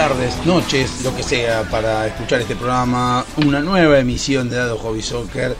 [0.00, 5.02] tardes, noches, lo que sea, para escuchar este programa, una nueva emisión de Dado Hobby
[5.02, 5.54] Soccer.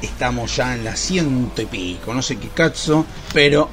[0.00, 3.68] Estamos ya en la ciento y pico, no sé qué cazzo, pero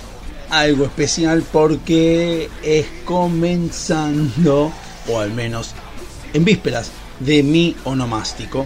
[0.59, 4.71] algo especial porque es comenzando,
[5.07, 5.71] o al menos
[6.33, 8.65] en vísperas de mi onomástico,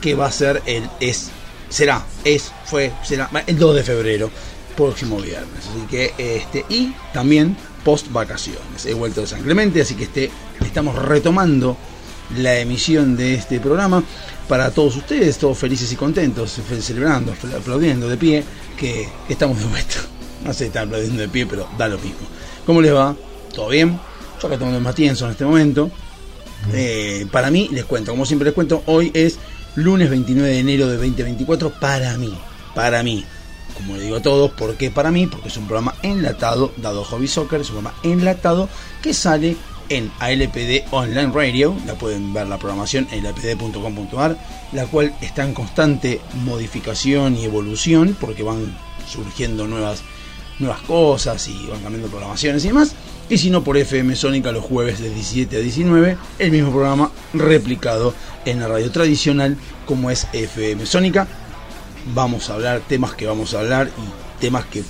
[0.00, 1.28] que va a ser el es,
[1.68, 4.30] será, es, fue, será, el 2 de febrero,
[4.76, 5.66] próximo viernes.
[5.70, 8.86] Así que este, y también post vacaciones.
[8.86, 10.30] He vuelto de San Clemente, así que este,
[10.64, 11.76] estamos retomando
[12.38, 14.02] la emisión de este programa
[14.48, 18.44] para todos ustedes, todos felices y contentos, celebrando, apl- aplaudiendo de pie,
[18.76, 19.96] que estamos de vuelta.
[20.44, 22.26] No sé si están aplaudiendo de pie, pero da lo mismo.
[22.66, 23.14] ¿Cómo les va?
[23.54, 23.98] ¿Todo bien?
[24.40, 25.90] Yo acá tomando el Matienzo en este momento.
[26.72, 29.38] Eh, para mí, les cuento, como siempre les cuento, hoy es
[29.74, 32.32] lunes 29 de enero de 2024 para mí,
[32.74, 33.24] para mí.
[33.74, 35.26] Como le digo a todos, ¿por qué para mí?
[35.26, 38.68] Porque es un programa enlatado, dado Hobby Soccer, es un programa enlatado
[39.00, 39.56] que sale
[39.88, 44.38] en ALPD Online Radio, la pueden ver la programación en alpd.com.ar,
[44.72, 48.76] la cual está en constante modificación y evolución, porque van
[49.08, 50.02] surgiendo nuevas
[50.60, 52.94] nuevas cosas y van cambiando programaciones y demás.
[53.28, 57.10] Y si no, por FM Sónica los jueves de 17 a 19, el mismo programa
[57.32, 61.26] replicado en la radio tradicional como es FM Sónica.
[62.14, 64.82] Vamos a hablar temas que vamos a hablar y temas que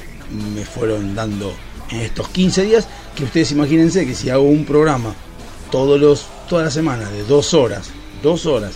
[0.54, 1.52] me fueron dando
[1.90, 2.88] en estos 15 días.
[3.14, 5.14] Que ustedes imagínense que si hago un programa
[5.70, 7.90] todos los, toda la semana de dos horas,
[8.22, 8.72] dos horas,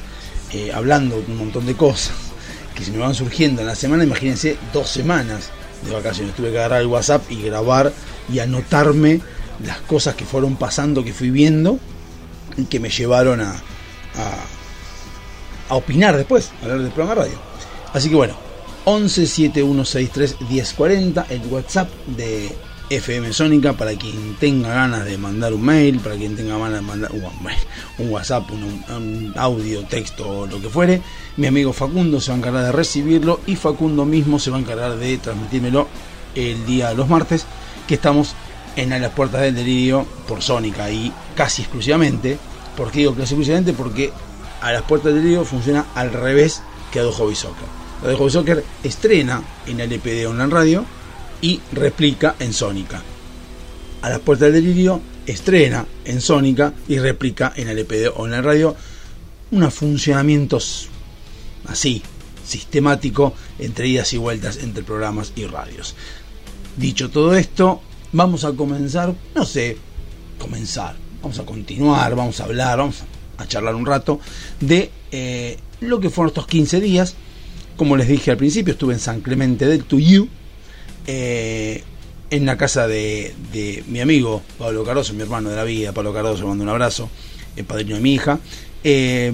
[0.52, 2.12] eh, hablando un montón de cosas
[2.74, 5.50] que se me van surgiendo en la semana, imagínense dos semanas
[5.84, 6.34] de vacaciones.
[6.34, 7.92] Tuve que agarrar el WhatsApp y grabar
[8.32, 9.20] y anotarme
[9.64, 11.78] las cosas que fueron pasando, que fui viendo
[12.56, 13.54] y que me llevaron a,
[15.68, 17.38] a, opinar después, a hablar del programa radio.
[17.92, 18.34] Así que bueno,
[18.84, 22.54] 11 7163 1040, el WhatsApp de
[22.96, 26.80] FM Sónica para quien tenga ganas de mandar un mail, para quien tenga ganas de
[26.80, 31.02] mandar un, WhatsApp, un, audio, texto o lo que fuere.
[31.36, 34.60] Mi amigo Facundo se va a encargar de recibirlo y Facundo mismo se va a
[34.60, 35.88] encargar de transmitírmelo
[36.34, 37.46] el día de los martes,
[37.86, 38.34] que estamos
[38.76, 42.38] en a las puertas del delirio por Sónica y casi exclusivamente.
[42.76, 43.72] ¿Por qué digo casi exclusivamente?
[43.72, 44.12] Porque
[44.60, 46.62] a las puertas del delirio funciona al revés
[46.92, 47.84] que Soccer.
[48.02, 50.84] Ado Hobby Soccer estrena en LPD Online Radio
[51.44, 53.02] y replica en Sónica.
[54.00, 58.74] A las puertas del delirio estrena en Sónica y replica en LPD Online Radio.
[59.50, 60.88] Unos funcionamientos
[61.66, 62.02] así,
[62.46, 65.94] sistemático, entre idas y vueltas entre programas y radios.
[66.78, 67.82] Dicho todo esto,
[68.12, 69.76] vamos a comenzar, no sé,
[70.38, 73.02] comenzar, vamos a continuar, vamos a hablar, vamos
[73.36, 74.18] a charlar un rato
[74.60, 77.16] de eh, lo que fueron estos 15 días.
[77.76, 80.30] Como les dije al principio, estuve en San Clemente del Tuyú,
[81.06, 81.82] eh,
[82.30, 86.12] en la casa de, de, mi amigo Pablo Cardoso, mi hermano de la vida, Pablo
[86.12, 87.08] Cardoso, mando un abrazo,
[87.56, 88.38] el padrino de mi hija.
[88.82, 89.32] Eh,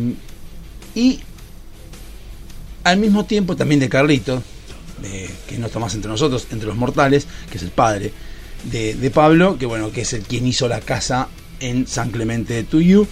[0.95, 1.21] y
[2.85, 4.43] al mismo tiempo también de Carlito,
[5.47, 8.13] que no está más entre nosotros, entre los mortales, que es el padre
[8.65, 11.29] de, de, Pablo, que bueno, que es el quien hizo la casa
[11.61, 13.07] en San Clemente de Tuyú.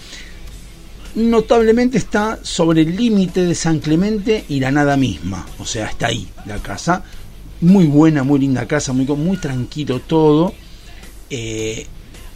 [1.15, 6.07] Notablemente está sobre el límite de San Clemente y la nada misma, o sea, está
[6.07, 7.03] ahí la casa,
[7.61, 10.53] muy buena, muy linda casa, muy, muy tranquilo todo.
[11.29, 11.85] Eh,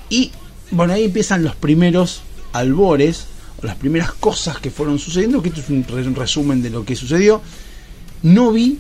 [0.10, 0.32] y
[0.72, 2.22] bueno, ahí empiezan los primeros
[2.52, 3.28] albores,
[3.62, 7.42] las primeras cosas que fueron sucediendo, que esto es un resumen de lo que sucedió.
[8.22, 8.80] No vi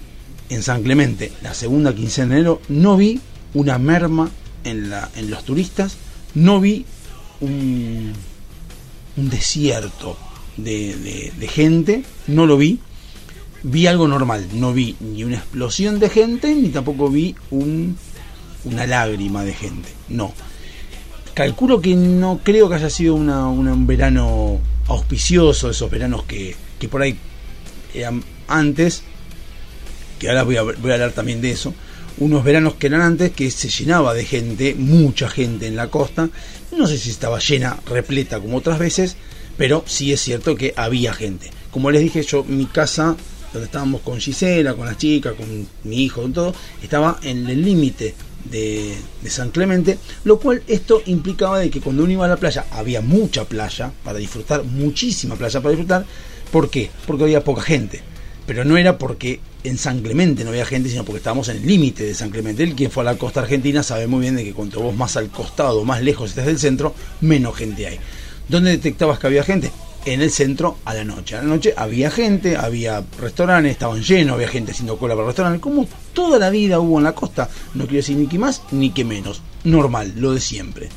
[0.50, 3.19] en San Clemente, la segunda quincena de enero, no vi
[3.54, 4.30] una merma
[4.63, 5.98] en, la, en los turistas,
[6.36, 6.86] no vi
[7.42, 8.13] un,
[9.18, 10.18] un desierto
[10.57, 12.80] de, de, de, gente, no lo vi.
[13.63, 17.98] Vi algo normal, no vi ni una explosión de gente, ni tampoco vi un,
[18.65, 20.33] una lágrima de gente, no.
[21.33, 26.89] Calculo que no creo que haya sido una, un verano auspicioso, esos veranos que, que
[26.89, 27.18] por ahí
[27.94, 29.04] eran antes,
[30.19, 31.74] que ahora voy a, voy a hablar también de eso,
[32.18, 36.30] unos veranos que eran antes que se llenaba de gente, mucha gente en la costa.
[36.77, 39.15] No sé si estaba llena, repleta como otras veces,
[39.57, 41.51] pero sí es cierto que había gente.
[41.71, 43.15] Como les dije yo, mi casa,
[43.53, 47.63] donde estábamos con Gisela, con las chicas, con mi hijo, con todo, estaba en el
[47.63, 48.15] límite
[48.50, 48.95] de,
[49.27, 53.01] San Clemente, lo cual esto implicaba de que cuando uno iba a la playa había
[53.01, 56.05] mucha playa para disfrutar, muchísima playa para disfrutar.
[56.51, 56.89] ¿Por qué?
[57.07, 58.01] Porque había poca gente.
[58.45, 61.65] Pero no era porque en San Clemente no había gente, sino porque estábamos en el
[61.65, 62.63] límite de San Clemente.
[62.63, 65.15] El quien fue a la costa argentina sabe muy bien de que cuanto vos más
[65.15, 68.00] al costado, más lejos estés del centro, menos gente hay.
[68.50, 69.71] ¿Dónde detectabas que había gente?
[70.05, 71.35] En el centro a la noche.
[71.35, 75.61] A la noche había gente, había restaurantes, estaban llenos, había gente haciendo cola para restaurantes,
[75.61, 77.50] como toda la vida hubo en la costa.
[77.73, 79.41] No quiero decir ni que más ni que menos.
[79.63, 80.89] Normal, lo de siempre.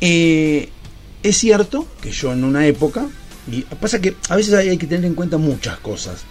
[0.00, 0.68] Eh,
[1.22, 3.06] es cierto que yo en una época,
[3.50, 6.24] y pasa que a veces hay, que tener en cuenta muchas cosas.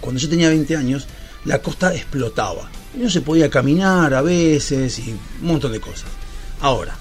[0.00, 1.06] Cuando yo tenía 20 años,
[1.44, 2.70] la costa explotaba.
[2.94, 6.08] No se podía caminar a veces y un montón de cosas.
[6.60, 6.96] Ahora,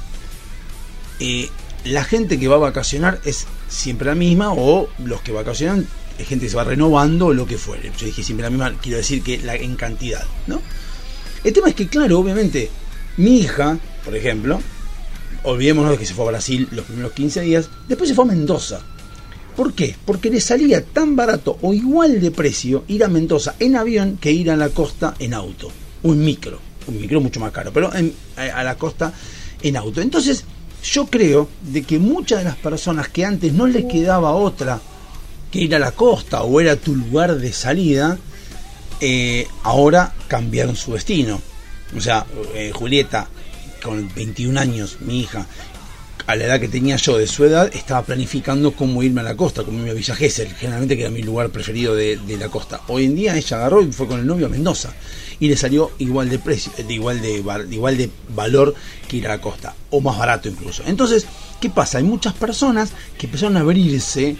[1.19, 1.49] eh,
[1.85, 5.87] la gente que va a vacacionar es siempre la misma o los que vacacionan
[6.17, 7.91] es gente que se va renovando o lo que fuere.
[7.97, 10.61] Yo dije siempre la misma, quiero decir que la, en cantidad, ¿no?
[11.43, 12.69] El tema es que, claro, obviamente,
[13.17, 14.59] mi hija, por ejemplo,
[15.43, 18.29] olvidémonos de que se fue a Brasil los primeros 15 días, después se fue a
[18.29, 18.81] Mendoza.
[19.55, 19.95] ¿Por qué?
[20.05, 24.31] Porque le salía tan barato o igual de precio ir a Mendoza en avión que
[24.31, 25.69] ir a la costa en auto,
[26.03, 29.13] en micro, un micro mucho más caro, pero a la costa
[29.61, 30.01] en auto.
[30.01, 30.45] Entonces,
[30.85, 34.79] yo creo de que muchas de las personas que antes no les quedaba otra
[35.51, 38.17] que ir a la costa o era tu lugar de salida,
[38.99, 41.41] eh, ahora cambiaron su destino.
[41.95, 43.27] O sea, eh, Julieta,
[43.83, 45.45] con 21 años, mi hija,
[46.27, 49.35] a la edad que tenía yo de su edad, estaba planificando cómo irme a la
[49.35, 52.81] costa, cómo irme a Villa Gesell, generalmente que era mi lugar preferido de, la costa.
[52.87, 54.93] Hoy en día ella agarró y fue con el novio a Mendoza
[55.39, 58.73] y le salió igual de precio, de igual de igual de valor
[59.07, 60.83] que ir a la costa, o más barato incluso.
[60.85, 61.27] Entonces,
[61.61, 61.99] ¿qué pasa?
[61.99, 64.35] Hay muchas personas que empezaron a abrirse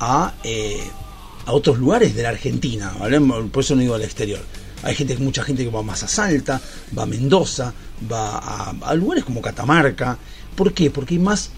[0.00, 0.82] a, eh,
[1.46, 3.20] a otros lugares de la Argentina, ¿vale?
[3.20, 4.40] por eso no digo al exterior.
[4.82, 6.60] Hay gente, mucha gente que va más a Salta,
[6.96, 7.72] va a Mendoza,
[8.10, 10.18] va a, lugares como Catamarca.
[10.54, 10.90] ¿Por qué?
[10.90, 11.50] Porque hay más,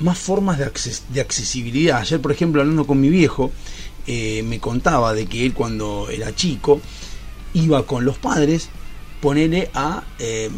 [0.00, 0.70] más formas de,
[1.10, 1.98] de accesibilidad.
[1.98, 3.52] Ayer, por ejemplo, hablando con mi viejo,
[4.06, 6.80] eh, me contaba de que él cuando era chico
[7.54, 8.68] iba con los padres,
[9.20, 10.02] ponele a...
[10.18, 10.50] eh,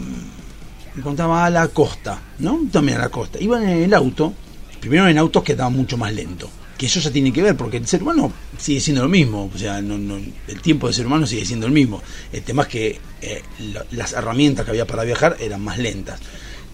[0.97, 2.59] me contaba a la costa, ¿no?
[2.73, 3.39] También a la costa.
[3.39, 4.33] Iban en el auto,
[4.81, 6.49] primero en autos que estaban mucho más lento.
[6.79, 9.51] Que eso ya tiene que ver, porque el ser humano sigue siendo lo mismo.
[9.55, 10.19] O sea, no, no-
[10.49, 12.03] el tiempo del ser humano sigue siendo el mismo.
[12.33, 13.43] El tema es que eh,
[13.73, 16.21] la- las herramientas que había para viajar eran más lentas.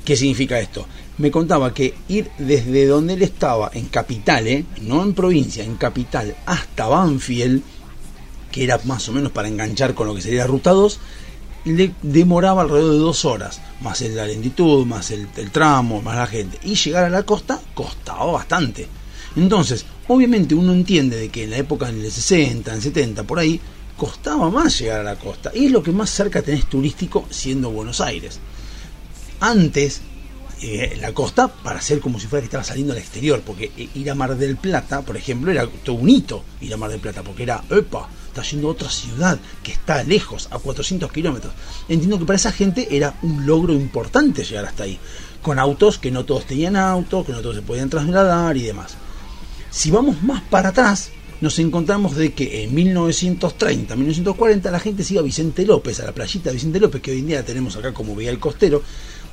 [0.05, 0.87] ¿Qué significa esto?
[1.19, 4.65] Me contaba que ir desde donde él estaba, en capital, ¿eh?
[4.81, 7.63] no en provincia, en capital, hasta Banfield,
[8.51, 10.99] que era más o menos para enganchar con lo que sería Ruta 2,
[11.67, 16.59] le demoraba alrededor de dos horas, más la lentitud, más el tramo, más la gente.
[16.65, 18.89] Y llegar a la costa costaba bastante.
[19.37, 23.25] Entonces, obviamente uno entiende de que en la época en el 60, en el 70,
[23.25, 23.61] por ahí,
[23.97, 25.53] costaba más llegar a la costa.
[25.55, 28.41] Y es lo que más cerca tenés turístico siendo Buenos Aires.
[29.41, 30.01] Antes,
[30.61, 33.89] eh, la costa para hacer como si fuera que estaba saliendo al exterior, porque eh,
[33.95, 37.01] ir a Mar del Plata, por ejemplo, era todo un hito ir a Mar del
[37.01, 41.53] Plata, porque era, epa, está yendo a otra ciudad que está lejos, a 400 kilómetros.
[41.89, 45.01] Entiendo que para esa gente era un logro importante llegar hasta ahí,
[45.43, 48.97] con autos que no todos tenían autos, que no todos se podían trasladar y demás.
[49.73, 51.09] Si vamos más para atrás,
[51.41, 56.13] nos encontramos de que en 1930, 1940 la gente iba a Vicente López, a la
[56.13, 58.83] playita de Vicente López, que hoy en día tenemos acá como Vía el Costero,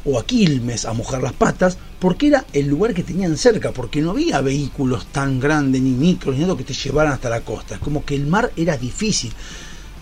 [0.05, 4.01] o a Quilmes a mojar las patas, porque era el lugar que tenían cerca, porque
[4.01, 7.75] no había vehículos tan grandes, ni micros, ni nada que te llevaran hasta la costa.
[7.75, 9.33] Es como que el mar era difícil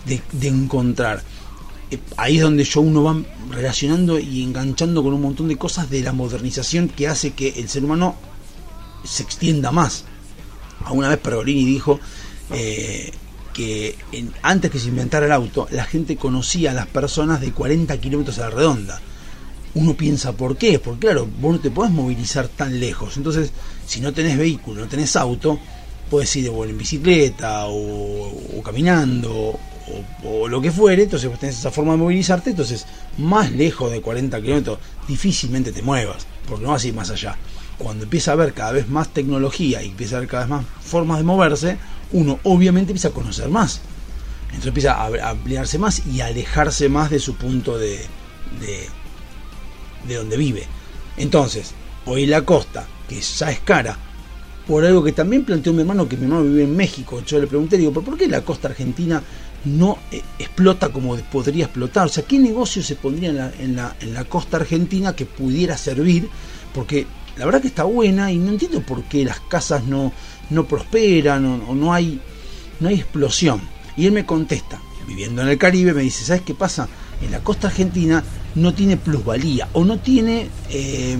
[0.06, 1.20] de, de encontrar.
[1.90, 5.90] Eh, Ahí es donde yo uno va relacionando y enganchando con un montón de cosas
[5.90, 8.14] de la modernización que hace que el ser humano
[9.02, 10.04] se extienda más.
[10.88, 12.00] Alguna vez Pergolini dijo
[12.50, 13.12] eh,
[13.52, 13.94] que
[14.42, 18.38] antes que se inventara el auto, la gente conocía a las personas de 40 kilómetros
[18.38, 19.00] a la redonda.
[19.74, 20.78] Uno piensa, ¿por qué?
[20.78, 23.18] Porque claro, vos no te podés movilizar tan lejos.
[23.18, 23.52] Entonces,
[23.86, 25.58] si no tenés vehículo, no tenés auto,
[26.10, 29.58] puedes ir o en bicicleta o, caminando o,
[30.24, 31.02] o lo que fuere.
[31.02, 32.50] Entonces, vos tenés esa forma de movilizarte.
[32.50, 32.86] Entonces,
[33.18, 37.36] más lejos de 40 kilómetros, difícilmente te muevas, porque no vas a ir más allá.
[37.78, 40.64] Cuando empieza a haber cada vez más tecnología y empieza a haber cada vez más
[40.80, 41.78] formas de moverse,
[42.12, 43.80] uno obviamente empieza a conocer más.
[44.46, 47.98] Entonces empieza a ampliarse más y a alejarse más de su punto de,
[48.60, 48.88] de,
[50.06, 50.66] de donde vive.
[51.16, 51.72] Entonces,
[52.06, 53.96] hoy la costa, que ya es cara,
[54.66, 57.46] por algo que también planteó mi hermano, que mi hermano vive en México, yo le
[57.46, 59.22] pregunté, digo, ¿pero por qué la costa argentina
[59.64, 62.06] no eh, explota como podría explotar.
[62.06, 65.26] O sea, ¿qué negocio se pondría en la, en, la, en la costa argentina que
[65.26, 66.28] pudiera servir?
[66.74, 67.06] Porque
[67.38, 70.12] la verdad que está buena y no entiendo por qué las casas no,
[70.50, 72.20] no prosperan o, no, hay,
[72.80, 73.60] no hay explosión.
[73.96, 76.88] Y él me contesta, viviendo en el Caribe, me dice, ¿sabes qué pasa?
[77.22, 78.22] En la costa argentina
[78.54, 81.16] no tiene plusvalía o no tiene eh,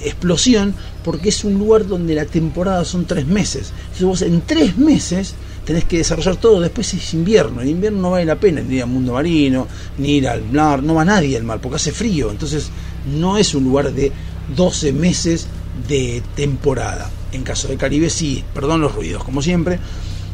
[0.00, 0.74] explosión
[1.04, 3.72] porque es un lugar donde la temporada son tres meses.
[3.92, 5.34] Entonces vos en tres meses
[5.64, 8.82] tenés que desarrollar todo, después es invierno, en invierno no vale la pena ni ir
[8.82, 12.30] al mundo marino, ni ir al mar, no va nadie al mar porque hace frío,
[12.30, 12.70] entonces
[13.16, 14.10] no es un lugar de
[14.56, 15.46] 12 meses
[15.88, 17.10] de temporada.
[17.32, 19.78] En caso de Caribe sí, perdón los ruidos, como siempre,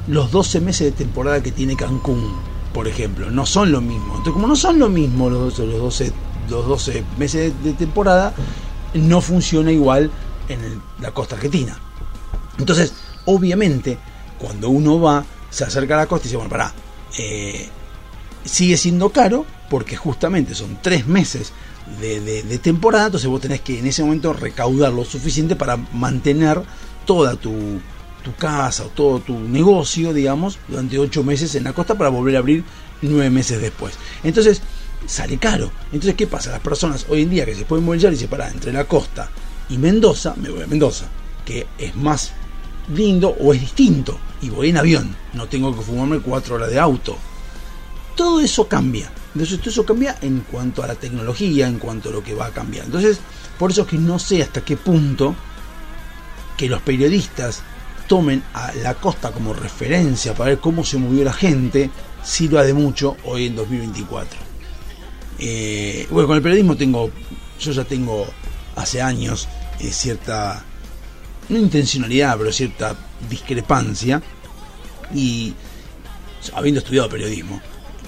[0.08, 2.34] los 12 meses de temporada que tiene Cancún,
[2.72, 4.16] por ejemplo, no son lo mismo.
[4.16, 6.12] Entonces, como no son lo mismo los, los 12
[6.48, 8.32] los 12 meses de temporada,
[8.94, 10.10] no funciona igual
[10.48, 11.78] en la costa argentina.
[12.58, 12.94] Entonces,
[13.26, 13.98] obviamente,
[14.38, 16.72] cuando uno va, se acerca a la costa y dice, bueno, pará,
[17.18, 17.68] eh,
[18.44, 21.52] sigue siendo caro porque justamente son tres meses
[22.00, 26.62] de, temporada, entonces vos tenés que en ese momento recaudar lo suficiente para mantener
[27.06, 27.80] toda tu,
[28.22, 32.36] tu casa o todo tu negocio, digamos, durante ocho meses en la costa para volver
[32.36, 32.64] a abrir
[33.02, 33.94] nueve meses después.
[34.22, 34.60] Entonces,
[35.06, 35.70] sale caro.
[35.86, 36.50] Entonces, ¿qué pasa?
[36.50, 39.30] Las personas hoy en día que se pueden movilizar y se paran entre la costa
[39.70, 41.06] y Mendoza, me voy a Mendoza,
[41.44, 42.32] que es más
[42.94, 46.78] lindo o es distinto, y voy en avión, no tengo que fumarme cuatro horas de
[46.78, 47.16] auto.
[48.16, 49.10] Todo eso cambia.
[49.38, 52.46] Entonces, todo eso cambia en cuanto a la tecnología, en cuanto a lo que va
[52.46, 52.86] a cambiar.
[52.86, 53.20] Entonces,
[53.56, 55.36] por eso es que no sé hasta qué punto
[56.56, 57.62] que los periodistas
[58.08, 61.88] tomen a la costa como referencia para ver cómo se movió la gente,
[62.24, 64.40] sirva de mucho hoy en 2024.
[65.38, 67.08] Eh, bueno, con el periodismo tengo,
[67.60, 68.26] yo ya tengo
[68.74, 69.46] hace años
[69.78, 70.64] eh, cierta,
[71.48, 72.96] no intencionalidad, pero cierta
[73.30, 74.20] discrepancia
[75.14, 75.54] y
[76.54, 77.60] habiendo estudiado periodismo,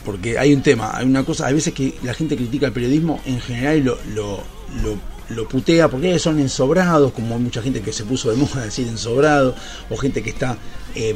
[0.05, 3.21] porque hay un tema, hay una cosa, hay veces que la gente critica el periodismo
[3.25, 4.43] en general y lo, lo,
[4.83, 8.65] lo, lo putea porque son ensobrados, como hay mucha gente que se puso de moda
[8.65, 9.55] decir ensobrado,
[9.89, 10.57] o gente que está
[10.95, 11.15] eh,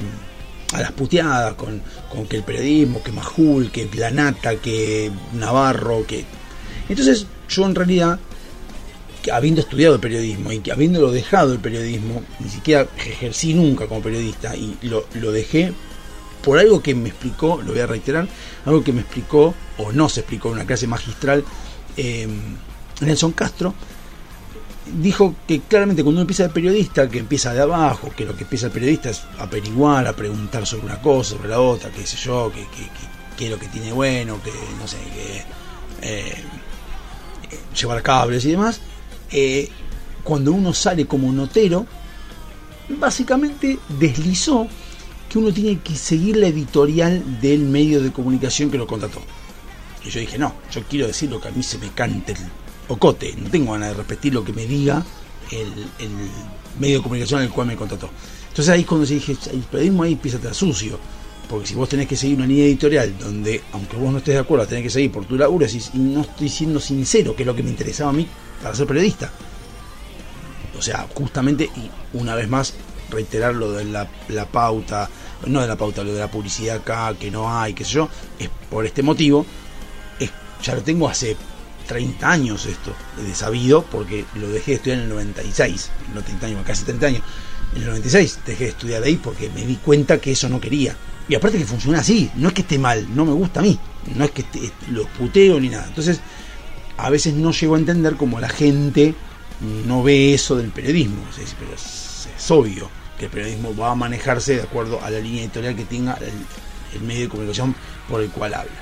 [0.72, 6.24] a las puteadas con, con que el periodismo, que Majul, que Planata, que Navarro, que...
[6.88, 8.18] Entonces yo en realidad,
[9.32, 14.54] habiendo estudiado periodismo y que habiéndolo dejado el periodismo, ni siquiera ejercí nunca como periodista
[14.56, 15.72] y lo, lo dejé
[16.44, 18.28] por algo que me explicó, lo voy a reiterar,
[18.66, 21.44] algo que me explicó o no se explicó en una clase magistral
[21.96, 22.28] eh,
[23.00, 23.74] Nelson Castro,
[25.00, 28.44] dijo que claramente cuando uno empieza de periodista, que empieza de abajo, que lo que
[28.44, 32.16] empieza el periodista es averiguar, a preguntar sobre una cosa, sobre la otra, qué sé
[32.16, 35.44] yo, qué, es lo que tiene bueno, que no sé, que
[36.02, 36.44] eh,
[37.78, 38.80] llevar cables y demás,
[39.30, 39.68] eh,
[40.22, 41.86] cuando uno sale como notero,
[42.88, 44.68] básicamente deslizó
[45.34, 49.20] que uno tiene que seguir la editorial del medio de comunicación que lo contrató.
[50.04, 52.38] Y yo dije, no, yo quiero decir lo que a mí se me cante el
[52.86, 55.04] ocote, no tengo ganas de repetir lo que me diga
[55.50, 55.72] el,
[56.78, 58.10] medio de comunicación al cual me contrató.
[58.48, 61.00] Entonces ahí es cuando yo dije, el periodismo ahí empieza a sucio,
[61.48, 64.40] porque si vos tenés que seguir una línea editorial donde, aunque vos no estés de
[64.40, 67.56] acuerdo, tenés que seguir por tu laburo, y no estoy siendo sincero, que es lo
[67.56, 68.24] que me interesaba a mí
[68.62, 69.32] para ser periodista.
[70.78, 72.74] O sea, justamente, y una vez más,
[73.10, 75.10] reiterar lo de la pauta,
[75.46, 78.08] no de la pauta, lo de la publicidad acá, que no hay, qué sé yo,
[78.38, 79.44] es por este motivo,
[80.18, 80.30] es,
[80.62, 81.36] ya lo tengo hace
[81.86, 86.46] 30 años esto, de sabido, porque lo dejé de estudiar en el 96, no 30
[86.46, 87.22] años, casi 30 años.
[87.74, 90.96] En el 96 dejé de estudiar ahí porque me di cuenta que eso no quería.
[91.28, 93.78] Y aparte que funciona así, no es que esté mal, no me gusta a mí,
[94.14, 95.86] no es que esté- lo puteo ni nada.
[95.88, 96.20] Entonces,
[96.96, 99.14] a veces no llego a entender cómo la gente
[99.86, 101.22] no ve eso del periodismo.
[101.58, 105.76] Pero es obvio que el periodismo va a manejarse de acuerdo a la línea editorial
[105.76, 106.18] que tenga
[106.94, 107.74] el, medio de comunicación
[108.08, 108.72] por el cual habla.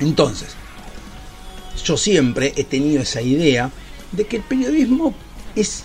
[0.00, 0.54] Entonces,
[1.84, 3.70] yo siempre he tenido esa idea
[4.12, 5.14] de que el periodismo
[5.56, 5.84] es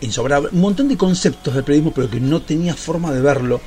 [0.00, 3.60] insobrable, un montón de conceptos del periodismo, pero que no tenía forma de verlo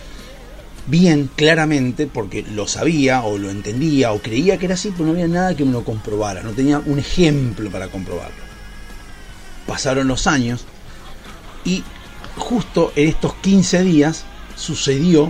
[0.88, 5.12] bien, claramente, porque lo sabía o lo entendía o creía que era así, pero no
[5.12, 8.44] había nada que me lo comprobara, no tenía un ejemplo para comprobarlo.
[9.68, 10.66] Pasaron los años
[11.64, 11.84] y
[12.38, 14.26] justo en estos 15 días
[14.56, 15.30] sucedió,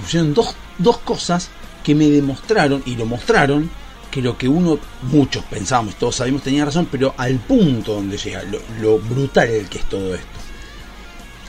[0.00, 1.50] sucedieron dos, dos cosas
[1.82, 3.70] que me demostraron y lo mostraron
[4.10, 8.42] que lo que uno, muchos pensábamos, todos sabíamos tenía razón, pero al punto donde llega,
[8.44, 10.26] lo, lo brutal que es todo esto.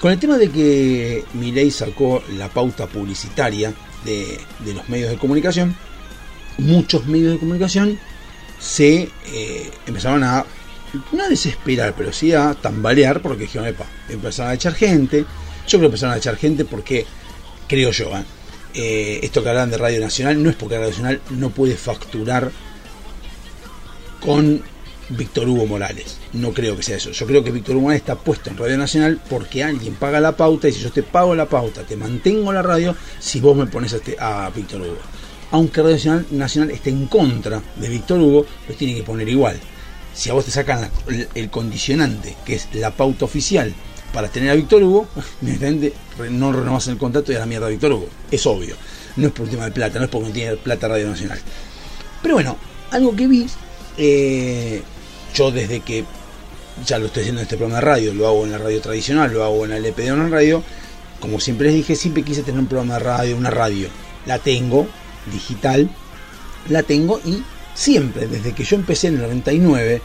[0.02, 5.18] Con el tema de que Milei sacó la pauta publicitaria de, de los medios de
[5.18, 5.76] comunicación,
[6.58, 8.00] muchos medios de comunicación
[8.60, 10.46] se eh, empezaron a,
[11.12, 15.26] no a desesperar, pero sí a tambalear porque dijeron, epa, empezaron a echar gente.
[15.68, 17.06] Yo creo que empezaron a echar gente porque,
[17.68, 18.24] creo yo, ¿eh?
[18.76, 22.52] eh, esto que hablan de Radio Nacional no es porque Radio Nacional no puede facturar
[24.20, 24.62] con
[25.10, 26.18] Víctor Hugo Morales.
[26.34, 27.12] No creo que sea eso.
[27.12, 30.36] Yo creo que Víctor Hugo Morales está puesto en Radio Nacional porque alguien paga la
[30.36, 33.68] pauta y si yo te pago la pauta, te mantengo la radio si vos me
[33.68, 34.18] pones a, este,
[34.56, 34.98] Víctor Hugo.
[35.52, 39.60] Aunque Radio Nacional, Nacional esté en contra de Víctor Hugo, lo tiene que poner igual.
[40.16, 40.90] Si a vos te sacan
[41.36, 43.74] el, condicionante, que es la pauta oficial,
[44.14, 45.08] para tener a Víctor Hugo,
[45.42, 45.94] evidentemente
[46.32, 48.10] no renovas el contrato y a la mierda a Víctor Hugo.
[48.32, 48.76] Es obvio.
[49.18, 51.40] No es por un tema de plata, no es porque no tiene plata Radio Nacional.
[52.22, 52.58] Pero bueno,
[52.92, 53.46] algo que vi,
[53.98, 54.82] eh,
[55.34, 56.06] yo desde que
[56.86, 59.34] ya lo estoy haciendo en este programa de radio, lo hago en la radio tradicional,
[59.34, 60.64] lo hago en la LP de una radio,
[61.20, 63.90] como siempre les dije, siempre quise tener un programa de radio, una radio.
[64.26, 64.88] La tengo,
[65.32, 65.90] digital,
[66.70, 67.44] la tengo y
[67.76, 70.02] siempre, desde que yo empecé en el 99,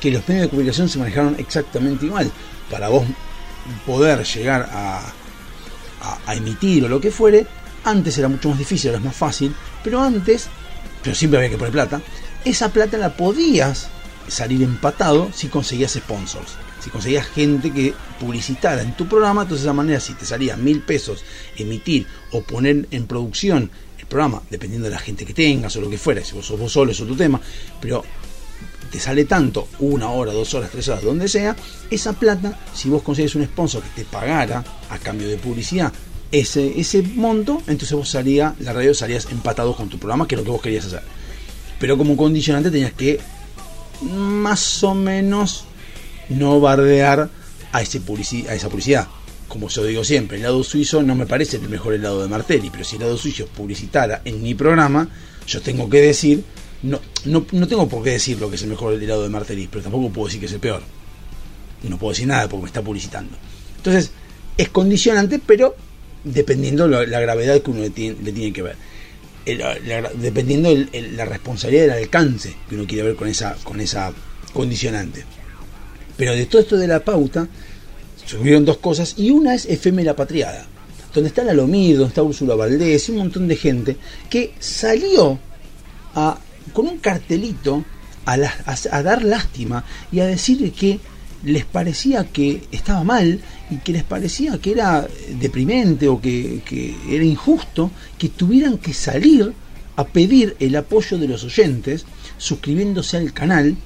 [0.00, 2.30] que los medios de comunicación se manejaron exactamente igual.
[2.70, 3.04] Para vos
[3.84, 4.98] poder llegar a,
[6.00, 7.46] a, a emitir o lo que fuere,
[7.82, 10.48] antes era mucho más difícil, ahora es más fácil, pero antes,
[11.02, 12.00] pero siempre había que poner plata,
[12.44, 13.88] esa plata la podías
[14.28, 16.52] salir empatado si conseguías sponsors.
[16.80, 20.56] Si conseguías gente que publicitara en tu programa, entonces de esa manera si te salía
[20.56, 21.24] mil pesos
[21.56, 23.70] emitir o poner en producción
[24.04, 26.72] programa, dependiendo de la gente que tengas o lo que fuera, si vos sos vos
[26.72, 27.40] solo es otro tema,
[27.80, 28.04] pero
[28.90, 31.56] te sale tanto, una hora, dos horas, tres horas, donde sea,
[31.90, 35.92] esa plata, si vos consigues un sponsor que te pagara a cambio de publicidad
[36.30, 40.38] ese, ese monto, entonces vos salía, la radio salías empatado con tu programa, que es
[40.40, 41.02] lo que vos querías hacer.
[41.78, 43.20] Pero como condicionante tenías que
[44.02, 45.64] más o menos
[46.28, 47.30] no bardear
[47.72, 49.06] a, ese publici- a esa publicidad.
[49.54, 52.70] Como yo digo siempre, el helado suizo no me parece el mejor helado de Martelli,
[52.70, 55.08] pero si el helado suizo publicitara en mi programa,
[55.46, 56.42] yo tengo que decir,
[56.82, 59.68] no, no, no tengo por qué decir lo que es el mejor helado de Martelli,
[59.70, 60.82] pero tampoco puedo decir que es el peor.
[61.84, 63.36] No puedo decir nada porque me está publicitando.
[63.76, 64.10] Entonces,
[64.58, 65.76] es condicionante, pero
[66.24, 68.74] dependiendo la, gravedad que uno le tiene, que ver.
[69.46, 73.54] El- la- dependiendo el- el- la responsabilidad del alcance que uno quiere ver con esa,
[73.62, 74.12] con esa
[74.52, 75.24] condicionante.
[76.16, 77.46] Pero de todo esto de la pauta,
[78.26, 80.66] subieron dos cosas y una es FM La Patriada,
[81.12, 83.96] donde está la Lomir, donde está Úrsula Valdés y un montón de gente
[84.30, 85.38] que salió
[86.14, 86.38] a,
[86.72, 87.84] con un cartelito
[88.24, 90.98] a, la- a- a dar lástima y a decir que
[91.44, 95.06] les parecía que estaba mal y que les parecía que era
[95.38, 99.52] deprimente o que, que era injusto que tuvieran que salir
[99.96, 102.06] a pedir el apoyo de los oyentes
[102.38, 103.76] suscribiéndose al canal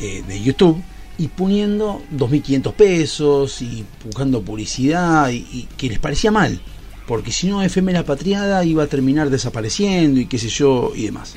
[0.00, 0.82] eh, de YouTube
[1.18, 6.60] y poniendo 2.500 pesos y buscando publicidad y, que les parecía mal
[7.06, 11.06] porque si no FM La Patriada iba a terminar desapareciendo y qué sé yo y
[11.06, 11.34] demás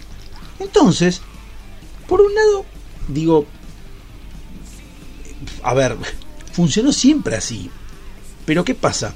[0.59, 1.21] entonces
[2.07, 2.65] por un lado
[3.07, 3.45] digo
[5.63, 5.97] a ver,
[6.51, 7.69] funcionó siempre así.
[8.45, 9.13] Pero ¿qué pasa?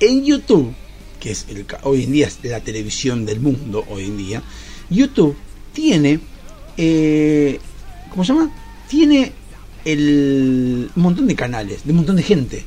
[0.00, 0.74] En YouTube,
[1.20, 4.42] que es el, hoy en día es la televisión del mundo, hoy en día,
[4.90, 5.36] YouTube
[5.72, 6.20] tiene,
[6.76, 7.60] eh,
[8.10, 8.50] ¿cómo se llama?
[8.88, 9.32] Tiene
[9.84, 12.64] el, montón de canales, de un montón de gente.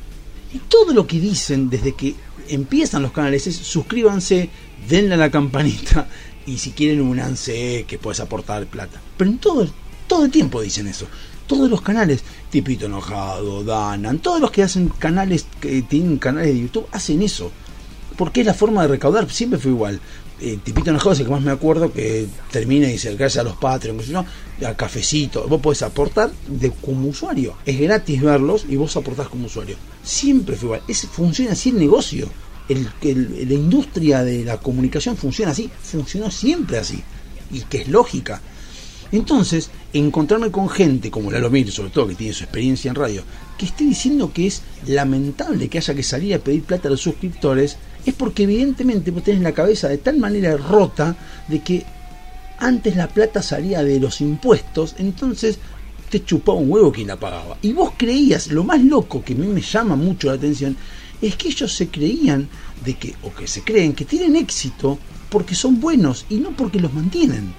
[0.52, 2.14] Y todo lo que dicen desde que
[2.48, 4.50] empiezan los canales es suscríbanse,
[4.88, 6.08] denle a la campanita
[6.46, 9.00] y si quieren unanse que puedes aportar plata.
[9.16, 9.68] Pero en todo,
[10.06, 11.06] todo el tiempo dicen eso.
[11.46, 16.60] Todos los canales, Tipito Enojado, Danan, todos los que hacen canales, que tienen canales de
[16.60, 17.52] YouTube, hacen eso.
[18.16, 20.00] Porque es la forma de recaudar, siempre fue igual.
[20.40, 23.56] Eh, Tipito Enojado es el que más me acuerdo que termina y gracias a los
[23.56, 24.24] Patreon, yo,
[24.66, 25.46] al cafecito.
[25.48, 27.56] Vos podés aportar de, como usuario.
[27.64, 29.76] Es gratis verlos y vos aportás como usuario.
[30.02, 30.82] Siempre fue igual.
[30.88, 32.28] Es, funciona así el negocio.
[32.68, 35.70] El, el- la industria de la comunicación funciona así.
[35.82, 37.02] Funcionó siempre así.
[37.50, 38.42] Y que es lógica.
[39.12, 43.22] Entonces, encontrarme con gente como Lalo Mir, sobre todo que tiene su experiencia en radio,
[43.56, 47.00] que esté diciendo que es lamentable que haya que salir a pedir plata a los
[47.02, 51.16] suscriptores, es porque evidentemente vos tenés la cabeza de tal manera rota
[51.48, 51.84] de que
[52.58, 55.58] antes la plata salía de los impuestos, entonces
[56.08, 57.58] te chupaba un huevo quien la pagaba.
[57.62, 60.76] Y vos creías, lo más loco que a mí me llama mucho la atención,
[61.20, 62.48] es que ellos se creían
[62.84, 66.80] de que, o que se creen que tienen éxito porque son buenos y no porque
[66.80, 67.52] los mantienen.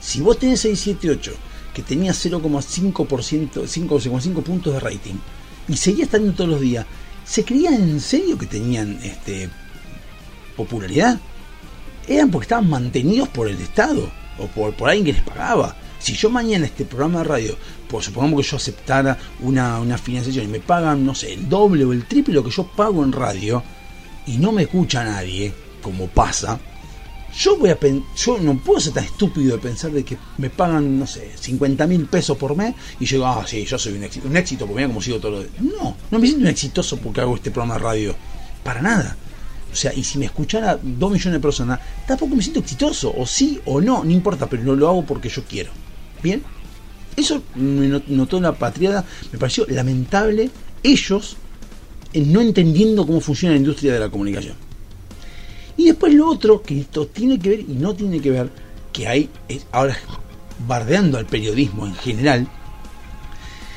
[0.00, 1.32] Si vos tenés 678,
[1.74, 5.14] que tenía 0,5%, 5,5 puntos de rating,
[5.68, 6.86] y seguías estando todos los días,
[7.26, 9.50] ¿se creían en serio que tenían este
[10.56, 11.18] popularidad?
[12.08, 15.76] Eran porque estaban mantenidos por el Estado o por, por alguien que les pagaba.
[15.98, 17.56] Si yo mañana este programa de radio,
[17.88, 21.84] pues supongamos que yo aceptara una, una financiación y me pagan, no sé, el doble
[21.84, 23.62] o el triple lo que yo pago en radio
[24.26, 26.60] y no me escucha nadie, como pasa,
[27.38, 27.78] yo voy a
[28.16, 31.86] yo no puedo ser tan estúpido de pensar de que me pagan, no sé, 50
[31.86, 34.64] mil pesos por mes y yo digo, ah, sí, yo soy un éxito, un éxito
[34.66, 35.50] porque mira cómo sigo todo lo de...
[35.60, 38.16] No, no me siento un exitoso porque hago este programa de radio,
[38.64, 39.16] para nada.
[39.72, 43.26] O sea, y si me escuchara dos millones de personas, tampoco me siento exitoso, o
[43.26, 45.70] sí o no, no importa, pero no lo hago porque yo quiero.
[46.22, 46.42] ¿Bien?
[47.14, 50.50] Eso me not- notó la patriada, me pareció lamentable
[50.82, 51.36] ellos
[52.14, 54.54] en no entendiendo cómo funciona la industria de la comunicación.
[55.76, 58.50] Y después lo otro, que esto tiene que ver y no tiene que ver,
[58.92, 59.30] que hay,
[59.72, 59.96] ahora
[60.66, 62.48] bardeando al periodismo en general,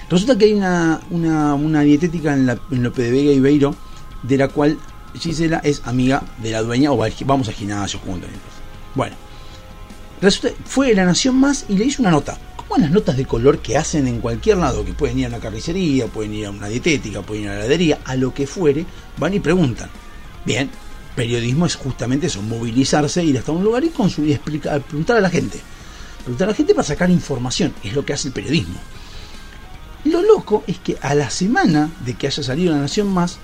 [0.09, 3.75] resulta que hay una, una, una dietética en, la, en Lope de Vega y Beiro,
[4.23, 4.77] de la cual
[5.17, 8.29] Gisela es amiga de la dueña, o vamos al gimnasio juntos.
[8.95, 9.15] Bueno,
[10.21, 12.37] resulta, fue La Nación Más y le hizo una nota.
[12.55, 15.39] Como las notas de color que hacen en cualquier lado, que pueden ir a una
[15.39, 18.85] carnicería, pueden ir a una dietética, pueden ir a la heladería, a lo que fuere,
[19.17, 19.89] van y preguntan.
[20.45, 20.69] Bien,
[21.19, 25.19] periodismo es justamente eso, movilizarse, ir hasta un lugar y, consu- y explicar, preguntar a
[25.21, 25.59] la gente.
[26.23, 28.79] Preguntar a la gente para sacar información, es lo que hace el periodismo.
[30.05, 33.37] Lo loco es que a la semana de que haya salido La Nación Más,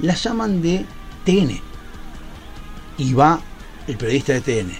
[0.00, 0.84] la llaman de
[1.24, 1.58] TN.
[2.98, 3.40] Y va
[3.86, 4.72] el periodista de TN.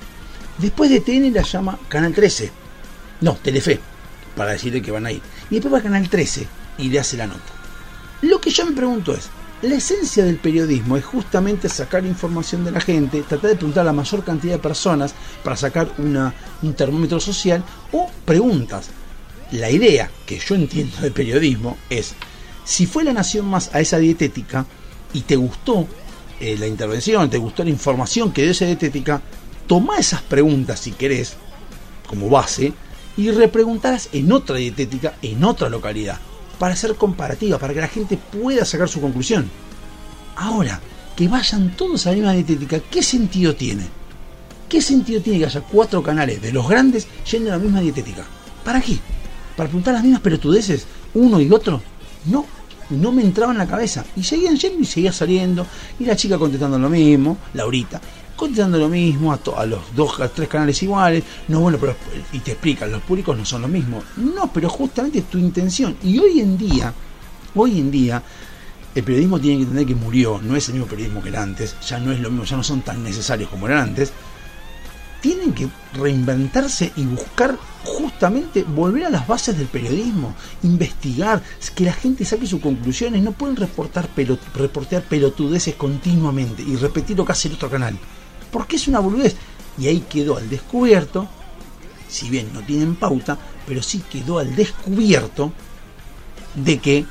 [0.58, 2.52] Después de TN la llama Canal 13.
[3.22, 3.80] No, Telefe,
[4.36, 5.22] para decirle que van a ir.
[5.48, 7.40] Y después va Canal 13 y le hace la nota.
[8.20, 9.30] Lo que yo me pregunto es,
[9.62, 13.86] la esencia del periodismo es justamente sacar información de la gente, tratar de preguntar a
[13.86, 18.90] la mayor cantidad de personas para sacar una, un termómetro social o preguntas.
[19.52, 22.14] La idea que yo entiendo de periodismo es,
[22.64, 24.66] si fue la nación más a esa dietética
[25.12, 25.86] y te gustó
[26.40, 29.22] eh, la intervención, te gustó la información que dio esa dietética,
[29.68, 31.36] toma esas preguntas si querés
[32.08, 32.72] como base
[33.16, 36.18] y repreguntarlas en otra dietética, en otra localidad,
[36.58, 39.50] para hacer comparativa, para que la gente pueda sacar su conclusión.
[40.36, 40.80] Ahora,
[41.16, 43.84] que vayan todos a la misma dietética, ¿qué sentido tiene?
[44.68, 48.24] ¿Qué sentido tiene que haya cuatro canales de los grandes yendo a la misma dietética?
[48.64, 48.98] ¿Para qué?
[49.56, 51.82] ¿Para preguntar las mismas pelotudeces uno y otro?
[52.24, 52.46] No,
[52.90, 54.04] no me entraba en la cabeza.
[54.16, 55.66] Y seguían yendo y seguía saliendo.
[55.98, 58.00] Y la chica contestando lo mismo, Laurita,
[58.42, 61.24] contestando lo mismo a, to- los dos, a tres canales iguales.
[61.48, 61.96] No, bueno, pero.
[62.32, 64.02] Y te explican, los públicos no son lo mismo.
[64.16, 65.96] No, pero justamente es tu intención.
[66.02, 66.92] Y hoy en día,
[67.54, 68.22] hoy en día,
[68.94, 70.40] el periodismo tiene que entender que murió.
[70.42, 71.76] No es el mismo periodismo que era antes.
[71.88, 74.12] Ya no es lo mismo, ya no son tan necesarios como eran antes
[75.20, 81.40] tienen que reinventarse y buscar justamente volver a las bases del periodismo, investigar,
[81.76, 87.16] que la gente saque sus conclusiones, no pueden reportar pelo- reportear pelotudeces continuamente y repetir
[87.16, 87.96] lo que hace el otro canal,
[88.52, 89.34] porque es una boludez.
[89.78, 91.26] Y ahí quedó al descubierto,
[92.08, 95.52] si bien no tienen pauta, pero sí quedó al descubierto
[96.54, 97.06] de que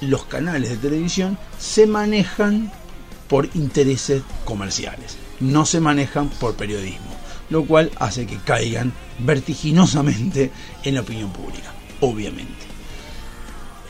[0.00, 2.72] los canales de televisión se manejan
[3.28, 7.10] por intereses comerciales, no se manejan por periodismo,
[7.50, 10.50] lo cual hace que caigan vertiginosamente
[10.82, 12.66] en la opinión pública, obviamente.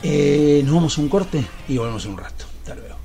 [0.03, 2.45] Eh, nos vamos a un corte y volvemos en un rato.
[2.61, 2.95] Hasta luego.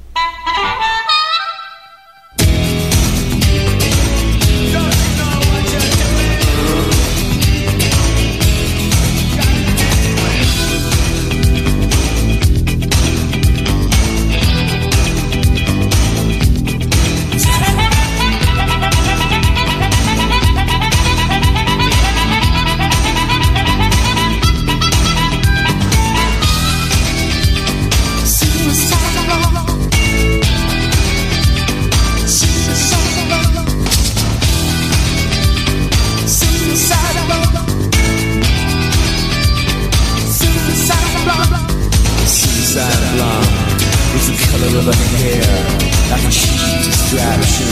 [47.14, 47.66] distraction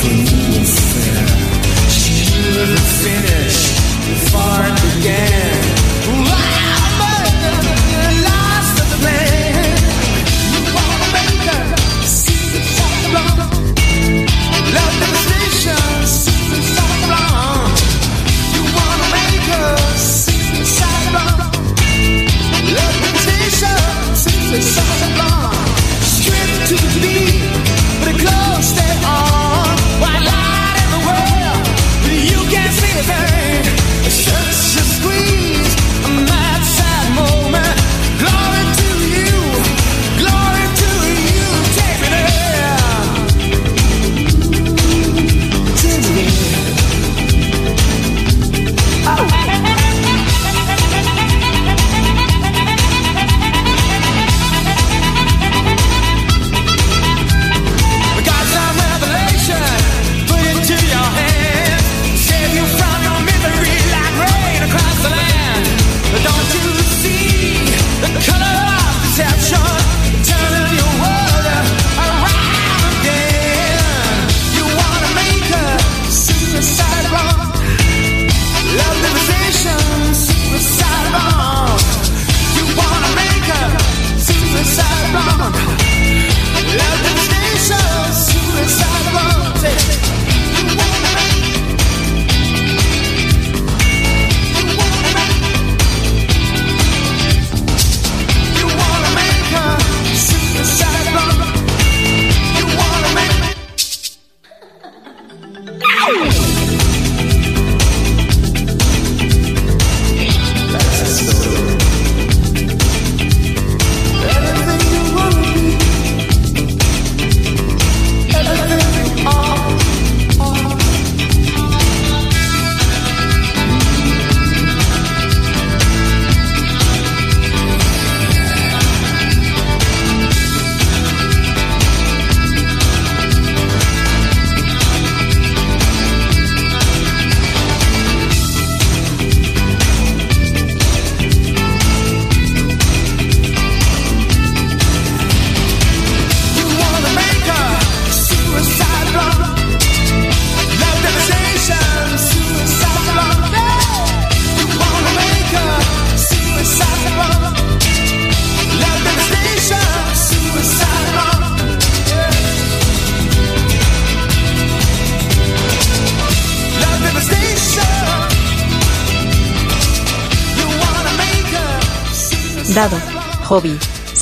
[0.00, 1.26] for you and fair.
[1.88, 3.47] She knew the finish.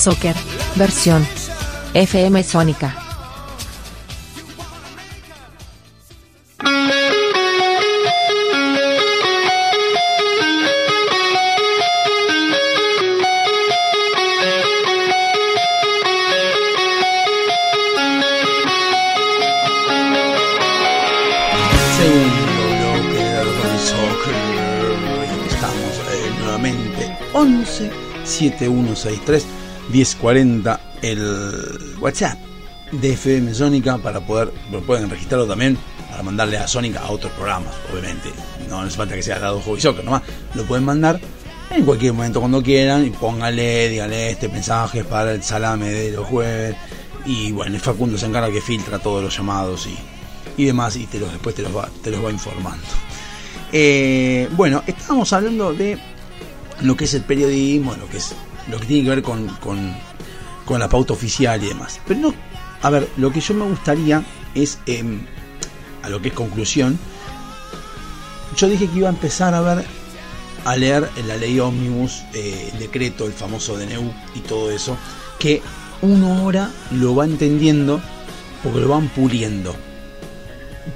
[0.06, 0.36] Soccer.
[0.76, 1.26] Versión.
[1.92, 2.94] FM Sónica.
[25.48, 27.90] Estamos eh, nuevamente 11
[28.22, 29.55] 7163
[29.90, 32.38] 1040 el WhatsApp
[32.92, 34.51] de FM Sónica para poder,
[34.87, 35.77] pueden registrarlo también
[36.11, 38.31] para mandarle a Sónica a otros programas, obviamente.
[38.68, 40.22] No hace falta que sea Dado Hobby Soccer nomás.
[40.55, 41.20] Lo pueden mandar
[41.70, 46.27] en cualquier momento cuando quieran y póngale, dígale este mensaje para el salame de los
[46.27, 46.77] jueves.
[47.25, 51.07] Y bueno, el Facundo se encarga que filtra todos los llamados y, y demás y
[51.07, 52.87] te los, después te los va, te los va informando.
[53.72, 55.99] Eh, bueno, estábamos hablando de
[56.83, 58.35] lo que es el periodismo, lo que es
[58.70, 59.94] lo que tiene que ver con, con,
[60.64, 62.00] con la pauta oficial y demás.
[62.07, 62.35] Pero no,
[62.83, 64.22] a ver, lo que yo me gustaría
[64.55, 65.20] es, em,
[66.02, 66.98] a lo que es conclusión,
[68.57, 69.85] yo dije que iba a empezar a ver,
[70.64, 74.96] a leer la ley ómnibus, eh, el decreto, el famoso DNU y todo eso,
[75.38, 75.62] que
[76.02, 78.00] uno ahora lo va entendiendo
[78.62, 79.74] porque lo van puliendo.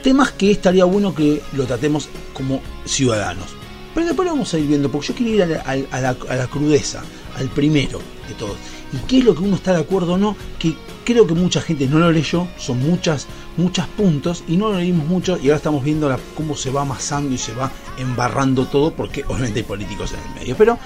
[0.02, 3.48] Temas que estaría bueno que lo tratemos como ciudadanos.
[3.94, 6.16] Pero después lo vamos a ir viendo, porque yo quiero ir a la, a la-
[6.28, 7.02] a la crudeza,
[7.36, 8.56] al primero de todos.
[8.92, 10.36] ¿Y qué es lo que uno está de acuerdo o no?
[10.58, 14.78] Que creo que mucha gente no lo leyó, son muchas, muchos puntos, y no lo
[14.78, 18.92] leímos mucho, y ahora estamos viendo cómo se va amasando y se va embarrando todo,
[18.92, 20.56] porque obviamente hay políticos en el medio.
[20.56, 20.78] Pero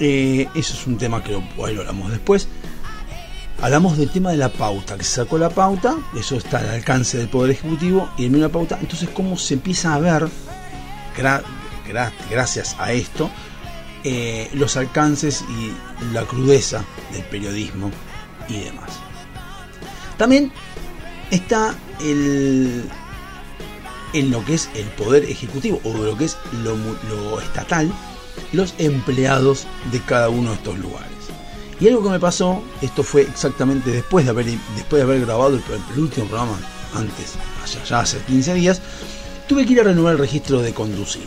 [0.00, 2.48] eh, eso es un tema que lo, lo hablamos después.
[3.62, 7.16] Hablamos del tema de la pauta, que se sacó la pauta, eso está al alcance
[7.16, 10.26] del Poder Ejecutivo, y el la pauta, entonces cómo se empieza a ver,
[11.16, 11.42] gra-
[11.88, 13.30] gra- gracias a esto,
[14.04, 17.90] eh, los alcances y la crudeza del periodismo
[18.48, 18.90] y demás.
[20.18, 20.52] También
[21.30, 22.84] está el,
[24.12, 27.90] en lo que es el poder ejecutivo o lo que es lo, estatal,
[28.52, 31.08] los empleados de cada uno de estos lugares.
[31.80, 36.58] Y algo que me pasó, esto fue exactamente después de haber, grabado el, último programa,
[36.94, 37.34] antes,
[37.88, 38.80] ya hace 15 días,
[39.48, 41.26] tuve que ir a renovar el registro de conducir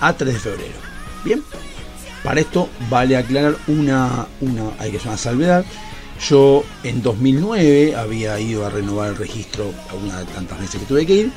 [0.00, 0.91] a 3 de febrero.
[1.24, 1.42] Bien,
[2.24, 5.64] para esto vale aclarar una, una, hay que una salvedad.
[6.28, 11.04] Yo en 2009 había ido a renovar el registro algunas de tantas veces que tuve
[11.04, 11.32] que ir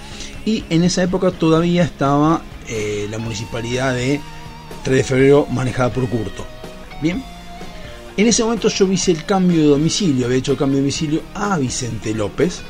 [0.46, 4.22] y en esa época todavía estaba eh, la municipalidad de
[4.84, 6.46] 3 de febrero manejada por Curto.
[7.02, 7.24] Bien,
[8.16, 11.22] en ese momento yo hice el cambio de domicilio, había hecho el cambio de domicilio
[11.34, 12.62] a Vicente López,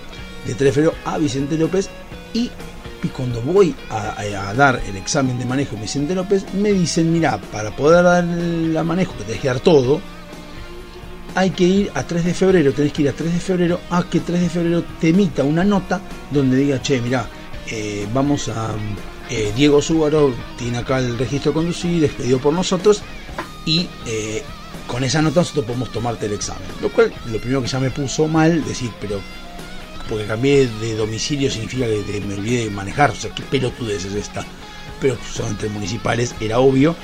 [0.46, 1.90] de 3 de febrero a Vicente López
[2.34, 2.50] y
[3.04, 7.38] y cuando voy a, dar el examen de manejo en Vicente López, me dicen, mira,
[7.38, 10.02] para poder dar el manejo, que tenés que dar todo,
[11.36, 14.04] hay que ir a 3 de febrero, tenés que ir a 3 de febrero a
[14.04, 17.28] que 3 de febrero te emita una nota donde diga, che, mira,
[17.70, 18.74] eh, vamos a...
[19.30, 23.02] eh, Diego Súbaro tiene acá el registro de conducir, expedido por nosotros,
[23.66, 24.44] y eh,
[24.88, 26.68] con esa nota nosotros podemos tomarte el examen.
[26.82, 29.20] Lo cual, lo primero que ya me puso mal, decir, pero
[30.10, 34.14] porque cambié de domicilio significa que me olvidé de manejar, o sea, qué pelotudez es
[34.14, 34.46] esta.
[35.00, 36.96] Pero son entre municipales, era obvio.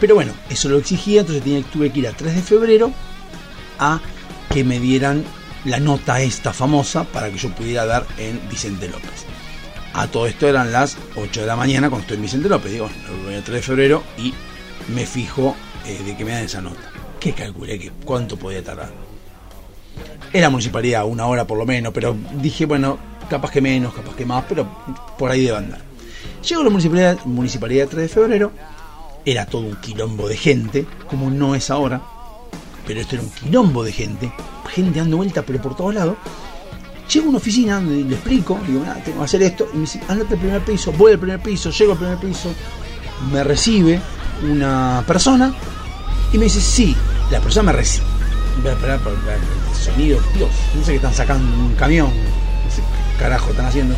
[0.00, 2.92] Pero bueno, eso lo exigía, entonces tenía, tuve que ir a 3 de febrero
[3.78, 4.00] a
[4.52, 5.24] que me dieran
[5.64, 9.26] la nota esta famosa para que yo pudiera dar en Vicente López.
[9.92, 12.72] A todo esto eran las 8 de la mañana cuando estoy en Vicente López.
[12.72, 14.32] Digo, bueno, voy a 3 de febrero y
[14.88, 15.54] me fijo
[15.86, 16.90] eh, de que me dan esa nota.
[17.18, 17.78] ¿Qué calculé?
[17.78, 19.09] que ¿Cuánto podía tardar?
[20.32, 22.98] Era municipalidad, una hora por lo menos, pero dije, bueno,
[23.28, 24.66] capaz que menos, capaz que más, pero
[25.18, 25.80] por ahí debe andar.
[26.46, 28.52] Llego a la municipalidad, municipalidad 3 de febrero,
[29.24, 32.00] era todo un quilombo de gente, como no es ahora,
[32.86, 34.32] pero esto era un quilombo de gente,
[34.70, 36.16] gente dando vuelta, pero por todos lados.
[37.12, 39.80] Llego a una oficina donde le explico, digo, "Mirá, tengo que hacer esto, y me
[39.82, 42.52] dice, andate al primer piso, voy al primer piso, llego al primer piso,
[43.32, 44.00] me recibe
[44.42, 45.52] una persona
[46.32, 46.96] y me dice, sí,
[47.30, 48.19] la persona me recibe.
[48.58, 52.70] Voy a esperar por el sonido, Dios, no sé qué están sacando un camión, no
[52.70, 53.94] sé qué carajo están haciendo.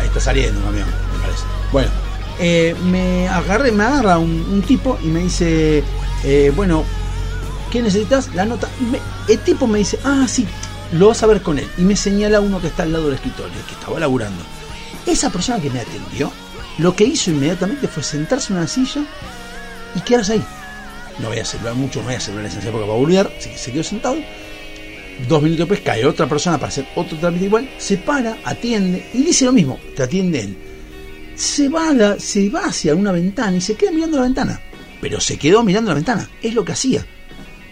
[0.00, 1.44] Ahí está saliendo un camión, me parece.
[1.72, 1.90] Bueno,
[2.38, 5.82] eh, me agarré, me agarra un, tipo y me dice,
[6.24, 6.84] eh, bueno,
[7.70, 8.34] ¿qué necesitas?
[8.34, 8.68] La nota.
[9.28, 10.46] El tipo me dice, ah, sí,
[10.92, 11.68] lo vas a ver con él.
[11.78, 14.42] Y me señala uno que está al lado del escritorio, que estaba laburando.
[15.06, 16.32] Esa persona que me atendió,
[16.78, 19.02] lo que hizo inmediatamente fue sentarse en una silla
[19.94, 20.44] y quedarse ahí.
[21.20, 23.50] No voy a celular mucho, no voy a celular en esa época para volver, así
[23.50, 24.16] que se quedó sentado.
[25.28, 29.22] Dos minutos después cae otra persona para hacer otro trámite igual, se para, atiende y
[29.22, 30.56] dice lo mismo, te atiende él.
[31.34, 34.60] Se va, la- se va hacia una ventana y se queda mirando la ventana.
[35.00, 36.28] Pero se quedó mirando la ventana.
[36.42, 37.04] Es lo que hacía.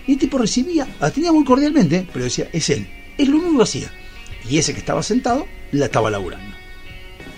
[0.06, 2.86] Y el tipo recibía, atendía muy cordialmente, pero decía, es él.
[3.16, 3.90] Es lo único que hacía.
[4.48, 6.54] Y ese que estaba sentado, la estaba laburando.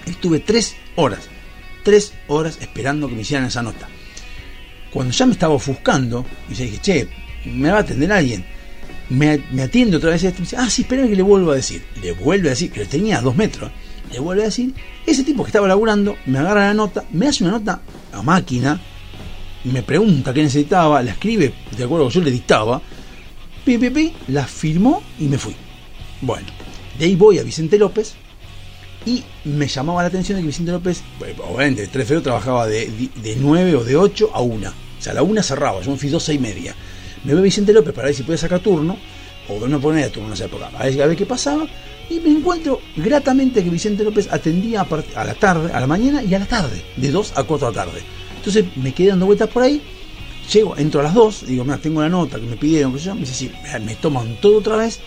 [0.06, 1.28] Estuve tres horas,
[1.84, 3.88] tres horas esperando que me hicieran esa nota.
[4.92, 7.08] Cuando ya me estaba ofuscando, y yo dije, che,
[7.44, 8.44] me va a atender alguien.
[9.08, 11.56] Me, me atiende otra vez este, me dice, ah, sí, espera que le vuelvo a
[11.56, 11.82] decir.
[12.02, 13.70] Le vuelve a decir, que lo tenía a dos metros.
[14.12, 14.74] Le vuelve a decir,
[15.06, 18.80] ese tipo que estaba laburando, me agarra la nota, me hace una nota a máquina,
[19.64, 22.80] me pregunta qué necesitaba, la escribe, de acuerdo que yo le dictaba,
[23.64, 25.54] pi, pi, pi, la firmó y me fui.
[26.20, 26.46] Bueno,
[26.98, 28.14] de ahí voy a Vicente López
[29.06, 32.22] y me llamaba la atención de que Vicente López, bueno, obviamente, el 3 de febrero
[32.22, 32.90] trabajaba de,
[33.22, 34.68] de 9 o de 8 a 1.
[34.68, 36.74] O sea, a la 1 cerraba, yo me fui 12 y media.
[37.24, 38.98] Me veo a Vicente López para ver si podía sacar turno,
[39.48, 41.66] o no ponía turno en esa época, a ver, a ver qué pasaba.
[42.10, 46.22] Y me encuentro gratamente que Vicente López atendía a, a la tarde, a la mañana
[46.22, 48.00] y a la tarde, de 2 a 4 de la tarde.
[48.36, 49.80] Entonces me quedé dando vueltas por ahí,
[50.52, 53.14] llego, entro a las 2, digo, mira, tengo la nota que me pidieron, que yo,
[53.14, 53.52] me dice, sí,
[53.84, 55.00] me toman todo otra vez,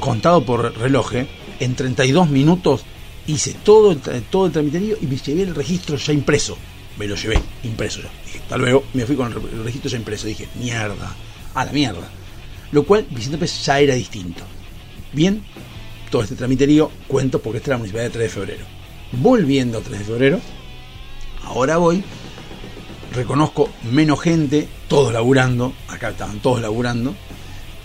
[0.00, 1.26] contado por reloj, ¿eh?
[1.60, 2.84] en 32 minutos
[3.26, 3.98] hice todo el,
[4.30, 6.56] todo el tramiterío y me llevé el registro ya impreso.
[6.98, 8.10] Me lo llevé impreso ya.
[8.26, 10.26] Dije, hasta luego, me fui con el, re- el registro ya impreso.
[10.26, 11.14] Dije, mierda,
[11.54, 12.08] a la mierda.
[12.72, 14.42] Lo cual, Vicente López ya era distinto.
[15.12, 15.42] Bien,
[16.10, 18.64] todo este tramiterío, cuento porque esta es la municipalidad de 3 de febrero.
[19.12, 20.40] Volviendo a 3 de febrero,
[21.44, 22.02] ahora voy,
[23.14, 27.14] reconozco menos gente, todos laburando, acá estaban todos laburando,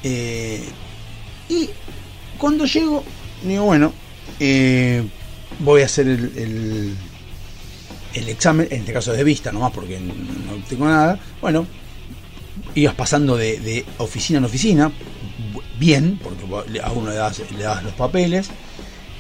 [0.04, 0.64] eh,
[1.50, 1.70] y
[2.38, 3.04] cuando llego,
[3.44, 3.92] digo, bueno,
[4.40, 5.04] eh,
[5.60, 6.96] voy a hacer el,
[8.14, 11.68] el, examen, en este caso de vista nomás porque no tengo nada, bueno,
[12.76, 14.92] ibas pasando de, de oficina en oficina,
[15.80, 18.50] bien, porque a uno le das, le das los papeles,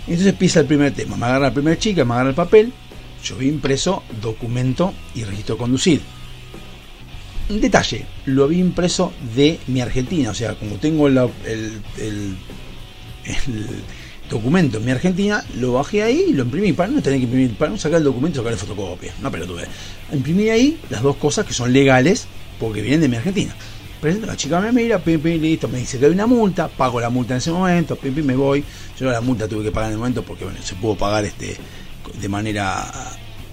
[0.02, 2.74] entonces empieza el primer tema, me agarra la primera chica, me agarra el papel,
[3.24, 6.02] yo vi impreso documento y registro conducir.
[7.50, 11.18] Detalle, lo había impreso de mi Argentina, o sea, como tengo el
[14.30, 17.56] documento en mi Argentina, lo bajé ahí y lo imprimí, para no tener que imprimir,
[17.56, 19.68] para no sacar el documento y sacar fotocopia, no pelotude.
[20.12, 22.28] Imprimí ahí las dos cosas que son legales,
[22.60, 23.56] porque vienen de mi Argentina.
[24.02, 27.10] Presento, la chica me mira, pim, listo, me dice que hay una multa, pago la
[27.10, 28.64] multa en ese momento, pim, me voy.
[29.00, 31.58] Yo la multa tuve que pagar en el momento porque bueno, se pudo pagar este
[32.20, 32.86] de manera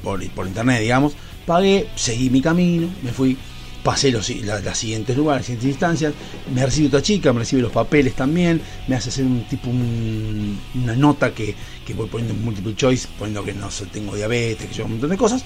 [0.03, 1.15] por, por internet, digamos.
[1.47, 3.37] Pagué, seguí mi camino, me fui,
[3.85, 6.15] pasé los, la- las siguientes lugares, las siguientes instancias,
[6.53, 10.59] me recibe otra chica, me recibe los papeles también, me hace hacer un tipo un-
[10.75, 11.55] una nota que,
[11.87, 15.11] que voy poniendo en multiple choice, poniendo que no tengo diabetes, que yo un montón
[15.11, 15.45] de cosas,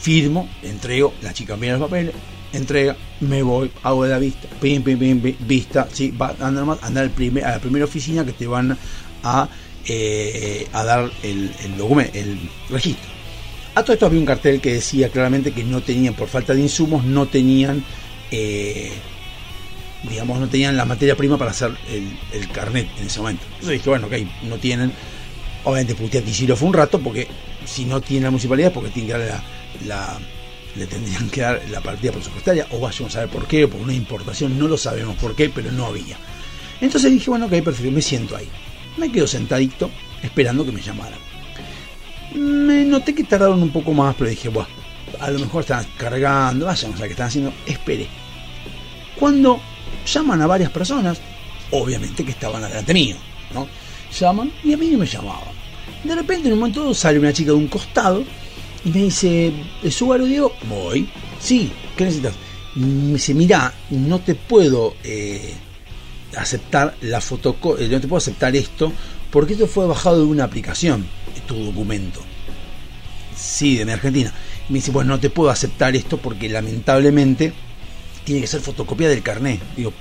[0.00, 2.14] firmo, entrego, la chica mira los papeles,
[2.54, 6.78] entrega, me voy, hago de la vista, pim, pim, pim, vista, sí, va, anda nomás,
[6.82, 8.76] anda al primer, a la primera oficina que te van
[9.22, 9.48] a,
[9.86, 12.38] eh, a dar el documento, el
[12.70, 13.13] registro.
[13.74, 16.60] A todo esto había un cartel que decía claramente que no tenían, por falta de
[16.60, 17.84] insumos, no tenían,
[18.30, 18.92] eh,
[20.08, 23.42] digamos, no tenían la materia prima para hacer el, carnet en ese momento.
[23.46, 24.14] Entonces dije, bueno, ok,
[24.44, 24.92] no tienen.
[25.64, 26.22] Obviamente puteé
[26.52, 27.26] a fue un rato, porque
[27.64, 29.32] si no tiene la municipalidad, porque tiene que darle
[29.86, 30.18] la,
[30.76, 33.80] le tendrían que dar la partida presupuestaria, o vayamos a ver por qué, o por
[33.80, 36.16] una importación, no lo sabemos por qué, pero no había.
[36.80, 38.48] Entonces dije, bueno, ok, perfecto, me siento ahí.
[38.98, 39.90] Me quedo sentadito,
[40.22, 41.33] esperando que me llamaran.
[42.34, 44.68] Me noté que tardaron un poco más, pero dije, bueno,
[45.20, 47.52] a lo mejor están cargando, vayamos a qué están haciendo.
[47.66, 48.08] Esperé.
[49.18, 49.60] Cuando
[50.04, 51.20] llaman a varias personas,
[51.70, 53.16] obviamente que estaban adelante mío,
[53.52, 53.68] ¿no?
[54.18, 55.54] Llaman y a mí no me llamaban.
[56.02, 58.24] De repente, en un momento sale una chica de un costado
[58.84, 60.26] y me dice, ¿es Subaru?
[60.26, 61.08] Digo, voy.
[61.40, 62.34] Sí, ¿qué necesitas?
[62.74, 65.54] Me dice, mira, no te puedo eh,
[66.36, 68.92] aceptar la fotocopia, no te puedo aceptar esto,
[69.34, 71.04] porque esto fue bajado de una aplicación,
[71.48, 72.20] tu documento.
[73.36, 74.32] Sí, de mi Argentina.
[74.68, 77.52] Me dice, bueno, no te puedo aceptar esto porque lamentablemente
[78.22, 79.60] tiene que ser fotocopia del carnet.
[79.76, 79.92] Digo,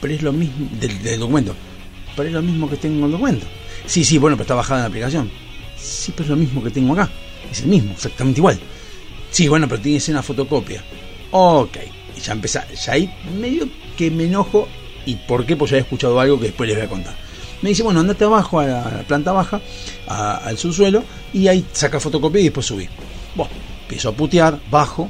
[0.00, 1.54] pero es lo mismo, del, del documento.
[2.16, 3.46] Pero es lo mismo que tengo en el documento.
[3.86, 5.30] Sí, sí, bueno, pero está bajada en la aplicación.
[5.80, 7.08] Sí, pero es lo mismo que tengo acá.
[7.48, 8.58] Es el mismo, exactamente igual.
[9.30, 10.82] Sí, bueno, pero tiene que ser una fotocopia.
[11.30, 11.76] Ok.
[12.16, 13.08] Y ya empecé, ya ahí
[13.40, 14.66] medio que me enojo.
[15.06, 15.56] ¿Y por qué?
[15.56, 17.29] Pues ya he escuchado algo que después les voy a contar.
[17.62, 19.60] Me dice, bueno, andate abajo a la, planta baja,
[20.06, 22.88] al subsuelo, y ahí saca fotocopia y después subí.
[23.34, 23.52] Bueno,
[23.82, 25.08] empiezo a putear, bajo.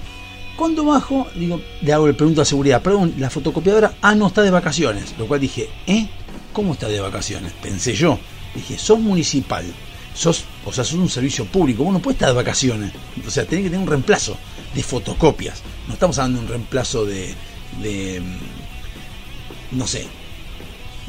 [0.57, 4.43] Cuando bajo, digo, le hago el pregunto a seguridad, perdón, la fotocopiadora, ah, no, está
[4.43, 5.15] de vacaciones.
[5.19, 6.09] Lo cual dije, ¿eh?
[6.53, 7.53] ¿Cómo está de vacaciones?
[7.63, 8.19] Pensé yo.
[8.55, 9.65] Dije, sos municipal,
[10.13, 12.93] sos, o sea, sos un servicio público, vos no puedes estar de vacaciones.
[13.27, 14.37] O sea, tenés que tener un reemplazo
[14.75, 15.63] de fotocopias.
[15.87, 17.35] No estamos hablando de un reemplazo de,
[17.81, 20.07] de mm, no sé,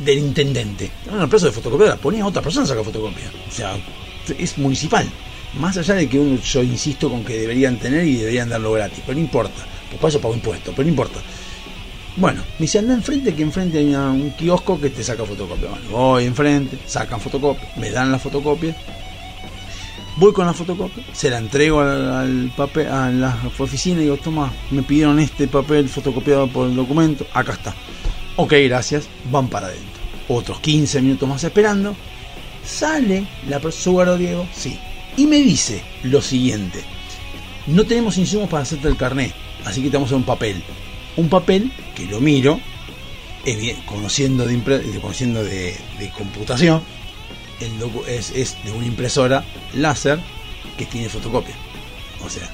[0.03, 0.89] del intendente.
[1.11, 3.31] Un reemplazo de fotocopiadora, ponía a otra persona a sacar fotocopia.
[3.49, 3.77] O sea,
[4.37, 5.07] es municipal.
[5.59, 9.15] Más allá de que yo insisto con que deberían tener y deberían darlo gratis, pero
[9.15, 9.65] no importa.
[9.89, 11.19] Pues para eso pago impuestos, pero no importa.
[12.15, 15.69] Bueno, me dice, anda enfrente, que enfrente hay una- un kiosco que te saca fotocopia.
[15.69, 18.75] Bueno, voy enfrente, sacan fotocopia, me dan la fotocopia.
[20.17, 24.17] Voy con la fotocopia, se la entrego al, al papel, a la oficina y digo,
[24.17, 27.73] toma, me pidieron este papel fotocopiado por el documento, acá está.
[28.35, 29.90] Ok, gracias, van para adentro.
[30.33, 31.95] Otros 15 minutos más esperando.
[32.65, 34.77] Sale la persona, Diego, sí.
[35.17, 36.79] Y me dice lo siguiente.
[37.67, 39.33] No tenemos insumos para hacerte el carnet,
[39.65, 40.63] así que te vamos a un papel.
[41.17, 42.59] Un papel que lo miro,
[43.85, 45.75] conociendo de, de- conociendo de,
[46.17, 46.81] computación,
[47.59, 50.19] el docu- es, es de una impresora láser
[50.77, 51.55] que tiene fotocopia.
[52.25, 52.49] O sea,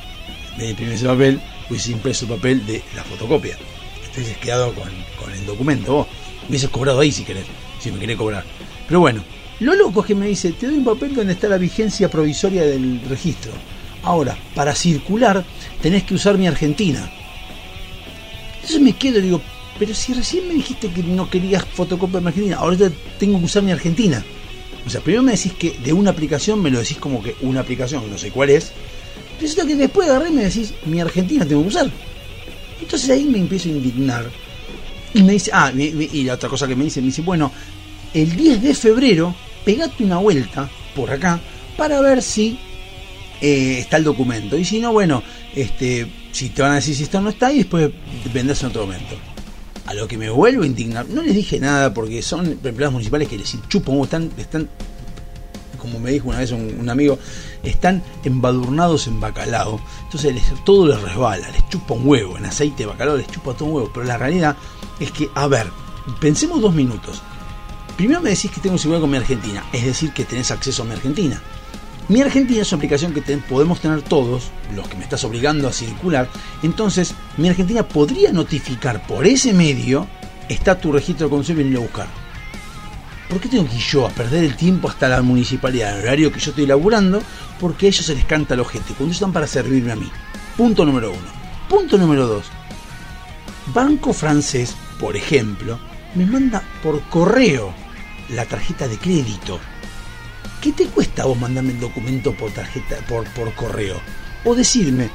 [0.58, 3.58] de imprimir ese papel, hubiese impreso el papel de la fotocopia.
[4.06, 5.94] Entonces quedado con, con el documento.
[5.94, 6.08] Vos
[6.44, 7.46] me hubieses cobrado ahí si querés,
[7.80, 8.44] si me querés cobrar.
[8.88, 9.24] Pero bueno,
[9.60, 12.64] lo loco es que me dice, te doy un papel donde está la vigencia provisoria
[12.64, 13.52] del registro.
[14.04, 15.44] Ahora, para circular
[15.82, 17.12] tenés que usar mi Argentina.
[18.56, 19.42] Entonces me quedo y digo,
[19.80, 23.46] pero si recién me dijiste que no querías fotocopia de mi Argentina, ahorita tengo que
[23.46, 24.24] usar mi Argentina.
[24.86, 27.62] O sea, primero me decís que de una aplicación me lo decís como que una
[27.62, 28.72] aplicación, no sé cuál es.
[29.42, 31.92] Resulta que después agarré y me decís, mi Argentina tengo que usar.
[32.80, 34.26] Entonces ahí me empiezo a indignar.
[35.14, 37.52] Y me dice, ah, y, la otra cosa que me dice, me dice, bueno,
[38.14, 39.36] el 10 de febrero,
[39.66, 41.40] pegate una vuelta por acá
[41.76, 42.60] para ver si
[43.42, 44.58] eh, está el documento.
[44.58, 45.24] Y si no, bueno,
[45.56, 47.92] este, si te van a decir si está o no está, y después
[48.34, 49.16] vendrás en otro momento.
[49.86, 53.28] A lo que me vuelvo a indignar, no les dije nada porque son empleados municipales
[53.30, 54.70] que les chupan, están, están,
[55.78, 57.18] como me dijo una vez un, un amigo,
[57.64, 59.80] están embadurnados en bacalao.
[60.04, 63.66] Entonces todo les resbala, les chupa un huevo, en aceite de bacalao les chupa todo
[63.66, 63.92] un huevo.
[63.94, 64.56] Pero la realidad
[65.00, 65.68] es que, a ver,
[66.20, 67.22] pensemos dos minutos.
[67.96, 70.86] Primero me decís que tengo seguridad con mi Argentina, es decir, que tenés acceso a
[70.86, 71.42] mi Argentina.
[72.10, 75.74] Mi Argentina es una aplicación que podemos tener todos, los que me estás obligando a
[75.74, 76.30] circular.
[76.64, 80.08] Entonces, mi Argentina podría notificar por ese medio,
[80.48, 82.27] está tu registro de consumo y venirlo a buscar.
[83.30, 86.32] ¿Por qué tengo que ir yo a perder el tiempo hasta la municipalidad, en horario
[86.32, 87.22] que yo estoy laburando?
[87.60, 90.10] Porque a ellos se les canta el ojete, cuando están para servirme a mí.
[90.56, 91.28] Punto número uno.
[91.68, 92.46] Punto número dos.
[93.74, 95.78] Banco francés, por ejemplo,
[96.16, 97.74] me manda por correo
[98.30, 99.60] la tarjeta de crédito.
[100.62, 104.00] ¿Qué te cuesta vos mandarme el documento por tarjeta, por, por correo?
[104.46, 105.10] O decirme,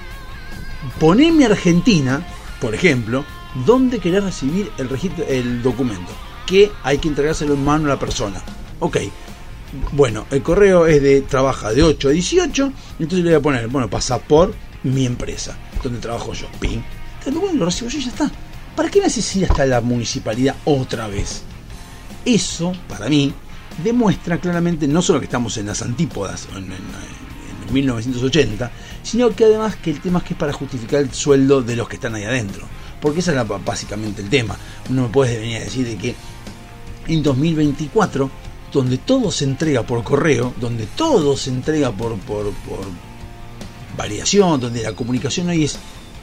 [1.00, 2.22] poneme Argentina,
[2.60, 3.24] por ejemplo,
[3.64, 4.88] dónde querés recibir el
[5.28, 6.12] el documento.
[6.46, 8.42] Que hay que entregárselo en mano a la persona.
[8.80, 8.98] Ok.
[9.92, 13.68] Bueno, el correo es de trabaja de 8 a 18, entonces le voy a poner,
[13.68, 16.46] bueno, pasa por mi empresa, donde trabajo yo.
[16.60, 16.80] Ping.
[17.18, 18.30] Entonces, bueno, lo recibo yo y ya está.
[18.76, 19.36] ¿Para qué me haces
[19.66, 21.42] la municipalidad otra vez?
[22.24, 23.32] Eso, para mí,
[23.82, 26.72] demuestra claramente no solo que estamos en las antípodas, en, en-
[27.68, 28.70] en 1980,
[29.02, 31.88] sino que además que el tema es que es para justificar el sueldo de los
[31.88, 32.66] que están ahí adentro.
[33.00, 34.56] Porque ese es la- básicamente el tema.
[34.90, 36.14] No me puedes venir a decir de que
[37.08, 38.30] en 2024,
[38.72, 42.52] donde todo se entrega por correo, donde todo se entrega por, por,
[43.96, 45.78] variación, donde la comunicación hoy es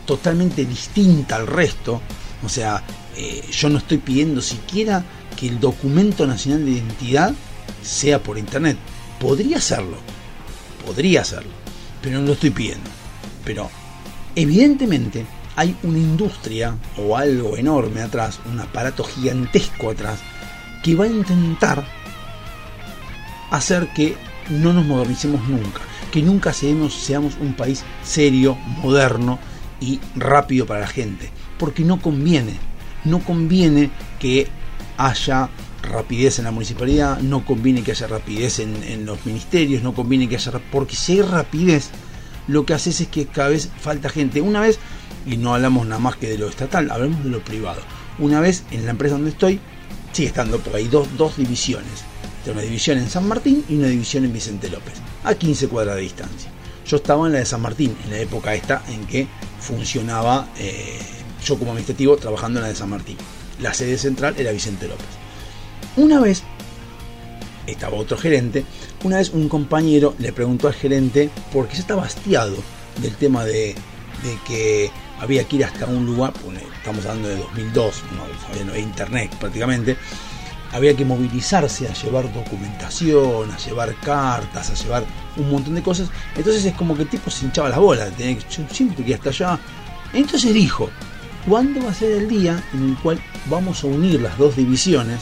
[0.06, 2.02] totalmente distinta al resto,
[2.44, 2.84] o sea,
[3.16, 5.04] eh, yo no estoy pidiendo siquiera
[5.38, 7.34] que el documento nacional de identidad
[7.84, 8.78] sea por internet.
[9.20, 9.98] Podría hacerlo,
[10.86, 11.52] podría hacerlo,
[12.02, 12.90] pero no lo estoy pidiendo.
[13.46, 13.70] Pero
[14.36, 15.26] evidentemente
[15.56, 20.20] hay una industria o algo enorme atrás, un aparato gigantesco atrás,
[20.84, 21.86] que va a intentar
[23.52, 24.16] hacer que
[24.50, 29.40] no nos modernicemos nunca, que nunca seamos, seamos un país serio, moderno
[29.80, 32.54] y rápido para la gente, porque no conviene,
[33.06, 34.48] no conviene que
[34.98, 35.50] haya
[35.82, 40.36] rapidez en la municipalidad, no conviene que haya rapidez en, los ministerios, no conviene que
[40.36, 41.92] haya, porque si hay rapidez,
[42.48, 44.42] lo que haces es que cada vez falta gente.
[44.42, 44.80] Una vez,
[45.26, 47.82] y no hablamos nada más que de lo estatal, hablamos de lo privado.
[48.18, 49.60] Una vez en la empresa donde estoy,
[50.12, 52.04] sigue estando, porque hay dos, dos divisiones.
[52.52, 56.02] Una división en San Martín y una división en Vicente López, a 15 cuadras de
[56.02, 56.50] distancia.
[56.86, 59.28] Yo estaba en la de San Martín, en la época esta en que
[59.60, 60.98] funcionaba, eh,
[61.46, 63.18] yo como administrativo trabajando en la de San Martín.
[63.62, 65.06] La sede central era Vicente López.
[65.96, 66.42] Una vez
[67.68, 68.66] estaba otro gerente,
[69.04, 72.58] una vez un compañero le preguntó al gerente porque ya estaba hastiado
[73.00, 73.76] del tema de,
[74.24, 76.34] de que había que ir hasta un lugar,
[76.78, 79.98] estamos hablando de 2002, no, todavía no había internet prácticamente,
[80.72, 85.04] había que movilizarse a llevar documentación, a llevar cartas, a llevar
[85.38, 88.38] un montón de cosas, entonces es como que el tipo se hinchaba las bolas, tenía
[88.38, 89.60] que, yo siempre que hasta allá,
[90.14, 90.90] entonces dijo,
[91.48, 95.20] ¿cuándo va a ser el día en el cual vamos a unir las dos divisiones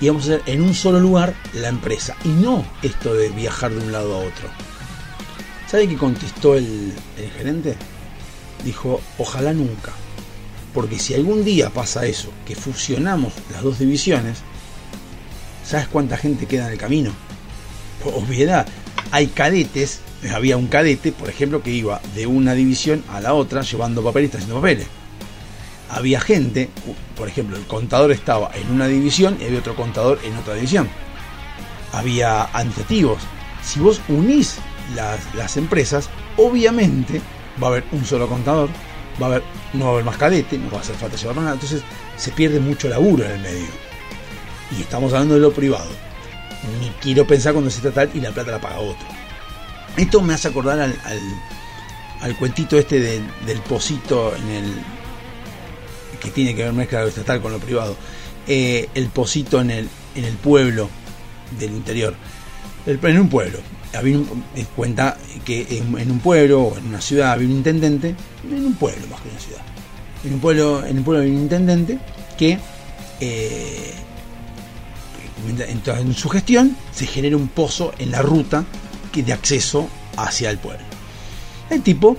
[0.00, 3.72] y vamos a hacer en un solo lugar la empresa y no esto de viajar
[3.72, 4.48] de un lado a otro.
[5.66, 6.92] ¿Sabe qué contestó el
[7.36, 7.76] gerente?
[8.64, 9.92] Dijo, ojalá nunca.
[10.74, 14.38] Porque si algún día pasa eso, que fusionamos las dos divisiones,
[15.64, 17.12] ¿sabes cuánta gente queda en el camino?
[18.02, 18.66] Por obviedad,
[19.10, 20.00] hay cadetes,
[20.34, 24.34] había un cadete, por ejemplo, que iba de una división a la otra llevando papeles
[24.34, 24.86] haciendo papeles.
[25.88, 26.68] Había gente,
[27.16, 30.88] por ejemplo, el contador estaba en una división y había otro contador en otra división.
[31.92, 33.22] Había administrativos.
[33.62, 34.56] Si vos unís
[34.94, 37.22] las, las empresas, obviamente
[37.62, 38.68] va a haber un solo contador,
[39.20, 39.42] va a haber,
[39.72, 41.82] no va a haber más cadete, no va a hacer falta llevar nada, entonces
[42.16, 43.66] se pierde mucho laburo en el medio.
[44.76, 45.90] Y estamos hablando de lo privado.
[46.80, 49.06] Ni quiero pensar cuando se trata y la plata la paga otro.
[49.96, 51.20] Esto me hace acordar al, al,
[52.20, 54.74] al cuentito este del, del pocito en el
[56.20, 57.96] que tiene que ver mezcla lo estatal con lo privado.
[58.48, 60.88] Eh, el pocito en el, en el pueblo
[61.58, 62.14] del interior.
[62.86, 63.58] El- en un pueblo.
[63.94, 64.16] Había
[64.54, 68.14] eh, cuenta que en, un pueblo o en una ciudad había un intendente,
[68.48, 69.62] en un pueblo más que una ciudad.
[70.24, 71.98] En un pueblo, en un pueblo había un intendente
[72.36, 72.58] que
[73.20, 73.94] eh,
[75.48, 78.64] entonces, en su gestión se genera un pozo en la ruta
[79.12, 80.84] que de acceso hacia el pueblo.
[81.70, 82.16] El tipo,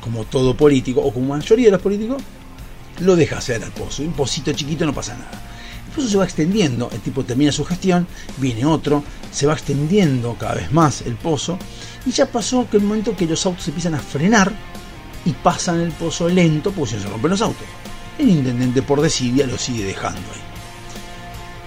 [0.00, 2.22] como todo político, o como mayoría de los políticos,
[3.00, 4.02] lo deja hacer al pozo.
[4.02, 5.30] Un pocito chiquito no pasa nada.
[5.94, 8.06] Pozo se va extendiendo, el tipo termina su gestión,
[8.38, 11.58] viene otro, se va extendiendo cada vez más el pozo,
[12.04, 14.52] y ya pasó que el momento que los autos empiezan a frenar
[15.24, 17.66] y pasan el pozo lento, porque si no se rompen los autos.
[18.18, 20.42] El intendente por desidia lo sigue dejando ahí.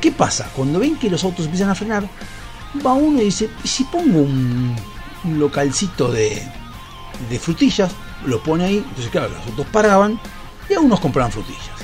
[0.02, 0.50] ¿Qué pasa?
[0.56, 2.08] Cuando ven que los autos empiezan a frenar,
[2.86, 4.76] va uno y dice, ¿y si pongo un,
[5.24, 6.42] un localcito de,
[7.30, 7.92] de frutillas?
[8.26, 10.20] Lo pone ahí, entonces claro, los autos paraban
[10.70, 11.77] y algunos compraban frutillas.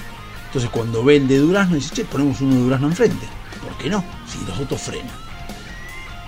[0.54, 3.26] Entonces cuando ve el de durazno, dice, che, ponemos uno de durazno enfrente.
[3.60, 4.06] ¿Por qué no?
[4.28, 5.10] Si los autos frenan.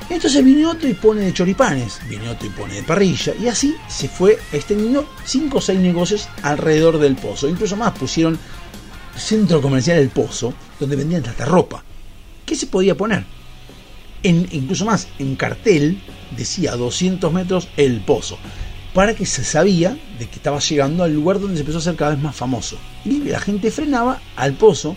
[0.09, 3.75] Entonces viene otro y pone de choripanes, viene otro y pone de parrilla, y así
[3.87, 7.47] se fue extendiendo 5 o 6 negocios alrededor del pozo.
[7.47, 8.39] Incluso más pusieron
[9.15, 11.83] centro comercial El Pozo, donde vendían hasta ropa.
[12.45, 13.25] ¿Qué se podía poner?
[14.23, 16.01] Incluso más, en cartel
[16.35, 18.39] decía a 200 metros El Pozo,
[18.95, 21.97] para que se sabía de que estaba llegando al lugar donde se empezó a hacer
[21.97, 22.77] cada vez más famoso.
[23.03, 24.95] Y la gente frenaba al pozo,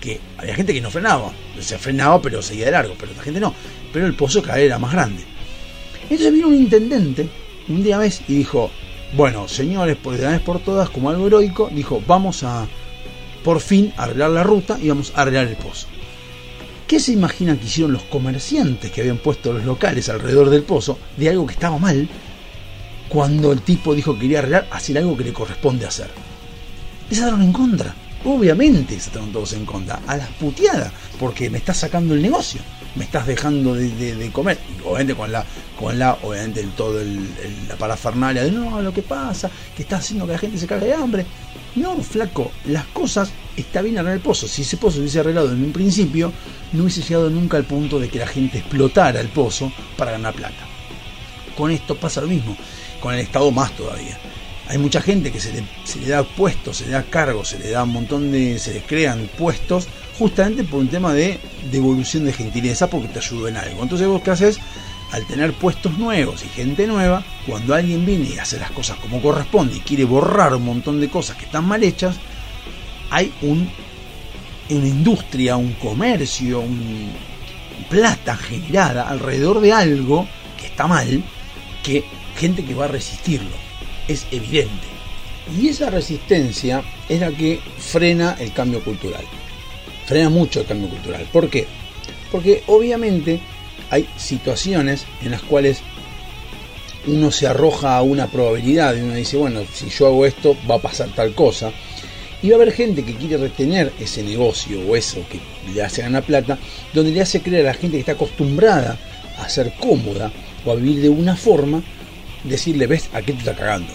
[0.00, 3.40] que había gente que no frenaba, se frenaba pero seguía de largo, pero la gente
[3.40, 3.52] no.
[3.92, 5.24] Pero el pozo cada vez era más grande.
[6.04, 7.28] Entonces vino un intendente
[7.68, 8.70] un día vez y dijo,
[9.16, 12.68] bueno, señores, por de una vez por todas, como algo heroico, dijo, vamos a
[13.42, 15.88] por fin arreglar la ruta y vamos a arreglar el pozo.
[16.86, 20.98] ¿Qué se imaginan que hicieron los comerciantes que habían puesto los locales alrededor del pozo
[21.16, 22.08] de algo que estaba mal
[23.10, 26.08] cuando el tipo dijo que quería arreglar, hacer algo que le corresponde hacer?
[27.10, 27.94] Les estaban en contra.
[28.24, 30.00] Obviamente se estaban todos en contra.
[30.06, 30.92] A las puteadas.
[31.18, 32.60] Porque me estás sacando el negocio.
[32.94, 34.58] Me estás dejando de, comer.
[34.68, 35.44] Y obviamente con la,
[35.78, 37.28] con la, obviamente el, todo el-
[37.68, 40.86] la parafernalia de no, lo que pasa, que está haciendo que la gente se cague
[40.86, 41.26] de hambre.
[41.76, 44.46] No, flaco, las cosas está bien arreglar el pozo.
[44.48, 46.32] Si ese pozo se hubiese arreglado en un principio,
[46.72, 50.34] no hubiese llegado nunca al punto de que la gente explotara el pozo para ganar
[50.34, 50.66] plata.
[51.56, 52.56] Con esto pasa lo mismo,
[53.00, 54.18] con el Estado más todavía.
[54.68, 55.64] Hay mucha gente que se le,
[56.00, 58.58] le da puestos, se le da cargos, se le da un montón de.
[58.58, 59.88] se les crean puestos
[60.18, 61.40] justamente por un tema de
[61.72, 63.82] devolución de gentileza porque te ayudó en algo.
[63.82, 64.60] Entonces vos qué haces
[65.10, 69.20] al tener puestos nuevos y gente nueva, cuando alguien viene y hace las cosas como
[69.20, 72.16] corresponde y quiere borrar un montón de cosas que están mal hechas,
[73.10, 73.68] hay un,
[74.68, 77.10] una industria, un comercio, un
[77.88, 80.28] plata generada alrededor de algo
[80.58, 81.24] que está mal,
[81.82, 82.04] que
[82.40, 83.56] gente que va a resistirlo.
[84.08, 84.88] Es evidente.
[85.58, 89.24] Y esa resistencia es la que frena el cambio cultural.
[90.06, 91.26] Frena mucho el cambio cultural.
[91.32, 91.66] ¿Por qué?
[92.32, 93.40] Porque obviamente
[93.90, 95.82] hay situaciones en las cuales
[97.06, 100.76] uno se arroja a una probabilidad y uno dice, bueno, si yo hago esto va
[100.76, 101.72] a pasar tal cosa.
[102.42, 105.40] Y va a haber gente que quiere retener ese negocio o eso que
[105.74, 106.58] le hace ganar plata,
[106.94, 108.98] donde le hace creer a la gente que está acostumbrada
[109.38, 110.32] a ser cómoda
[110.64, 111.82] o a vivir de una forma,
[112.44, 113.92] decirle, ves, a qué te está cagando.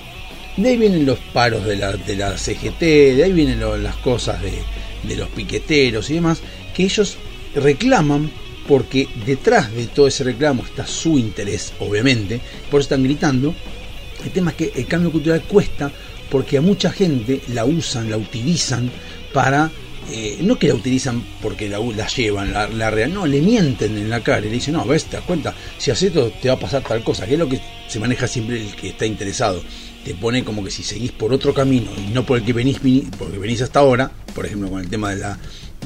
[0.57, 4.41] De ahí vienen los paros de la, de la CGT, de ahí vienen las cosas
[4.41, 4.61] de,
[5.03, 6.41] de los piqueteros y demás,
[6.73, 7.17] que ellos
[7.55, 8.31] reclaman
[8.67, 12.39] porque detrás de todo ese reclamo está su interés, obviamente,
[12.71, 13.53] por eso están gritando.
[14.23, 15.91] El tema es que el cambio cultural cuesta
[16.29, 18.89] porque a mucha gente la usan, la utilizan
[19.33, 19.71] para,
[20.11, 24.23] eh, no que la utilizan porque la, llevan, la, real, no, le mienten en la
[24.23, 26.59] cara y le dicen, no, ves, te das cuenta, si haces esto te va a
[26.59, 29.61] pasar tal cosa, que es lo que se maneja siempre el que está interesado.
[30.03, 32.79] Te pone como que si seguís por otro camino y no por el que venís,
[33.17, 35.39] porque venís hasta ahora, por ejemplo con el tema de la,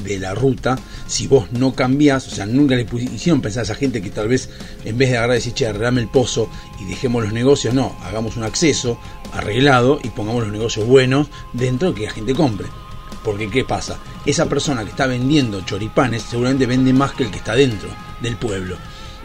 [0.04, 3.74] de la ruta, si vos no cambiás, o sea, nunca le hicieron pensar a esa
[3.74, 4.50] gente que tal vez
[4.84, 6.50] en vez de agarrar y decir, che, arreglame el pozo
[6.80, 8.98] y dejemos los negocios, no, hagamos un acceso
[9.32, 12.66] arreglado y pongamos los negocios buenos dentro que la gente compre.
[13.24, 13.98] Porque ¿qué pasa?
[14.26, 17.88] Esa persona que está vendiendo choripanes seguramente vende más que el que está dentro
[18.20, 18.76] del pueblo.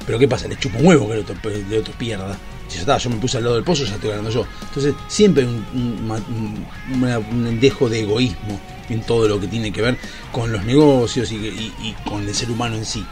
[0.06, 0.48] Pero ¿qué pasa?
[0.48, 2.38] Le chupa un huevo que el otro, el otro pierda.
[2.68, 4.46] Si ya está, yo me puse al lado del pozo, ya estoy ganando yo.
[4.62, 5.66] Entonces siempre hay un,
[6.94, 9.98] un, un, de egoísmo en todo lo que tiene que ver
[10.32, 13.06] con los negocios y, con el ser humano en sí.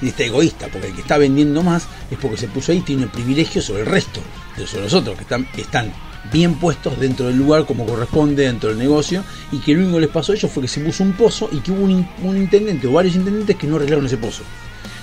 [0.00, 2.82] Y está egoísta, porque el que está vendiendo más es porque se puso ahí y
[2.82, 4.20] tiene privilegio sobre el resto,
[4.56, 5.92] de sobre los otros, que están, están
[6.32, 10.00] bien puestos dentro del lugar como corresponde, dentro del negocio, y que lo único que
[10.02, 12.36] les pasó a ellos fue que se puso un pozo y que hubo un, un
[12.36, 14.42] intendente o varios intendentes que no arreglaron ese pozo.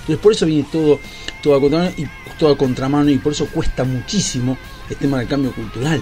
[0.00, 1.00] Entonces por eso viene todo,
[1.42, 2.08] todo a contramano y
[2.38, 4.56] todo a contramano y por eso cuesta muchísimo
[4.88, 6.00] el tema del cambio cultural.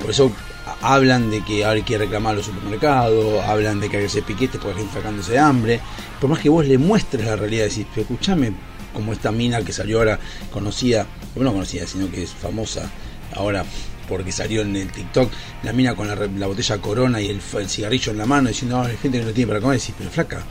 [0.00, 0.32] Por eso
[0.80, 4.60] hablan de que hay que reclamar los supermercados, hablan de que hay que hacer piquetes
[4.60, 5.80] porque la gente está cagándose de hambre.
[6.20, 8.54] Por más que vos le muestres la realidad, decís, escúchame,
[8.94, 10.18] como esta mina que salió ahora
[10.50, 12.90] conocida, bueno, no conocida, sino que es famosa
[13.34, 13.64] ahora
[14.08, 15.30] porque salió en el TikTok,
[15.62, 18.96] la mina con la, botella Corona y el, cigarrillo en la mano diciendo, no, hay
[18.96, 20.44] gente que no tiene para comer, decís, pero flaca,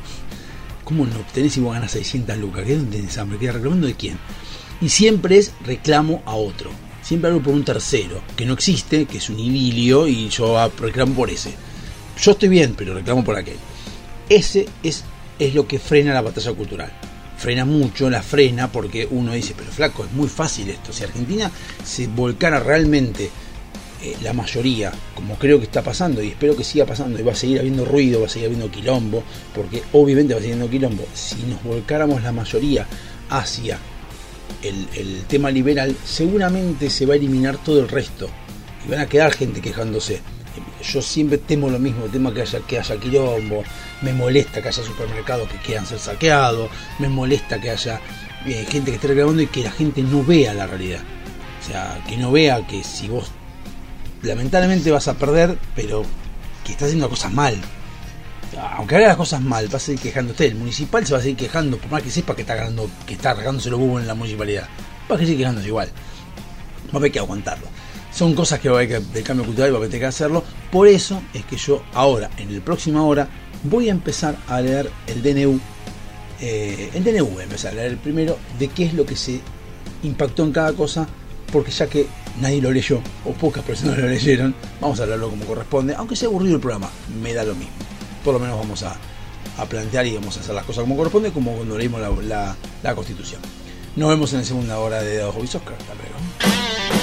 [0.84, 2.66] ¿Cómo no obtenés y vos ganas 600 lucas?
[2.66, 3.40] ¿Qué dónde tenés hambre?
[3.40, 4.18] ¿Qué reclamando de quién?
[4.82, 6.72] Y siempre es reclamo a otro.
[7.02, 10.70] Siempre algo por un tercero, que no existe, que es un idilio y yo ah,
[10.78, 11.54] reclamo por ese.
[12.22, 13.58] Yo estoy bien, pero reclamo por aquel.
[14.30, 15.04] Ese es,
[15.40, 16.92] es lo que frena la batalla cultural.
[17.38, 20.94] Frena mucho, la frena porque uno dice, pero flaco, es muy fácil esto.
[20.94, 21.52] Si Argentina
[21.84, 23.30] se volcara realmente
[24.04, 27.32] eh, la mayoría, como creo que está pasando y espero que siga pasando, y va
[27.32, 29.24] a seguir habiendo ruido, va a seguir habiendo quilombo,
[29.56, 32.86] porque obviamente va a seguir habiendo quilombo, si nos volcáramos la mayoría
[33.30, 33.80] hacia
[34.62, 38.30] el, tema liberal, seguramente se va a eliminar todo el resto
[38.86, 40.20] y van a quedar gente quejándose.
[40.84, 43.64] Yo siempre temo lo mismo, tema que haya, que haya quilombo,
[44.02, 48.02] me molesta que haya supermercados que quieran ser saqueados, me molesta que haya
[48.46, 51.00] eh, gente que esté reclamando y que la gente no vea la realidad.
[51.62, 53.32] O sea, que no vea que si vos
[54.24, 56.04] lamentablemente vas a perder, pero
[56.64, 57.56] que estás haciendo cosas mal.
[58.78, 60.46] Aunque haga las cosas mal, vas a seguir quejándote.
[60.46, 63.16] El municipal se va a seguir quejando, por más que sepa que está ganando, que
[63.16, 64.68] está regándose los bubos en la municipalidad.
[65.12, 65.90] Va a seguir quejándose igual.
[66.88, 67.68] Va a haber que aguantarlo.
[68.14, 70.44] Son cosas que va a haber que, del cambio cultural va a haber que hacerlo.
[70.72, 73.28] Por eso es que yo ahora, en el próxima hora,
[73.64, 75.60] voy a empezar a leer el DNU.
[76.40, 79.16] eh, el DNU voy a empezar a leer el primero de qué es lo que
[79.16, 79.42] se
[80.04, 81.08] impactó en cada cosa,
[81.54, 82.08] porque ya que
[82.42, 86.28] nadie lo leyó, o pocas personas lo leyeron, vamos a hablarlo como corresponde, aunque sea
[86.28, 86.90] aburrido el programa,
[87.22, 87.72] me da lo mismo.
[88.26, 88.96] Por lo menos vamos a,
[89.58, 92.56] a plantear y vamos a hacer las cosas como corresponde, como cuando leímos la, la-
[92.82, 93.40] la Constitución.
[93.96, 95.74] Nos vemos en la segunda hora de Dados Hobby Soccer.
[95.80, 97.03] Hasta luego.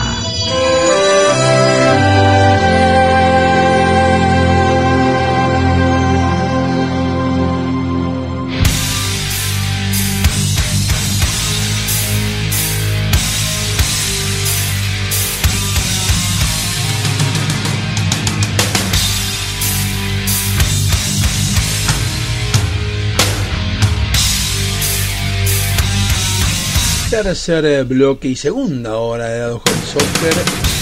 [27.23, 30.33] Tercer eh, bloque y segunda hora de Dado Hobby Soccer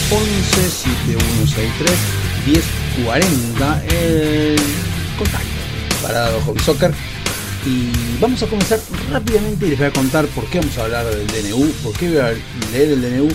[0.10, 1.92] 11 7163
[2.96, 4.56] 1040 el
[5.18, 5.48] contacto
[6.02, 6.94] para Dado Hobby Soccer.
[7.66, 8.80] Y vamos a comenzar
[9.12, 12.08] rápidamente y les voy a contar por qué vamos a hablar del DNU, por qué
[12.08, 12.32] voy a
[12.72, 13.28] leer el DNU,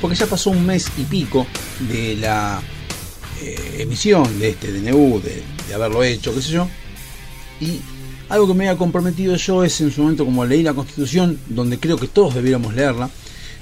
[0.00, 1.44] porque ya pasó un mes y pico
[1.80, 2.62] de la
[3.40, 6.68] eh, emisión de este DNU, de, de haberlo hecho, qué sé yo,
[7.60, 7.80] y
[8.32, 11.78] algo que me había comprometido yo es en su momento como leí la constitución, donde
[11.78, 13.10] creo que todos debiéramos leerla,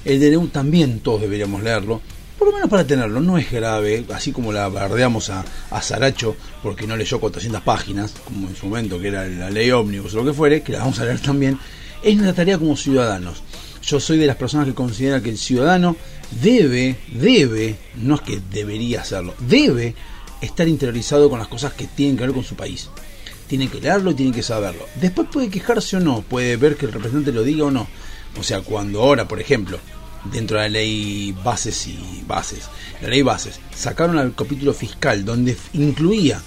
[0.05, 1.99] el DNU también todos deberíamos leerlo,
[2.39, 6.37] por lo menos para tenerlo, no es grave, así como la bardeamos a, a Saracho
[6.63, 10.19] porque no leyó 400 páginas, como en su momento que era la ley ómnibus o
[10.19, 11.59] lo que fuere, que la vamos a leer también,
[12.01, 13.43] es nuestra tarea como ciudadanos.
[13.83, 15.97] Yo soy de las personas que considera que el ciudadano
[16.41, 19.95] debe, debe, no es que debería hacerlo, debe
[20.39, 22.89] estar interiorizado con las cosas que tienen que ver con su país
[23.51, 24.85] tiene que leerlo y tiene que saberlo.
[24.95, 27.85] Después puede quejarse o no, puede ver que el representante lo diga o no.
[28.39, 29.77] O sea, cuando ahora, por ejemplo,
[30.31, 32.69] dentro de la ley bases y bases,
[33.01, 36.41] la ley bases, sacaron al capítulo fiscal donde incluía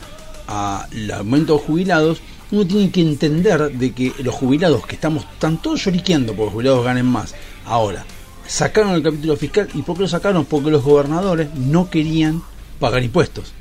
[0.46, 5.60] al aumento de jubilados, uno tiene que entender de que los jubilados que estamos tan
[5.60, 7.34] todos lloriqueando porque los jubilados ganen más,
[7.66, 8.06] ahora
[8.46, 10.46] sacaron el capítulo fiscal y ¿por qué lo sacaron?
[10.46, 12.42] Porque los gobernadores no querían
[12.80, 13.52] pagar impuestos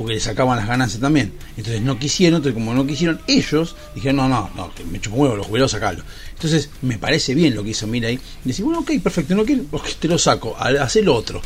[0.00, 1.30] porque le sacaban las ganancias también.
[1.58, 5.16] Entonces no quisieron, entonces como no quisieron, ellos dijeron, no, no, no, que me chupo
[5.16, 6.02] huevo, los jubilados sacarlo.
[6.32, 8.18] Entonces me parece bien lo que hizo Mira ahí.
[8.42, 9.64] Decir, bueno, ok, perfecto, no quiero,
[10.00, 11.42] te lo saco, hace lo otro.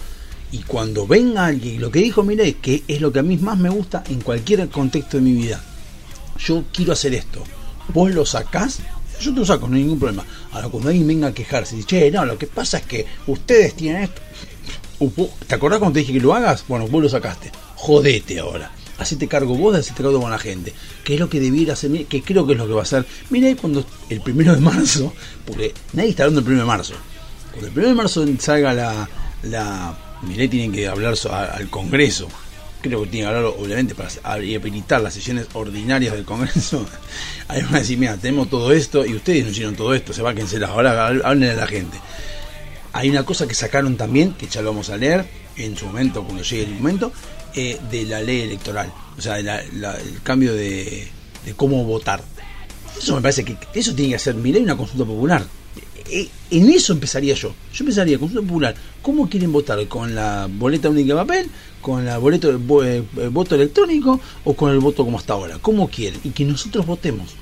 [0.52, 3.58] Y cuando venga alguien, lo que dijo Mira que es lo que a mí más
[3.58, 5.60] me gusta en cualquier contexto de mi vida.
[6.38, 7.42] Yo quiero hacer esto.
[7.92, 8.78] Vos lo sacás,
[9.20, 10.24] yo te lo saco, no hay ningún problema.
[10.52, 13.74] Ahora cuando alguien venga a quejarse, dice, che, no, lo que pasa es que ustedes
[13.74, 14.22] tienen esto.
[15.48, 16.64] ¿Te acordás cuando te dije que lo hagas?
[16.68, 17.50] Bueno, vos lo sacaste
[17.84, 18.70] jodete ahora.
[18.96, 20.72] Hacete cargo vos de hacerte cargo con la gente.
[21.04, 23.04] Que es lo que debiera hacer, que creo que es lo que va a hacer.
[23.28, 25.12] Mira cuando el primero de marzo,
[25.44, 26.94] porque nadie está hablando del primero de marzo.
[27.50, 29.08] Cuando el primero de marzo salga la.
[29.42, 32.28] la Miré tienen que hablar al Congreso.
[32.80, 36.86] Creo que tiene que hablar, obviamente, para habilitar las sesiones ordinarias del Congreso.
[37.48, 40.22] Ahí van a decir, mira, tenemos todo esto y ustedes no hicieron todo esto, se
[40.22, 40.70] cancelar.
[40.70, 41.98] Ahora hablen a la gente.
[42.94, 45.26] Hay una cosa que sacaron también, que ya lo vamos a leer
[45.56, 47.12] en su momento, cuando llegue el momento,
[47.56, 51.08] eh, de la ley electoral, o sea, el cambio de,
[51.56, 52.22] cómo votar.
[52.98, 55.44] Eso me parece que eso tiene que hacer mi ley una consulta popular.
[56.10, 57.54] Eh, en eso empezaría yo.
[57.72, 58.74] Yo empezaría consulta popular.
[59.02, 59.86] ¿Cómo quieren votar?
[59.88, 61.50] ¿Con la boleta única de papel?
[61.80, 64.20] ¿Con la boleta de eh, voto electrónico?
[64.44, 65.58] ¿O con el voto como hasta ahora?
[65.60, 66.20] ¿Cómo quieren?
[66.24, 67.34] Y que nosotros votemos.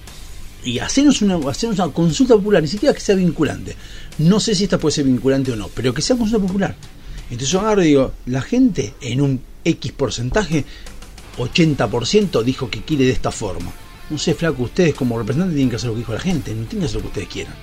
[0.64, 3.76] Y hacernos una, hacernos una consulta popular, ni siquiera que sea vinculante.
[4.18, 6.76] No sé si esta puede ser vinculante o no, pero que sea consulta popular.
[7.30, 10.64] Entonces yo agarro y digo, la gente en un X porcentaje,
[11.38, 13.72] 80% dijo que quiere de esta forma.
[14.10, 16.66] No sé, flaco, ustedes como representantes tienen que hacer lo que dijo la gente, no
[16.66, 17.54] tienen que hacer lo que ustedes quieran.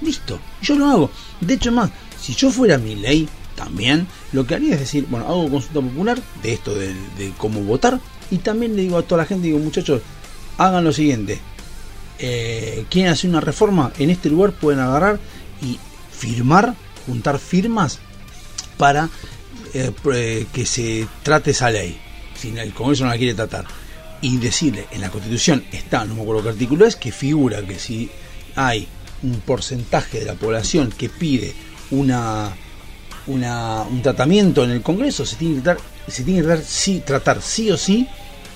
[0.00, 1.10] Listo, yo lo hago.
[1.40, 5.26] De hecho, más, si yo fuera mi ley, también lo que haría es decir, bueno,
[5.26, 6.94] hago consulta popular de esto de,
[7.38, 7.98] cómo votar
[8.30, 10.02] y también le digo a toda la gente, digo, muchachos,
[10.58, 11.40] hagan lo siguiente.
[12.18, 15.18] Eh, quieren hacer una reforma, en este lugar pueden agarrar
[15.62, 15.78] y
[16.12, 16.74] firmar,
[17.06, 17.98] juntar firmas
[18.76, 19.08] para
[19.84, 21.98] eh, que se trate esa ley,
[22.34, 23.66] si el Congreso no la quiere tratar,
[24.20, 27.78] y decirle, en la Constitución está, no me acuerdo qué artículo es, que figura que
[27.78, 28.10] si
[28.54, 28.88] hay
[29.22, 31.54] un porcentaje de la población que pide
[31.90, 32.54] una,
[33.26, 37.70] un tratamiento en el Congreso, se tiene que tratar, se tiene que sí, tratar sí
[37.70, 38.06] o sí,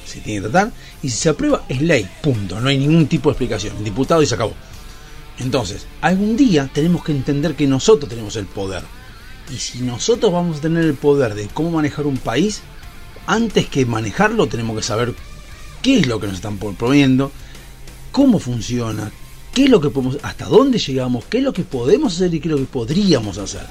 [0.07, 3.29] se tiene que tratar, y si se aprueba es ley, punto, no hay ningún tipo
[3.29, 4.55] de explicación, diputado y se acabó.
[5.39, 8.83] Entonces, algún día tenemos que entender que nosotros tenemos el poder
[9.53, 12.63] y si nosotros vamos a tener el poder de cómo manejar un país,
[13.27, 15.15] antes que manejarlo tenemos que saber
[15.83, 17.33] qué es lo que nos están proponiendo,
[18.13, 19.11] cómo funciona,
[19.53, 22.41] qué es lo que podemos, hasta dónde llegamos, qué es lo que podemos hacer y
[22.41, 23.67] qué es lo que podríamos hacer.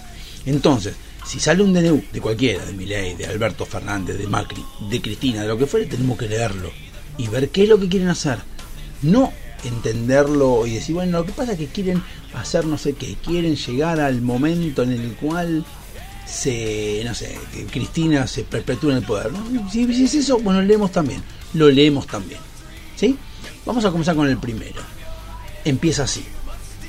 [0.46, 5.00] Entonces, Si sale un DNU de cualquiera, de Milei, de Alberto Fernández, de Macri, de
[5.00, 6.72] Cristina, de lo que fuere, tenemos que leerlo
[7.20, 8.40] y ver qué es lo que quieren hacer.
[9.04, 9.32] No
[9.64, 12.02] entenderlo y decir, bueno, lo que pasa es que quieren
[12.34, 15.66] hacer no sé qué, quieren llegar al momento en el cual
[16.26, 19.32] se, no sé, que Cristina se perpetúa en el poder.
[19.72, 22.40] Si, es eso, bueno, leemos también, lo leemos también.
[22.96, 23.18] ¿Sí?
[23.66, 24.82] Vamos a comenzar con el primero.
[25.66, 26.24] Empieza así.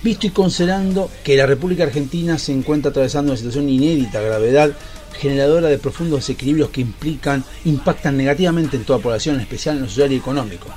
[0.02, 4.72] Visto y considerando que la República Argentina se encuentra atravesando una situación inédita, gravedad,
[5.18, 9.82] generadora de profundos desequilibrios que implican, impactan negativamente en toda la población, en especial en
[9.82, 10.68] lo social y económico.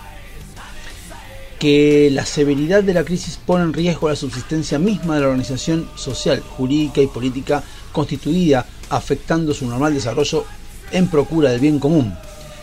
[1.63, 5.87] Que la severidad de la crisis pone en riesgo la subsistencia misma de la organización
[5.95, 10.43] social, jurídica y política constituida, afectando su normal desarrollo
[10.91, 12.15] en procura del bien común.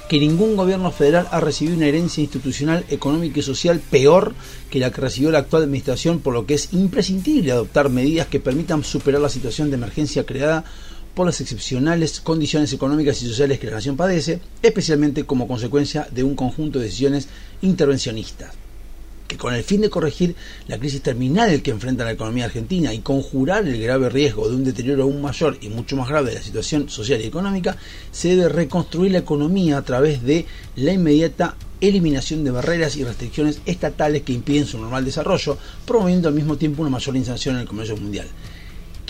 [0.07, 4.34] Que ningún gobierno federal ha recibido una herencia institucional, económica y social peor
[4.68, 8.38] que la que recibió la actual administración, por lo que es imprescindible adoptar medidas que
[8.38, 10.62] permitan superar la situación de emergencia creada
[11.14, 16.22] por las excepcionales condiciones económicas y sociales que la nación padece, especialmente como consecuencia de
[16.22, 17.28] un conjunto de decisiones
[17.62, 18.60] intervencionistas
[19.31, 20.35] que con el fin de corregir
[20.66, 24.64] la crisis terminal que enfrenta la economía argentina y conjurar el grave riesgo de un
[24.64, 27.76] deterioro aún mayor y mucho más grave de la situación social y económica,
[28.11, 33.61] se debe reconstruir la economía a través de la inmediata eliminación de barreras y restricciones
[33.66, 35.57] estatales que impiden su normal desarrollo,
[35.87, 38.26] promoviendo al mismo tiempo una mayor inserción en el comercio mundial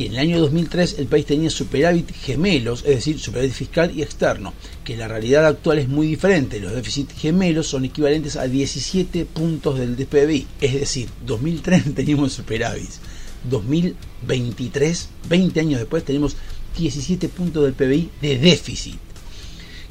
[0.01, 4.01] que en el año 2003 el país tenía superávit gemelos, es decir, superávit fiscal y
[4.01, 6.59] externo, que la realidad actual es muy diferente.
[6.59, 12.89] Los déficits gemelos son equivalentes a 17 puntos del PBI, es decir, 2003 teníamos superávit,
[13.51, 16.35] 2023, 20 años después, tenemos
[16.79, 19.10] 17 puntos del PBI de déficit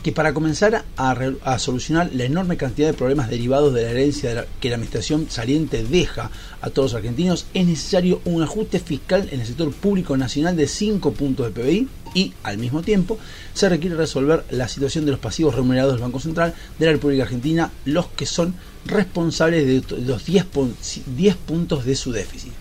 [0.03, 4.69] que para comenzar a, solucionar la enorme cantidad de problemas derivados de la herencia que
[4.69, 6.31] la administración saliente deja
[6.61, 10.67] a todos los argentinos, es necesario un ajuste fiscal en el sector público nacional de
[10.67, 13.19] 5 puntos de PBI y, al mismo tiempo,
[13.53, 17.23] se requiere resolver la situación de los pasivos remunerados del Banco Central de la República
[17.23, 20.45] Argentina, los que son responsables de los 10,
[21.15, 22.53] 10 puntos de su déficit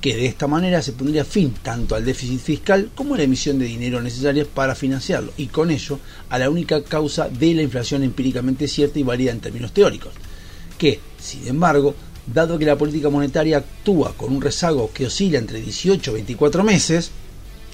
[0.00, 3.58] que de esta manera se pondría fin tanto al déficit fiscal como a la emisión
[3.58, 5.98] de dinero necesaria para financiarlo y con ello
[6.30, 10.12] a la única causa de la inflación empíricamente cierta y válida en términos teóricos,
[10.78, 11.94] que, sin embargo,
[12.26, 16.64] dado que la política monetaria actúa con un rezago que oscila entre 18 y 24
[16.64, 17.10] meses,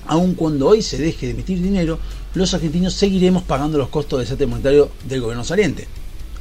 [0.07, 1.99] aun cuando hoy se deje de emitir dinero,
[2.35, 5.87] los argentinos seguiremos pagando los costos del desastre monetario del gobierno saliente.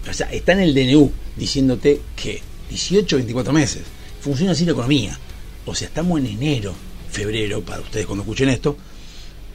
[0.10, 3.84] O sea, está en el DNU diciéndote que 18 o 24 meses.
[4.22, 5.18] Funciona así la economía.
[5.66, 6.74] O sea, estamos en enero,
[7.10, 8.78] febrero, para ustedes cuando escuchen esto,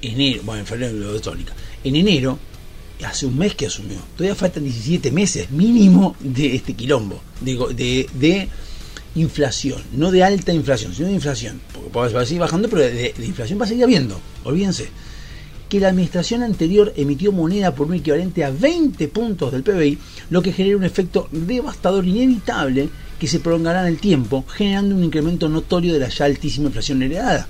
[0.03, 1.55] enero, bueno, en febrero de tónica.
[1.85, 2.39] En enero,
[3.05, 8.09] hace un mes que asumió, todavía faltan 17 meses mínimo de este quilombo, digo, de,
[8.15, 8.49] de
[9.15, 13.15] inflación, no de alta inflación, sino de inflación, porque va a seguir bajando, pero de,
[13.17, 14.89] de inflación va a seguir habiendo, olvídense.
[15.69, 19.99] Que la administración anterior emitió moneda por un equivalente a 20 puntos del PBI,
[20.31, 22.89] lo que genera un efecto devastador inevitable
[23.21, 27.03] que se prolongará en el tiempo, generando un incremento notorio de la ya altísima inflación
[27.03, 27.47] heredada.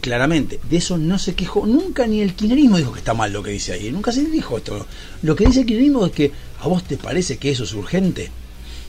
[0.00, 3.42] Claramente, de eso no se quejó nunca ni el kirchnerismo dijo que está mal lo
[3.42, 4.86] que dice ahí, nunca se dijo esto.
[5.22, 8.30] Lo que dice el kirchnerismo es que a vos te parece que eso es urgente.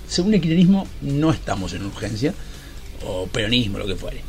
[0.07, 2.33] Según el kirchnerismo no estamos en urgencia,
[3.05, 4.21] o peronismo, lo que fuere.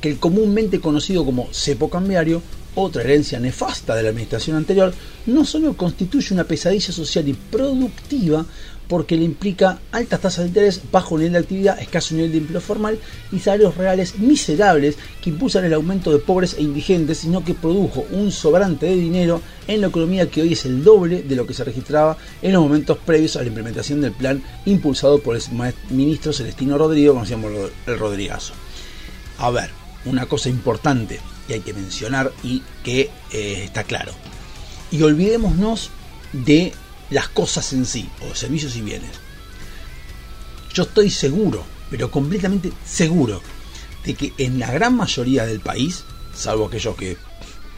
[0.00, 2.42] Que el comúnmente conocido como cepo cambiario
[2.74, 4.94] otra herencia nefasta de la administración anterior,
[5.26, 8.46] no solo constituye una pesadilla social y productiva,
[8.90, 12.60] porque le implica altas tasas de interés, bajo nivel de actividad, escaso nivel de empleo
[12.60, 12.98] formal
[13.30, 18.04] y salarios reales miserables que impulsan el aumento de pobres e indigentes, sino que produjo
[18.10, 21.54] un sobrante de dinero en la economía que hoy es el doble de lo que
[21.54, 25.42] se registraba en los momentos previos a la implementación del plan impulsado por el
[25.90, 27.52] ministro Celestino Rodrigo, conocíamos
[27.86, 28.54] el Rodrigazo.
[29.38, 29.70] A ver,
[30.04, 34.10] una cosa importante que hay que mencionar y que eh, está claro.
[34.90, 35.90] Y olvidémonos
[36.32, 36.72] de
[37.10, 39.10] las cosas en sí, o servicios y bienes.
[40.72, 43.42] Yo estoy seguro, pero completamente seguro,
[44.04, 46.04] de que en la gran mayoría del país,
[46.34, 47.16] salvo aquellos que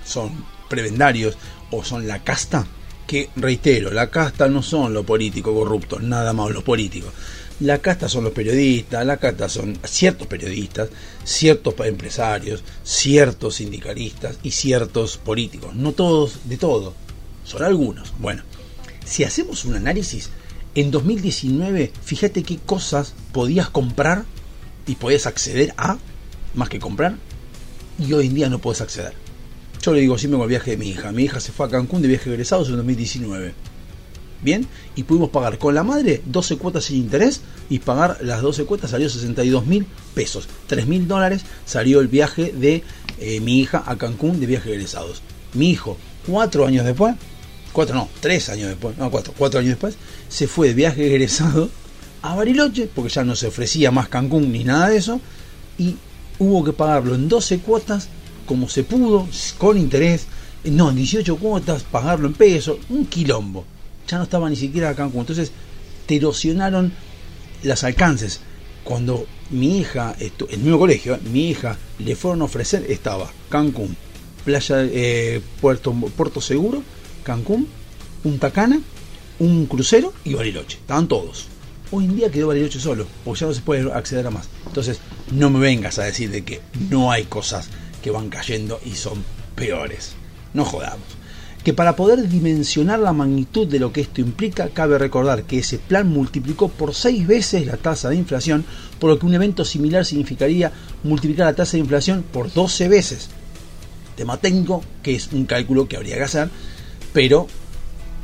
[0.05, 1.37] son prebendarios
[1.71, 2.67] o son la casta,
[3.07, 7.13] que reitero, la casta no son los políticos corruptos, nada más los políticos.
[7.61, 10.89] La casta son los periodistas, la casta son ciertos periodistas,
[11.23, 15.75] ciertos empresarios, ciertos sindicalistas y ciertos políticos.
[15.75, 16.95] No todos de todo,
[17.45, 18.13] son algunos.
[18.19, 18.43] Bueno,
[19.05, 20.31] si hacemos un análisis,
[20.75, 24.25] en 2019, fíjate qué cosas podías comprar
[24.87, 25.99] y podías acceder a,
[26.55, 27.17] más que comprar,
[27.99, 29.13] y hoy en día no puedes acceder.
[29.83, 31.13] Yo le digo siempre con el viaje de mi hija.
[31.13, 33.55] Mi hija se fue a Cancún de viaje egresados en 2019
[34.43, 37.41] bien, y pudimos pagar con la madre 12 cuotas sin interés
[37.71, 42.53] y pagar las 12 cuotas salió 62 mil pesos, 3 mil dólares salió el viaje
[42.53, 42.83] de
[43.19, 45.23] eh, mi hija a Cancún de viaje egresados.
[45.55, 45.97] Mi hijo,
[46.27, 47.15] cuatro años después,
[47.73, 49.97] cuatro no, tres años después, no, cuatro, cuatro años después,
[50.29, 51.71] se fue de viaje egresado
[52.23, 55.21] a Bariloche, porque ya no se ofrecía más Cancún ni nada de eso,
[55.79, 55.97] y
[56.39, 58.09] hubo que pagarlo en 12 cuotas,
[58.47, 60.27] como se pudo, con interés,
[60.65, 63.65] no, en 18 cuotas, pagarlo en pesos, un quilombo.
[64.09, 65.21] Ya no estaba ni siquiera a Cancún.
[65.21, 65.51] Entonces,
[66.07, 66.93] te erosionaron
[67.63, 68.41] los alcances.
[68.85, 73.97] Cuando mi hija, en el mismo colegio, mi hija le fueron a ofrecer, estaba Cancún,
[74.45, 76.83] Playa eh, Puerto, Puerto Seguro,
[77.23, 77.69] Cancún,
[78.23, 78.81] Punta Cana,
[79.39, 80.79] un crucero y Bariloche.
[80.79, 81.47] Estaban todos.
[81.91, 84.49] Hoy en día quedó Bariloche solo, porque ya no se puede acceder a más.
[84.67, 85.01] Entonces,
[85.31, 86.61] no me vengas a decir de que
[86.91, 87.69] no hay cosas
[88.03, 90.13] que van cayendo y son peores.
[90.55, 91.07] No jodamos.
[91.65, 95.79] Que para poder dimensionar la magnitud de lo que esto implica, cabe recordar que ese
[95.79, 98.65] plan multiplicó por seis veces la tasa de inflación,
[98.99, 100.73] por lo que un evento similar significaría
[101.05, 103.29] multiplicar la tasa de inflación por 12 veces.
[104.17, 106.51] Tema técnico, que es un cálculo que habría que hacer,
[107.13, 107.47] pero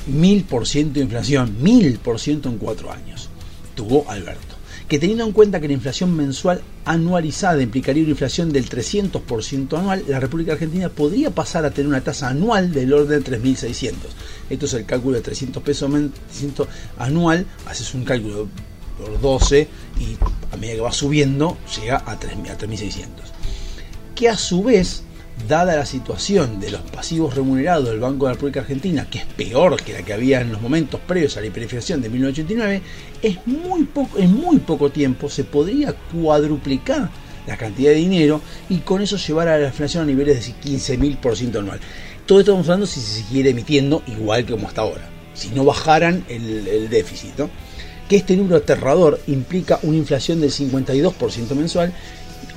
[0.06, 3.28] mil por ciento de inflación, mil por ciento en cuatro años,
[3.74, 4.56] tuvo Alberto.
[4.88, 10.02] Que teniendo en cuenta que la inflación mensual anualizada implicaría una inflación del 300% anual,
[10.08, 13.92] la República Argentina podría pasar a tener una tasa anual del orden de 3.600.
[14.48, 18.48] Esto es el cálculo de 300 pesos men- 300 anual, haces un cálculo
[18.98, 19.68] por 12
[20.00, 20.16] y
[20.54, 23.06] a medida que va subiendo llega a 3.000 a 3.600
[24.14, 25.02] que a su vez,
[25.46, 29.24] dada la situación de los pasivos remunerados del Banco de la República Argentina, que es
[29.24, 32.82] peor que la que había en los momentos previos a la hiperinflación de 1989,
[33.22, 37.10] es muy poco, en muy poco tiempo se podría cuadruplicar
[37.46, 41.58] la cantidad de dinero y con eso llevar a la inflación a niveles de 15.000%
[41.58, 41.80] anual.
[42.26, 45.64] Todo esto estamos hablando si se siguiera emitiendo igual que como hasta ahora, si no
[45.64, 47.32] bajaran el, déficit.
[48.06, 51.92] Que este número aterrador implica una inflación del 52% mensual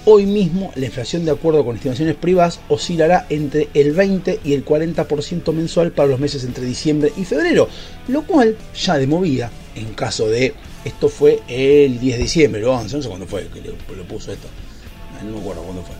[0.03, 4.65] Hoy mismo la inflación de acuerdo con estimaciones privadas oscilará entre el 20 y el
[4.65, 7.69] 40% mensual para los meses entre diciembre y febrero,
[8.07, 12.67] lo cual ya de movida, en caso de, esto fue el 10 de diciembre, el
[12.67, 15.95] 11, no sé cuándo fue que lo, puso esto, Eh, no me acuerdo cuándo fue,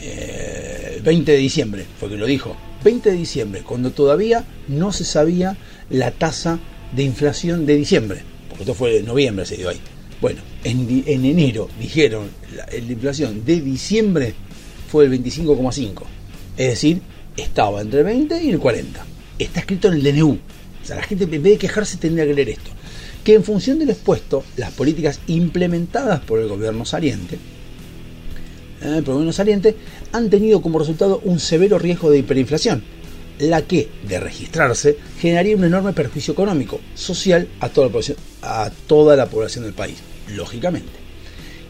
[0.00, 4.90] Eh, el 20 de diciembre fue que lo dijo, 20 de diciembre, cuando todavía no
[4.90, 5.58] se sabía
[5.90, 6.60] la tasa
[6.92, 9.80] de inflación de diciembre, porque esto fue en noviembre se dio ahí.
[10.20, 14.34] Bueno, en, enero dijeron la, la inflación de diciembre
[14.90, 16.02] fue el 25,5.
[16.56, 17.00] Es decir,
[17.36, 19.06] estaba entre el 20 y el 40.
[19.38, 20.38] Está escrito en el DNU.
[20.82, 22.70] O sea, la gente en vez de quejarse tendría que leer esto.
[23.22, 27.36] Que en función de lo expuesto, las políticas implementadas por el gobierno saliente,
[28.80, 29.76] eh, el gobierno saliente
[30.12, 32.82] han tenido como resultado un severo riesgo de hiperinflación,
[33.38, 38.70] la que, de registrarse, generaría un enorme perjuicio económico, social a toda la población, a
[38.86, 39.96] toda la población del país,
[40.34, 40.92] lógicamente.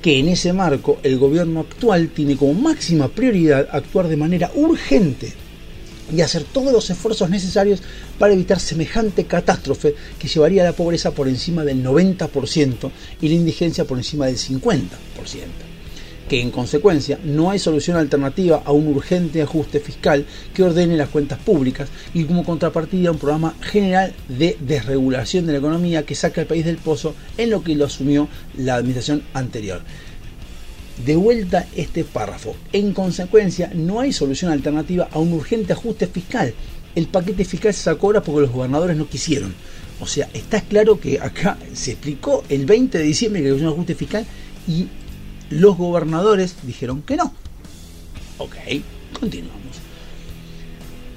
[0.03, 5.33] Que en ese marco el gobierno actual tiene como máxima prioridad actuar de manera urgente
[6.15, 7.83] y hacer todos los esfuerzos necesarios
[8.19, 12.91] para evitar semejante catástrofe que llevaría a la pobreza por encima del 90%
[13.21, 14.89] y la indigencia por encima del 50%.
[16.29, 21.09] Que en consecuencia no hay solución alternativa a un urgente ajuste fiscal que ordene las
[21.09, 26.43] cuentas públicas y como contrapartida un programa general de desregulación de la economía que saca
[26.43, 29.81] al país del pozo en lo que lo asumió la administración anterior
[31.05, 32.57] de vuelta este párrafo.
[32.73, 36.55] En consecuencia, no hay solución alternativa a un urgente ajuste fiscal.
[36.95, 39.55] El paquete fiscal se sacó ahora porque los gobernadores no quisieron.
[40.01, 43.73] O sea, está claro que acá se explicó el 20 de diciembre que había un
[43.73, 44.27] ajuste fiscal
[44.67, 44.89] y
[45.51, 47.33] los gobernadores dijeron que no.
[48.39, 48.55] Ok,
[49.19, 49.59] continuamos.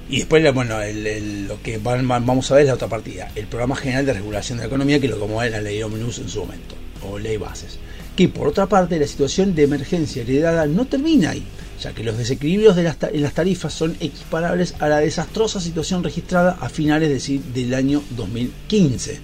[0.10, 3.32] Y después, bueno, el- el- lo que van- vamos a ver es la otra partida,
[3.36, 6.20] el Programa General de Regulación de la Economía, que lo como es la ley Omnibus
[6.20, 7.78] en su momento, o ley bases.
[8.16, 11.44] Que por otra parte, la situación de emergencia heredada no termina ahí,
[11.82, 16.04] ya que los desequilibrios de las en las tarifas son equiparables a la desastrosa situación
[16.04, 19.20] registrada a finales de del año 2015,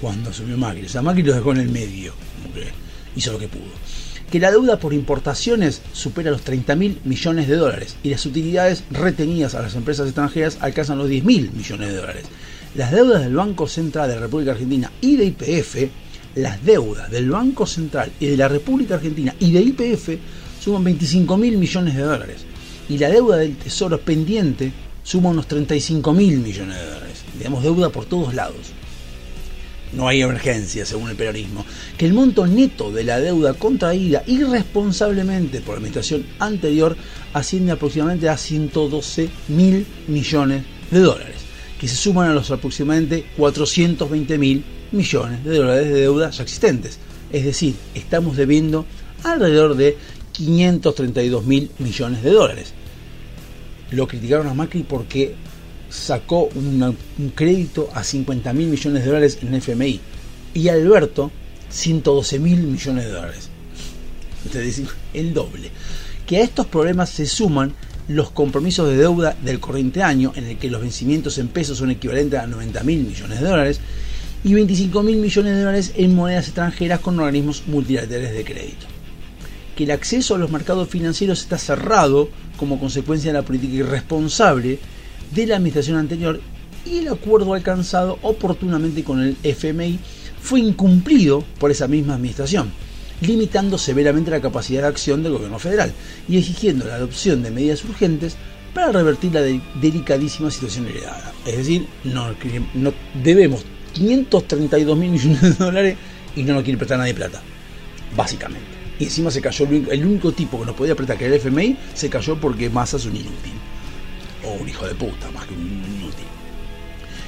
[0.00, 0.86] cuando asumió Macri.
[0.86, 2.14] O sea, Macri los dejó en el medio,
[3.16, 3.64] hizo lo que pudo
[4.34, 8.82] que la deuda por importaciones supera los 30 mil millones de dólares y las utilidades
[8.90, 12.24] retenidas a las empresas extranjeras alcanzan los 10 mil millones de dólares.
[12.74, 15.88] Las deudas del Banco Central de la República Argentina y de IPF,
[16.34, 20.08] las deudas del Banco Central y de la República Argentina y de IPF
[20.60, 22.44] suman 25 mil millones de dólares
[22.88, 24.72] y la deuda del Tesoro pendiente
[25.04, 27.22] suma unos 35 mil millones de dólares.
[27.38, 28.72] Tenemos deuda por todos lados
[29.92, 31.64] no hay emergencia según el peronismo,
[31.96, 36.96] que el monto neto de la deuda contraída irresponsablemente por la administración anterior
[37.32, 41.36] asciende aproximadamente a 112 mil millones de dólares,
[41.80, 46.98] que se suman a los aproximadamente 420 mil millones de dólares de deuda ya existentes.
[47.32, 48.86] Es decir, estamos debiendo
[49.24, 49.96] alrededor de
[50.32, 52.72] 532 mil millones de dólares.
[53.90, 55.34] Lo criticaron a Macri porque
[55.94, 56.96] sacó un
[57.34, 60.00] crédito a 50 mil millones de dólares en FMI
[60.52, 61.30] y Alberto
[61.70, 63.48] 112 mil millones de dólares.
[64.52, 65.70] Dicen el doble.
[66.26, 67.74] Que a estos problemas se suman
[68.08, 71.90] los compromisos de deuda del corriente año, en el que los vencimientos en pesos son
[71.90, 73.80] equivalentes a 90 mil millones de dólares,
[74.42, 78.86] y 25 mil millones de dólares en monedas extranjeras con organismos multilaterales de crédito.
[79.76, 84.78] Que el acceso a los mercados financieros está cerrado como consecuencia de la política irresponsable
[85.32, 86.40] de la administración anterior
[86.86, 89.98] y el acuerdo alcanzado oportunamente con el FMI
[90.40, 92.70] fue incumplido por esa misma administración,
[93.20, 95.92] limitando severamente la capacidad de acción del gobierno federal
[96.28, 98.36] y exigiendo la adopción de medidas urgentes
[98.74, 101.32] para revertir la de- delicadísima situación heredada.
[101.46, 102.92] Es decir, no-
[103.22, 103.64] debemos
[103.94, 105.96] 532 mil millones de dólares
[106.36, 107.40] y no nos quiere prestar nadie plata,
[108.16, 108.66] básicamente.
[108.98, 111.34] Y encima se cayó el único, el único tipo que nos podía prestar, que era
[111.34, 113.52] el FMI, se cayó porque Massa es un inútil.
[114.46, 116.26] O un hijo de puta, más que un inútil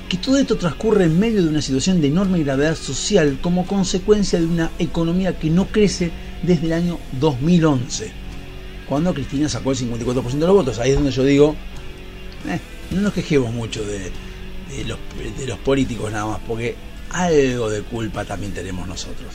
[0.08, 4.38] que todo esto transcurre en medio de una situación de enorme gravedad social como consecuencia
[4.38, 6.12] de una economía que no crece
[6.42, 8.12] desde el año 2011,
[8.88, 10.78] cuando Cristina sacó el 54% de los votos.
[10.78, 11.56] Ahí es donde yo digo,
[12.48, 12.60] eh,
[12.92, 14.98] no nos quejemos mucho de, de los,
[15.38, 16.76] de los políticos nada más, porque
[17.24, 19.34] algo de culpa también tenemos nosotros.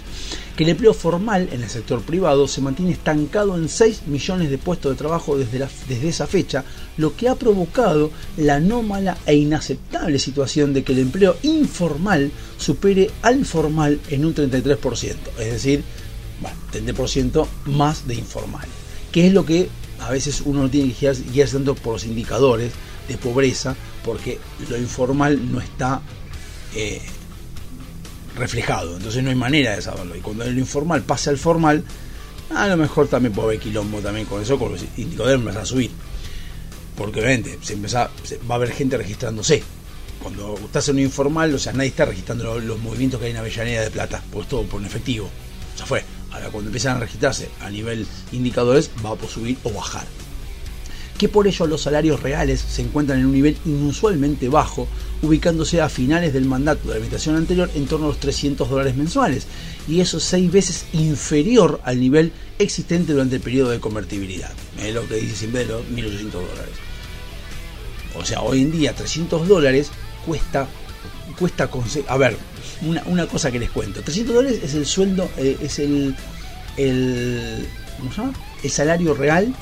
[0.55, 4.57] Que el empleo formal en el sector privado se mantiene estancado en 6 millones de
[4.57, 6.63] puestos de trabajo desde, la- desde esa fecha,
[6.97, 13.09] lo que ha provocado la anómala e inaceptable situación de que el empleo informal supere
[13.21, 15.83] al formal en un 33%, es decir,
[16.41, 18.67] bueno, 30% más de informal,
[19.11, 22.71] que es lo que a veces uno no tiene que guiarse, tanto por los indicadores
[23.07, 24.37] de pobreza, porque
[24.69, 26.01] lo informal no está
[26.75, 27.01] eh,
[28.41, 30.15] reflejado, entonces no hay manera de saberlo.
[30.15, 31.84] Y cuando lo informal pasa al formal,
[32.53, 35.65] a lo mejor también puede haber quilombo también con eso, con los indicadores empiezan a
[35.65, 35.91] subir.
[36.97, 38.09] Porque obviamente se empieza,
[38.49, 39.63] va a haber gente registrándose.
[40.22, 43.31] Cuando estás en un informal, o sea, nadie está registrando lo- los, movimientos que hay
[43.31, 45.30] en Avellaneda de Plata, porque es todo por un efectivo.
[45.80, 46.03] Ya fue.
[46.31, 50.05] Ahora, cuando empiezan a registrarse a nivel indicadores, va a subir o bajar
[51.22, 54.88] que por ello los salarios reales se encuentran en un nivel inusualmente bajo,
[55.22, 58.95] ubicándose a finales del mandato de la administración anterior en torno a los 300 dólares
[58.95, 59.45] mensuales,
[59.88, 64.95] y eso es seis veces inferior al nivel existente durante el periodo de convertibilidad, es
[64.95, 66.73] lo que dice siempre de los 1.800 dólares.
[68.15, 69.91] O sea, hoy en día 300 dólares
[70.26, 70.68] cuesta,
[71.38, 71.69] cuesta
[72.07, 72.35] A ver,
[72.81, 76.15] una, una cosa que les cuento, 300 dólares es el sueldo, eh, es el,
[76.77, 77.68] el,
[77.99, 78.34] ¿cómo se llama?
[78.64, 79.53] El salario real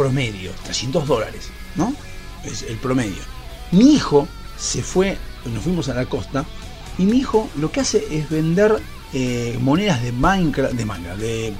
[0.00, 1.94] promedio, 300 dólares, ¿no?
[2.42, 3.22] Es el promedio.
[3.70, 4.26] Mi hijo
[4.58, 6.46] se fue, nos fuimos a la costa,
[6.96, 8.80] y mi hijo lo que hace es vender
[9.12, 11.52] eh, monedas de Minecraft, de Minecraft, de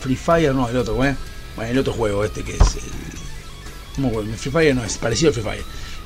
[0.00, 1.14] Free Fire, no, el otro, ¿eh?
[1.56, 2.82] bueno, el otro juego este que es el...
[3.96, 4.24] ¿cómo fue?
[4.24, 5.64] Free Fire no es parecido al Free Fire.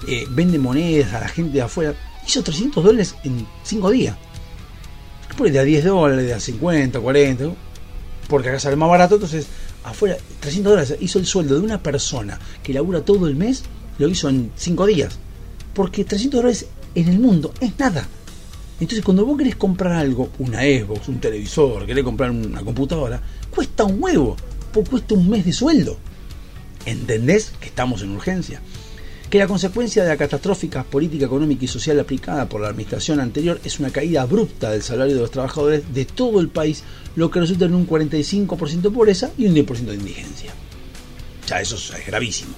[0.09, 1.95] Eh, vende monedas a la gente de afuera.
[2.27, 4.17] Hizo 300 dólares en 5 días.
[5.37, 7.57] Por de a 10 dólares, de a 50, 40, ¿no?
[8.29, 9.47] porque acá sale más barato, entonces
[9.85, 13.65] afuera 300 dólares hizo el sueldo de una persona que labura todo el mes,
[13.99, 15.19] lo hizo en 5 días.
[15.75, 18.07] Porque 300 dólares en el mundo es nada.
[18.81, 23.85] Entonces cuando vos querés comprar algo, una Xbox, un televisor, querés comprar una computadora, cuesta
[23.85, 24.37] un huevo,
[24.73, 25.97] porque cuesta un mes de sueldo.
[26.85, 28.61] ¿Entendés que estamos en urgencia?
[29.33, 33.59] Que la consecuencia de la catastrófica política económica y social aplicada por la administración anterior
[33.65, 36.85] es una caída abrupta del salario de los trabajadores de todo el país,
[37.17, 40.53] lo que resulta en un 45% de pobreza y un 10% de indigencia.
[41.49, 42.53] Ya eso es gravísimo.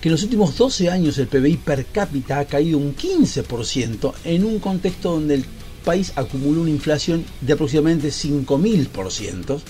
[0.00, 4.44] Que en los últimos 12 años el PBI per cápita ha caído un 15% en
[4.44, 5.44] un contexto donde el
[5.84, 9.60] país acumuló una inflación de aproximadamente 5.000%,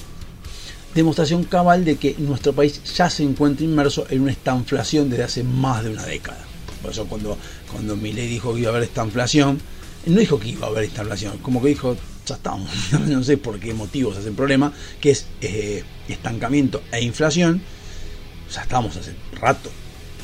[0.94, 5.44] demostración cabal de que nuestro país ya se encuentra inmerso en una estanflación desde hace
[5.44, 6.44] más de una década.
[6.80, 7.38] Por eso cuando,
[7.70, 9.60] cuando Milei dijo que iba a haber estanflación,
[10.06, 11.96] no dijo que iba a haber estanflación, como que dijo,
[12.26, 12.70] ya estamos,
[13.06, 17.62] no sé por qué motivos hace el problema, que es eh, estancamiento e inflación,
[18.52, 19.70] ya estamos hace rato,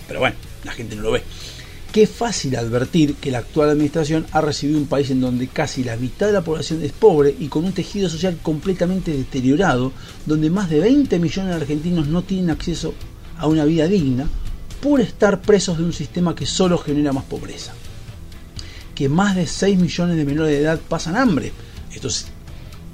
[0.06, 1.22] pero bueno, la gente no lo ve.
[1.98, 5.96] Qué fácil advertir que la actual administración ha recibido un país en donde casi la
[5.96, 9.90] mitad de la población es pobre y con un tejido social completamente deteriorado,
[10.24, 12.94] donde más de 20 millones de argentinos no tienen acceso
[13.36, 14.28] a una vida digna
[14.80, 17.72] por estar presos de un sistema que solo genera más pobreza.
[18.94, 21.50] Que más de 6 millones de menores de edad pasan hambre.
[21.92, 22.26] Esto es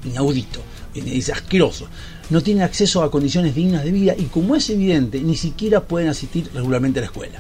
[0.07, 0.61] inaudito,
[0.95, 1.89] es asqueroso.
[2.31, 6.09] No tienen acceso a condiciones dignas de vida y como es evidente, ni siquiera pueden
[6.09, 7.39] asistir regularmente a la escuela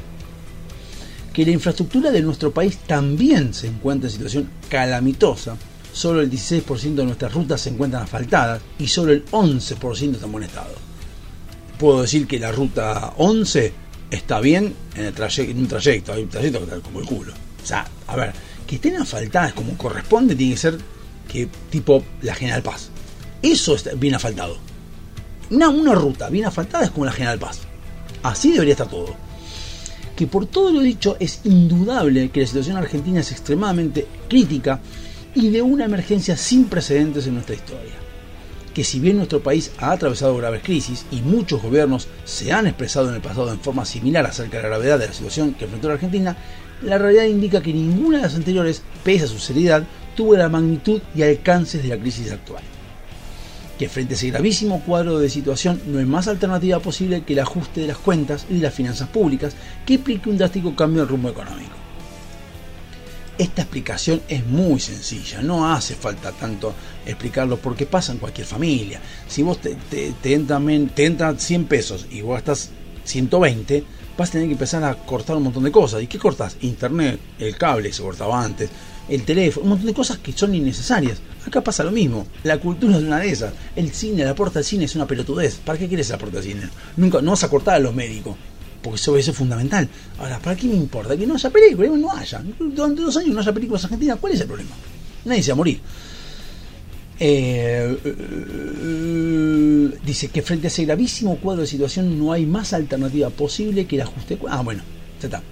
[1.35, 5.56] que la infraestructura de nuestro país también se encuentra en situación calamitosa.
[5.93, 10.32] Solo el 16% de nuestras rutas se encuentran asfaltadas y solo el 11% está en
[10.32, 10.74] buen estado.
[11.78, 13.73] puedo decir que la ruta 11
[14.11, 16.12] está bien en, el traye- en un trayecto.
[16.12, 17.32] Hay un trayecto que está como el culo.
[17.62, 18.32] O sea, a ver,
[18.66, 20.78] que estén asfaltadas como corresponde tiene que ser
[21.28, 22.90] que tipo la General Paz.
[23.43, 24.56] Eso está bien asfaltado.
[25.51, 27.61] Una, una ruta bien asfaltada es como la General Paz.
[28.23, 29.15] Así debería estar todo.
[30.16, 34.81] Que por todo lo dicho es indudable que la situación argentina es extremadamente crítica
[35.35, 38.05] y de una emergencia sin precedentes en nuestra historia
[38.74, 43.09] que si bien nuestro país ha atravesado graves crisis y muchos gobiernos se han expresado
[43.09, 45.89] en el pasado en forma similar acerca de la gravedad de la situación que enfrentó
[45.89, 46.36] la Argentina,
[46.82, 49.85] la realidad indica que ninguna de las anteriores, pese a su seriedad,
[50.16, 52.62] tuvo la magnitud y alcances de la crisis actual.
[53.78, 57.40] Que frente a ese gravísimo cuadro de situación no hay más alternativa posible que el
[57.40, 61.09] ajuste de las cuentas y de las finanzas públicas que implique un drástico cambio en
[61.09, 61.74] rumbo económico.
[63.36, 66.72] Esta explicación es muy sencilla, no hace falta tanto
[67.05, 69.01] explicarlo porque pasa en cualquier familia.
[69.26, 72.70] Si vos te, te, te entran, te entran 100 pesos y vos gastas
[73.05, 73.84] 120,
[74.16, 76.01] vas a tener que empezar a cortar un montón de cosas.
[76.02, 76.56] ¿Y qué cortas?
[76.60, 78.70] Internet, el cable se cortaba antes,
[79.09, 81.18] el teléfono, un montón de cosas que son innecesarias.
[81.46, 82.26] Acá pasa lo mismo.
[82.42, 83.52] La cultura es una de esas.
[83.76, 85.56] El cine, la puerta del cine es una pelotudez.
[85.56, 86.68] ¿Para qué quieres la puerta del cine?
[86.96, 88.36] Nunca, no vas a cortar a los médicos.
[88.82, 89.88] Porque eso, es fundamental.
[90.18, 91.16] Ahora, ¿para qué me importa?
[91.16, 92.42] Que no haya películas, no haya.
[92.58, 94.70] Durante dos años no haya películas argentinas, ¿cuál es el problema?
[95.24, 95.80] Nadie se va a morir.
[97.18, 103.30] Eh, eh, dice que frente a ese gravísimo cuadro de situación no hay más alternativa
[103.30, 104.38] posible que el ajuste.
[104.48, 104.82] Ah, bueno,
[105.20, 105.42] ya está.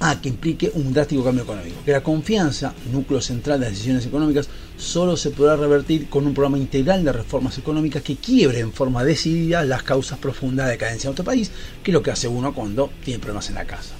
[0.00, 1.82] Ah, que implique un drástico cambio económico.
[1.84, 6.34] Que la confianza, núcleo central de las decisiones económicas, solo se podrá revertir con un
[6.34, 11.08] programa integral de reformas económicas que quiebre en forma decidida las causas profundas de decadencia
[11.08, 11.50] de nuestro país,
[11.82, 13.94] que es lo que hace uno cuando tiene problemas en la casa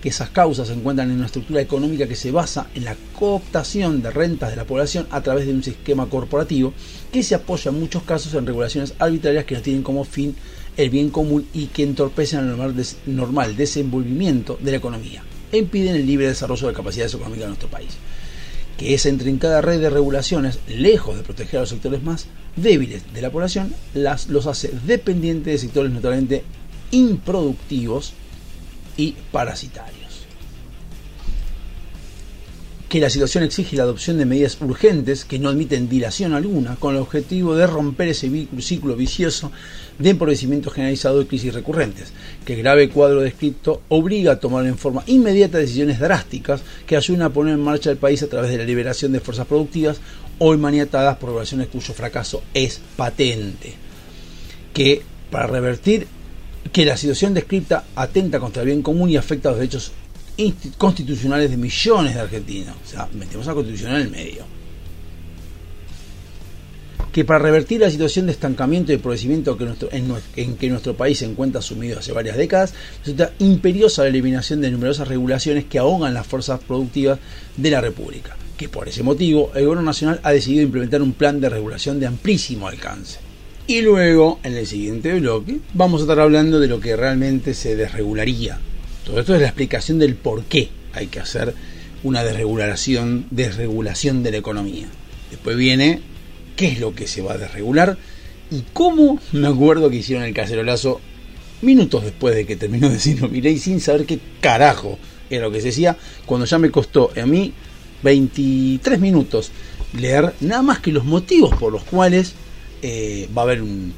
[0.00, 4.00] que esas causas se encuentran en una estructura económica que se basa en la cooptación
[4.00, 6.72] de rentas de la población a través de un sistema corporativo
[7.12, 10.36] que se apoya en muchos casos en regulaciones arbitrarias que no tienen como fin
[10.78, 12.74] el bien común y que entorpecen el normal,
[13.04, 15.22] normal desenvolvimiento de la economía
[15.56, 17.96] impiden el libre desarrollo de capacidades económicas de nuestro país.
[18.76, 22.26] Que esa intrincada red de regulaciones, lejos de proteger a los sectores más
[22.56, 26.44] débiles de la población, las, los hace dependientes de sectores notablemente
[26.90, 28.12] improductivos
[28.96, 29.97] y parasitarios.
[32.88, 36.94] Que la situación exige la adopción de medidas urgentes que no admiten dilación alguna, con
[36.94, 39.52] el objetivo de romper ese ciclo vicioso
[39.98, 42.12] de empobrecimiento generalizado y crisis recurrentes.
[42.46, 47.22] Que el grave cuadro descrito obliga a tomar en forma inmediata decisiones drásticas que ayuden
[47.22, 50.00] a poner en marcha el país a través de la liberación de fuerzas productivas
[50.38, 53.74] hoy maniatadas por relaciones cuyo fracaso es patente
[54.72, 56.06] que para revertir
[56.72, 59.92] que la situación descrita atenta contra el bien común y afecta a los derechos
[60.78, 62.76] constitucionales de millones de argentinos.
[62.84, 64.44] O sea, metemos a la constitución en el medio.
[67.12, 70.94] Que para revertir la situación de estancamiento y empobrecimiento que nuestro- en, en que nuestro
[70.96, 75.78] país se encuentra sumido hace varias décadas, resulta imperiosa la eliminación de numerosas regulaciones que
[75.78, 77.18] ahogan las fuerzas productivas
[77.56, 78.36] de la República.
[78.56, 82.06] Que por ese motivo el Gobierno Nacional ha decidido implementar un plan de regulación de
[82.06, 83.18] amplísimo alcance.
[83.66, 87.74] Y luego, en el siguiente bloque, vamos a estar hablando de lo que realmente se
[87.76, 88.58] desregularía.
[89.08, 91.54] Todo esto es la explicación del por qué hay que hacer
[92.02, 94.86] una desregulación, desregulación de la economía.
[95.30, 96.02] Después viene
[96.56, 97.96] qué es lo que se va a desregular
[98.50, 101.00] y cómo me acuerdo que hicieron el cacerolazo
[101.62, 104.98] minutos después de que terminó de decirlo Milei sin saber qué carajo
[105.30, 107.54] era lo que se decía, cuando ya me costó a mí
[108.02, 109.52] 23 minutos
[109.98, 112.34] leer nada más que los motivos por los cuales
[112.82, 113.94] eh, va a haber un,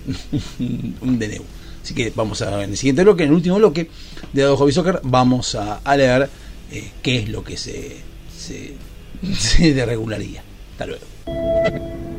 [1.00, 1.42] un DNU.
[1.82, 3.88] Así que vamos a en el siguiente bloque, en el último bloque
[4.32, 6.28] de Dado Hobby Soccer, vamos a, a leer
[6.72, 7.96] eh, qué es lo que se,
[8.36, 8.74] se,
[9.38, 10.42] se desregularía.
[10.72, 12.09] Hasta luego.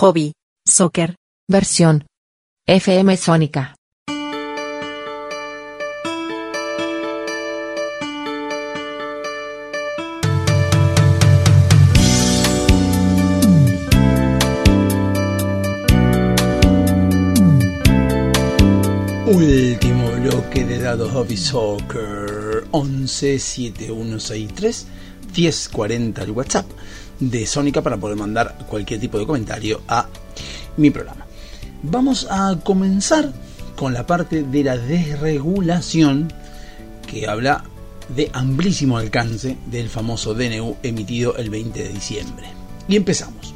[0.00, 0.32] Hobby,
[0.64, 1.16] soccer.
[1.48, 2.06] Versión.
[2.66, 3.74] FM Sónica.
[19.26, 24.86] Último bloque de Dado Hobby Soccer 11 7163
[25.34, 26.66] 1040 el WhatsApp
[27.20, 30.08] de Sónica para poder mandar cualquier tipo de comentario a
[30.76, 31.26] mi programa.
[31.82, 33.32] Vamos a comenzar
[33.76, 36.32] con la parte de la desregulación
[37.06, 37.64] que habla
[38.08, 42.46] de amplísimo alcance del famoso DNU emitido el 20 de diciembre.
[42.88, 43.54] Y empezamos.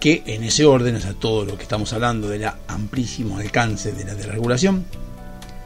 [0.00, 3.92] Que en ese orden, o sea, todo lo que estamos hablando de la amplísimo alcance
[3.92, 4.84] de la desregulación,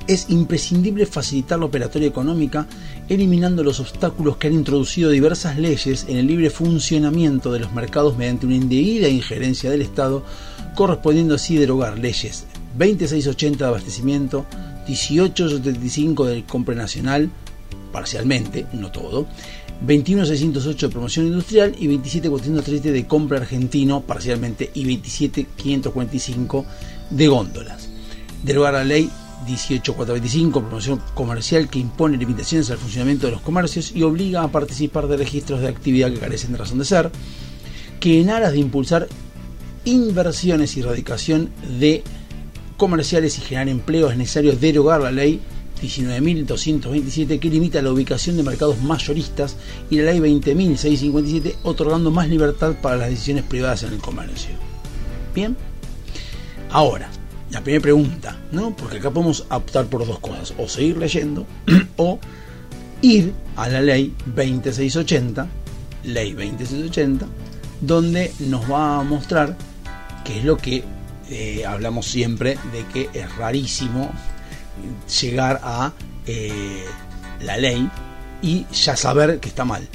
[0.07, 2.67] es imprescindible facilitar la operatoria económica
[3.09, 8.17] eliminando los obstáculos que han introducido diversas leyes en el libre funcionamiento de los mercados
[8.17, 10.25] mediante una indebida injerencia del Estado,
[10.75, 12.47] correspondiendo así derogar leyes
[12.79, 14.47] 2680 de abastecimiento,
[14.87, 17.31] 1875 del compra nacional,
[17.93, 19.27] parcialmente, no todo,
[19.87, 26.65] 21608 de promoción industrial y 27437 de compra argentino, parcialmente, y 27545
[27.11, 27.89] de góndolas.
[28.43, 29.11] Derogar la ley
[29.47, 35.07] 18425, promoción comercial que impone limitaciones al funcionamiento de los comercios y obliga a participar
[35.09, 37.11] de registros de actividad que carecen de razón de ser,
[38.01, 39.09] que en aras de impulsar
[39.85, 42.03] inversiones y erradicación de
[42.77, 45.41] comerciales y generar empleo es necesario derogar la ley
[45.83, 49.57] 19.227 que limita la ubicación de mercados mayoristas
[49.91, 54.51] y la ley 20.657 otorgando más libertad para las decisiones privadas en el comercio.
[55.35, 55.57] Bien,
[56.71, 57.11] ahora,
[57.53, 58.75] la primera pregunta, ¿no?
[58.75, 61.47] Porque acá podemos optar por dos cosas, o seguir leyendo
[61.97, 62.19] o
[63.03, 65.47] ir a la ley 2680,
[66.05, 67.27] ley 2680,
[67.81, 69.57] donde nos va a mostrar
[70.25, 70.83] qué es lo que
[71.31, 74.11] eh, hablamos siempre de que es rarísimo
[75.21, 75.93] llegar a
[76.27, 76.85] eh,
[77.43, 77.89] la ley
[78.41, 79.87] y ya saber que está mal.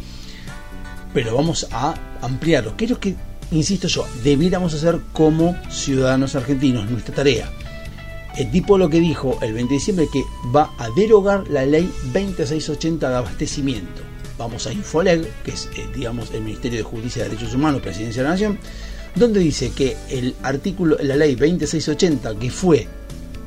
[1.14, 2.78] Pero vamos a ampliarlo.
[2.78, 3.16] ¿Qué es lo que
[3.52, 7.50] insisto yo, debiéramos hacer como ciudadanos argentinos, nuestra tarea.
[8.36, 10.26] El tipo lo que dijo el 20 de diciembre que
[10.56, 14.04] va a derogar la ley 2680 de abastecimiento.
[14.38, 18.22] Vamos a Infoleg, que es eh, digamos el Ministerio de Justicia y Derechos Humanos, Presidencia
[18.22, 18.60] de la Nación,
[19.16, 22.88] donde dice que el artículo, la ley 2680, que fue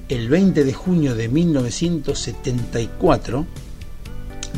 [0.09, 3.47] el 20 de junio de 1974,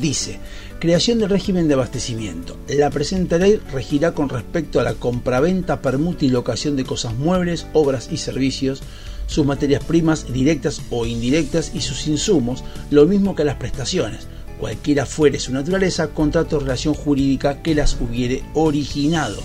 [0.00, 0.38] dice
[0.82, 2.56] Creación del régimen de abastecimiento.
[2.66, 7.68] La presente ley regirá con respecto a la compraventa, permuta y locación de cosas muebles,
[7.72, 8.82] obras y servicios,
[9.28, 14.26] sus materias primas directas o indirectas y sus insumos, lo mismo que las prestaciones,
[14.58, 19.40] cualquiera fuere su naturaleza, contrato o relación jurídica que las hubiere originado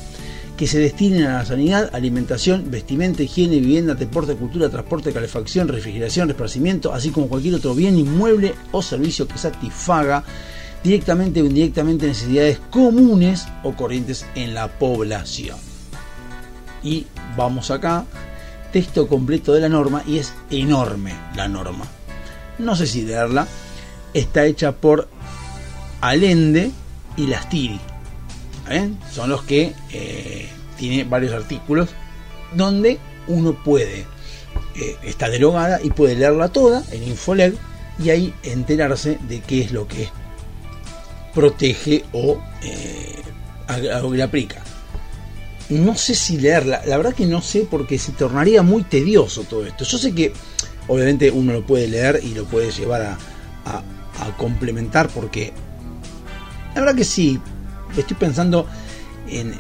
[0.57, 6.31] que se destinen a la sanidad, alimentación, vestimenta, higiene, vivienda, deporte, cultura, transporte, calefacción, refrigeración,
[6.31, 10.23] esparcimiento, así como cualquier otro bien inmueble o servicio que satisfaga
[10.88, 15.57] directamente o indirectamente necesidades comunes o corrientes en la población.
[16.81, 18.05] Y vamos acá,
[18.72, 21.85] texto completo de la norma y es enorme la norma.
[22.57, 23.47] No sé si leerla,
[24.14, 25.09] está hecha por
[25.99, 26.72] Allende
[27.18, 27.81] y Lastiri.
[29.11, 30.47] Son los que eh,
[30.77, 31.89] tiene varios artículos
[32.55, 32.97] donde
[33.27, 34.05] uno puede,
[34.76, 37.55] eh, está derogada y puede leerla toda en Infoleg
[38.01, 40.07] y ahí enterarse de qué es lo que
[41.34, 43.22] protege o eh,
[44.22, 44.64] aplica.
[45.70, 49.66] No sé si leerla, la verdad que no sé porque se tornaría muy tedioso todo
[49.66, 49.84] esto.
[49.84, 50.32] Yo sé que
[50.88, 53.18] obviamente uno lo puede leer y lo puede llevar a,
[53.66, 55.54] a complementar porque
[56.74, 57.40] la verdad que sí,
[57.98, 58.68] estoy pensando
[59.30, 59.54] en,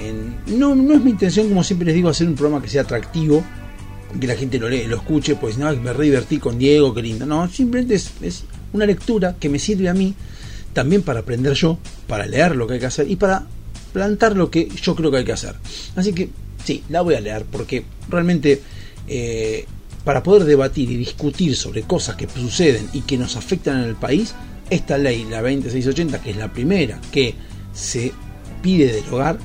[0.00, 2.82] en, no, no es mi intención, como siempre les digo, hacer un programa que sea
[2.82, 3.42] atractivo,
[4.18, 7.02] que la gente lo lee, lo escuche, pues no, me re divertí con Diego, qué
[7.02, 7.26] lindo.
[7.26, 10.14] No, simplemente es, es una lectura que me sirve a mí
[10.76, 13.46] también para aprender yo, para leer lo que hay que hacer y para
[13.94, 15.54] plantar lo que yo creo que hay que hacer.
[15.96, 16.28] Así que
[16.62, 18.60] sí, la voy a leer porque realmente
[19.08, 19.64] eh,
[20.04, 23.94] para poder debatir y discutir sobre cosas que suceden y que nos afectan en el
[23.96, 24.34] país,
[24.68, 27.34] esta ley, la 2680, que es la primera que
[27.72, 28.12] se
[28.60, 29.38] pide derogar,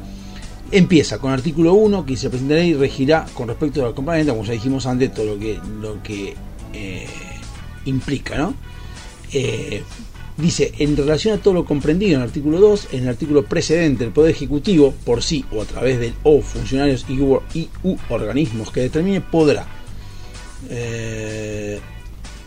[0.69, 4.43] empieza con artículo 1 que se presenta ley regirá con respecto a la compraventa, como
[4.43, 6.35] ya dijimos antes, todo lo que, lo que
[6.73, 7.07] eh,
[7.85, 8.53] implica, ¿no?
[9.31, 9.81] Eh,
[10.41, 14.03] dice, en relación a todo lo comprendido en el artículo 2, en el artículo precedente,
[14.03, 18.81] el Poder Ejecutivo, por sí o a través del o funcionarios y u, organismos que
[18.81, 19.67] determine, podrá.
[20.69, 21.79] Eh,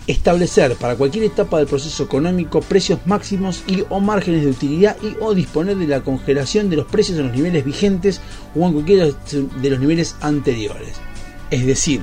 [0.07, 5.17] establecer para cualquier etapa del proceso económico precios máximos y o márgenes de utilidad y
[5.21, 8.21] o disponer de la congelación de los precios en los niveles vigentes
[8.55, 10.93] o en cualquiera de los niveles anteriores.
[11.51, 12.03] Es decir,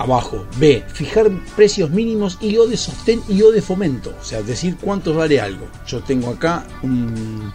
[0.00, 4.42] abajo, B, fijar precios mínimos y o de sostén y o de fomento, o sea,
[4.42, 5.66] decir cuánto vale algo.
[5.86, 7.52] Yo tengo acá un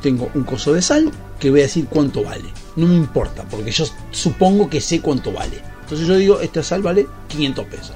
[0.00, 1.10] tengo un coso de sal
[1.40, 2.44] que voy a decir cuánto vale.
[2.76, 5.60] No me importa, porque yo supongo que sé cuánto vale.
[5.82, 7.92] Entonces yo digo, esta sal vale 500 pesos.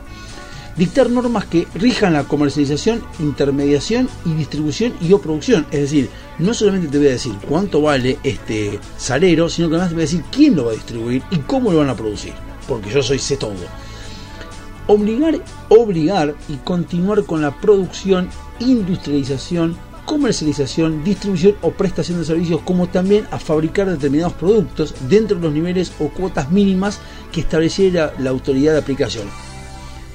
[0.77, 5.67] Dictar normas que rijan la comercialización, intermediación y distribución y o producción.
[5.71, 6.09] Es decir,
[6.39, 10.03] no solamente te voy a decir cuánto vale este salero, sino que además te voy
[10.03, 12.33] a decir quién lo va a distribuir y cómo lo van a producir.
[12.71, 13.53] Porque yo soy sé todo.
[14.87, 18.29] Obligar, obligar y continuar con la producción,
[18.61, 19.77] industrialización,
[20.07, 25.53] comercialización, distribución o prestación de servicios, como también a fabricar determinados productos dentro de los
[25.53, 27.01] niveles o cuotas mínimas
[27.33, 29.27] que estableciera la autoridad de aplicación.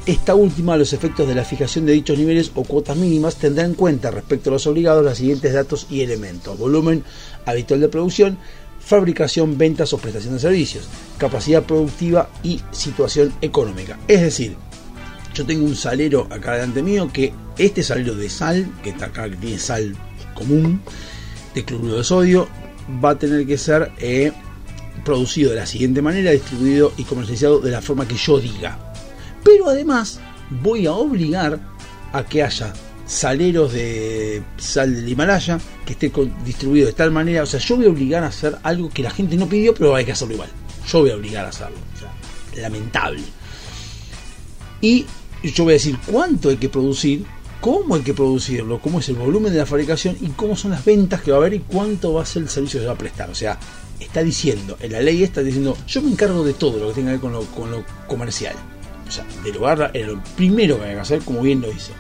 [0.06, 3.74] Esta última, los efectos de la fijación de dichos niveles o cuotas mínimas, tendrá en
[3.74, 6.58] cuenta respecto a los obligados los siguientes datos y elementos.
[6.58, 7.04] Volumen
[7.46, 8.38] habitual de producción,
[8.86, 10.88] fabricación, ventas o prestación de servicios,
[11.18, 13.98] capacidad productiva y situación económica.
[14.08, 14.56] Es decir,
[15.34, 19.30] yo tengo un salero acá delante mío que este salero de sal, que está acá,
[19.30, 19.96] que tiene sal
[20.36, 20.82] común,
[21.56, 22.48] de cloruro de sodio,
[23.04, 24.32] va a tener que ser eh,
[25.04, 28.78] producido de la siguiente manera, distribuido y comercializado de la forma que yo diga.
[29.44, 30.20] Pero además
[30.62, 31.60] voy a obligar
[32.14, 32.74] a que haya
[33.06, 36.12] saleros de sal del Himalaya que esté
[36.44, 39.12] distribuido de tal manera, o sea, yo voy a obligar a hacer algo que la
[39.12, 40.50] gente no pidió, pero hay que hacerlo igual.
[40.88, 41.78] Yo voy a obligar a hacerlo.
[41.96, 43.22] O sea, lamentable.
[44.82, 45.06] Y
[45.44, 47.26] yo voy a decir cuánto hay que producir,
[47.62, 50.84] cómo hay que producirlo, cómo es el volumen de la fabricación y cómo son las
[50.84, 52.94] ventas que va a haber y cuánto va a ser el servicio que se va
[52.94, 53.30] a prestar.
[53.30, 53.60] O sea,
[54.00, 57.08] está diciendo, en la ley está diciendo, yo me encargo de todo lo que tenga
[57.08, 58.56] que ver con lo, con lo comercial.
[59.08, 61.92] O sea, derogarla era lo primero que hay que hacer, como bien lo hizo.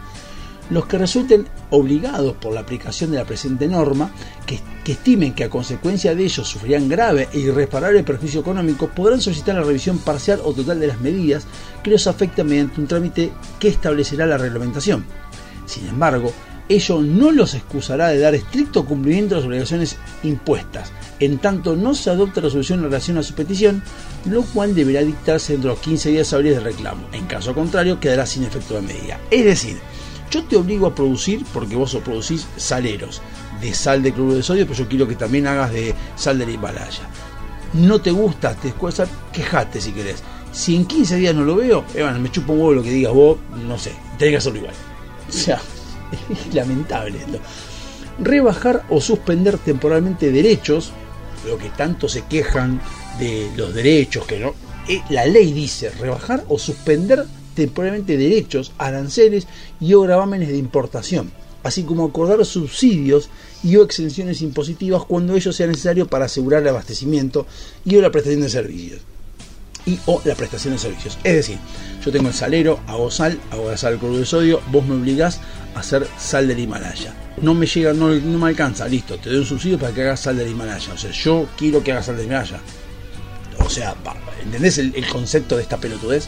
[0.69, 4.11] Los que resulten obligados por la aplicación de la presente norma,
[4.45, 4.59] que,
[4.91, 9.63] estimen que a consecuencia de ello sufrirán grave e irreparable perjuicio económico, podrán solicitar la
[9.63, 11.45] revisión parcial o total de las medidas
[11.83, 15.05] que los afecten mediante un trámite que establecerá la reglamentación.
[15.65, 16.31] Sin embargo,
[16.67, 21.93] ello no los excusará de dar estricto cumplimiento a las obligaciones impuestas, en tanto no
[21.93, 23.83] se adopte resolución en relación a su petición,
[24.25, 27.07] lo cual deberá dictarse dentro de los 15 días hábiles de reclamo.
[27.11, 29.19] En caso contrario, quedará sin efecto de medida.
[29.29, 29.77] Es decir,
[30.35, 33.21] yo te obligo a producir, porque vos producís saleros
[33.61, 36.49] de sal de cloruro de sodio, pero yo quiero que también hagas de sal del
[36.49, 37.03] Himalaya.
[37.73, 40.21] No te gusta, te escueza, quejate si querés.
[40.51, 42.91] Si en 15 días no lo veo, eh, bueno, me chupo un huevo lo que
[42.91, 44.73] digas vos, no sé, tenés que hacerlo igual.
[45.29, 45.61] O sea,
[46.29, 47.39] es lamentable esto.
[48.19, 50.91] Rebajar o suspender temporalmente derechos,
[51.47, 52.81] lo que tanto se quejan
[53.19, 54.53] de los derechos, que no.
[54.89, 57.25] eh, La ley dice rebajar o suspender
[57.56, 59.48] temporalmente derechos, aranceles
[59.80, 61.32] y o gravámenes de importación,
[61.64, 63.30] así como acordar subsidios
[63.64, 67.48] y o exenciones impositivas cuando ello sea necesario para asegurar el abastecimiento
[67.84, 69.02] y o la prestación de servicios
[69.86, 71.18] y o la prestación de servicios.
[71.23, 71.57] Es decir,
[72.03, 75.40] yo tengo el salero, hago sal, hago la sal cloruro de sodio, vos me obligás
[75.76, 77.14] a hacer sal del Himalaya.
[77.41, 80.38] No me llega, no, me alcanza, listo, te doy un subsidio para que hagas sal
[80.38, 80.94] del Himalaya.
[80.94, 82.60] O sea, yo quiero que hagas sal del Himalaya.
[83.60, 83.95] O sea,
[84.44, 86.27] ¿entendés el concepto de esta pelotudez?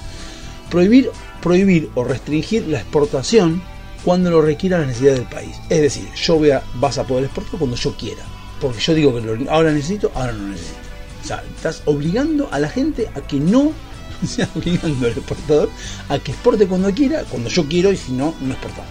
[0.69, 1.10] Prohibir,
[1.41, 3.61] prohibir o restringir la exportación
[4.03, 5.56] cuando lo requiera la necesidad del país.
[5.69, 8.23] Es decir, yo voy a, vas a poder exportar cuando yo quiera.
[8.61, 10.77] Porque yo digo que lo- ahora necesito, ahora no necesito.
[11.23, 13.72] O sea, estás obligando a la gente a que no,
[14.27, 15.69] sea, obligando al exportador
[16.10, 18.85] a que exporte cuando quiera, cuando yo quiero y si no, no exportar.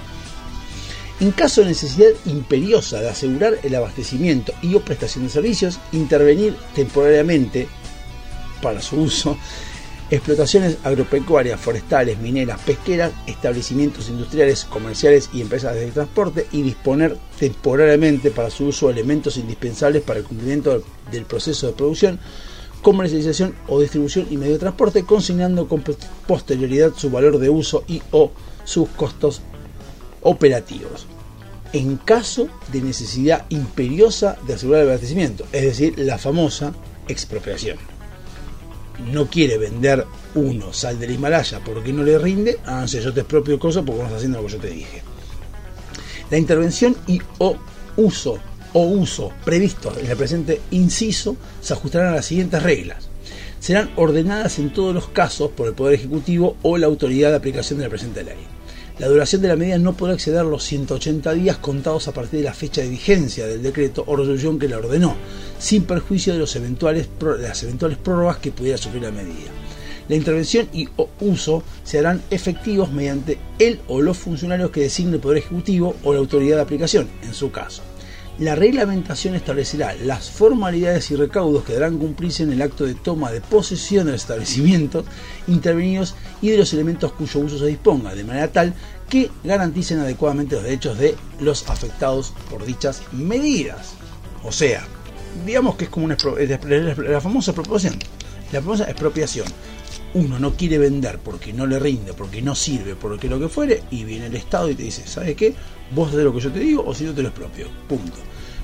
[1.19, 6.55] En caso de necesidad imperiosa de asegurar el abastecimiento y o prestación de servicios, intervenir
[6.75, 7.69] temporariamente
[8.61, 9.39] para su uso
[10.11, 18.31] explotaciones agropecuarias, forestales, mineras, pesqueras, establecimientos industriales, comerciales y empresas de transporte y disponer temporariamente
[18.31, 22.21] para su uso elementos indispensables para el cumplimiento del proceso de producción,
[22.83, 25.83] comercialización o distribución y medio de transporte, consignando con
[26.27, 28.31] posterioridad su valor de uso y o
[28.65, 29.41] sus costos
[30.23, 31.07] operativos.
[31.73, 36.73] En caso de necesidad imperiosa de asegurar el abastecimiento, es decir, la famosa
[37.09, 37.96] expropiación
[39.13, 40.05] no quiere vender
[40.35, 44.05] uno sal del Himalaya porque no le rinde, sé, yo te expropio cosas porque no
[44.05, 45.03] estás haciendo lo que yo te dije.
[46.31, 47.57] La intervención y o
[47.97, 48.39] uso
[48.73, 53.09] o uso previsto en el presente inciso se ajustarán a las siguientes reglas.
[53.61, 57.79] Serán ordenadas en todos los casos por el Poder Ejecutivo o la autoridad de aplicación
[57.79, 58.37] de la presente ley.
[58.99, 62.47] La duración de la medida no podrá exceder los 180 días contados a partir de
[62.47, 65.15] la fecha de vigencia del decreto o resolución que la ordenó,
[65.59, 67.07] sin perjuicio de, las eventuales
[67.99, 69.51] prórrogas que pudiera sufrir la medida.
[70.09, 75.17] La intervención y o uso se harán efectivos mediante el o los funcionarios que designe
[75.17, 77.83] el Poder Ejecutivo o la autoridad de aplicación, en su caso.
[78.39, 83.31] La reglamentación establecerá las formalidades y recaudos que deberán cumplirse en el acto de toma
[83.33, 85.07] de posesión de los establecimientos
[85.47, 88.75] intervenidos y de los elementos cuyo uso se disponga, de manera tal
[89.09, 93.95] que garanticen adecuadamente los derechos de los afectados por dichas medidas.
[94.45, 94.87] O sea,
[95.47, 96.19] digamos que es como una
[97.09, 97.99] la famosa expropiación.
[98.53, 99.47] La famosa expropiación.
[100.17, 103.83] Uno no quiere vender porque no le rinde, porque no sirve, porque lo que fuere,
[103.91, 105.55] y viene el Estado y te dice, ¿sabes qué?
[105.91, 107.69] Vos haces lo que yo te digo o si no te lo expropio.
[107.89, 108.17] Punto.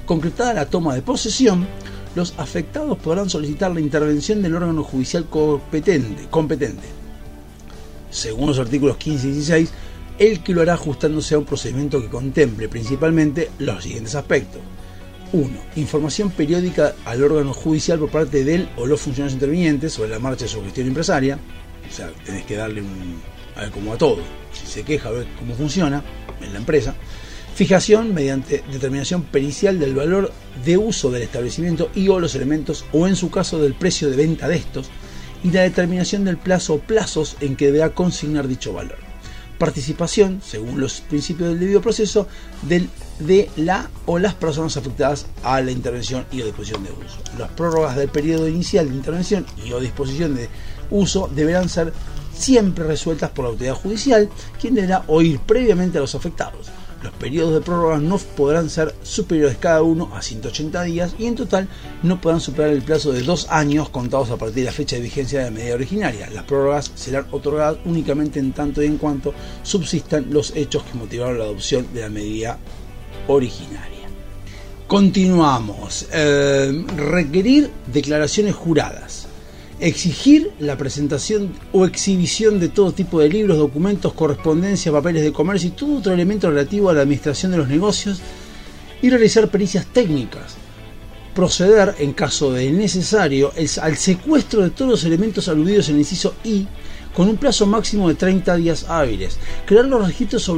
[0.06, 1.66] Concretada la toma de posesión,
[2.14, 7.02] los afectados podrán solicitar la intervención del órgano judicial competente, competente
[8.12, 9.72] según los artículos 15 y 16,
[10.18, 14.60] el que lo hará ajustándose a un procedimiento que contemple principalmente los siguientes aspectos.
[15.32, 15.48] 1.
[15.76, 20.44] Información periódica al órgano judicial por parte del o los funcionarios intervinientes sobre la marcha
[20.44, 21.38] de su gestión empresaria.
[21.88, 23.20] O sea, tenés que darle un.
[23.56, 24.22] A ver, como a todo.
[24.52, 26.02] Si se queja, a ver cómo funciona
[26.40, 26.94] en la empresa.
[27.54, 30.32] Fijación mediante determinación pericial del valor
[30.64, 34.16] de uso del establecimiento y o los elementos, o en su caso del precio de
[34.16, 34.88] venta de estos,
[35.44, 38.98] y la determinación del plazo o plazos en que deberá consignar dicho valor.
[39.62, 42.26] Participación, según los principios del debido proceso,
[42.62, 42.90] del,
[43.20, 47.18] de la o las personas afectadas a la intervención y o disposición de uso.
[47.38, 50.48] Las prórrogas del periodo inicial de intervención y o disposición de
[50.90, 51.92] uso deberán ser
[52.34, 54.28] siempre resueltas por la autoridad judicial,
[54.60, 56.66] quien deberá oír previamente a los afectados.
[57.02, 61.34] Los periodos de prórroga no podrán ser superiores cada uno a 180 días y en
[61.34, 61.68] total
[62.02, 65.02] no podrán superar el plazo de dos años contados a partir de la fecha de
[65.02, 66.30] vigencia de la medida originaria.
[66.30, 71.38] Las prórrogas serán otorgadas únicamente en tanto y en cuanto subsistan los hechos que motivaron
[71.38, 72.58] la adopción de la medida
[73.26, 73.92] originaria.
[74.86, 76.06] Continuamos.
[76.12, 79.21] Eh, requerir declaraciones juradas.
[79.84, 85.70] Exigir la presentación o exhibición de todo tipo de libros, documentos, correspondencia, papeles de comercio
[85.70, 88.20] y todo otro elemento relativo a la administración de los negocios
[89.02, 90.54] y realizar pericias técnicas.
[91.34, 96.36] Proceder, en caso de necesario, al secuestro de todos los elementos aludidos en el inciso
[96.44, 96.68] I
[97.12, 99.36] con un plazo máximo de 30 días hábiles.
[99.66, 100.48] Crear los registros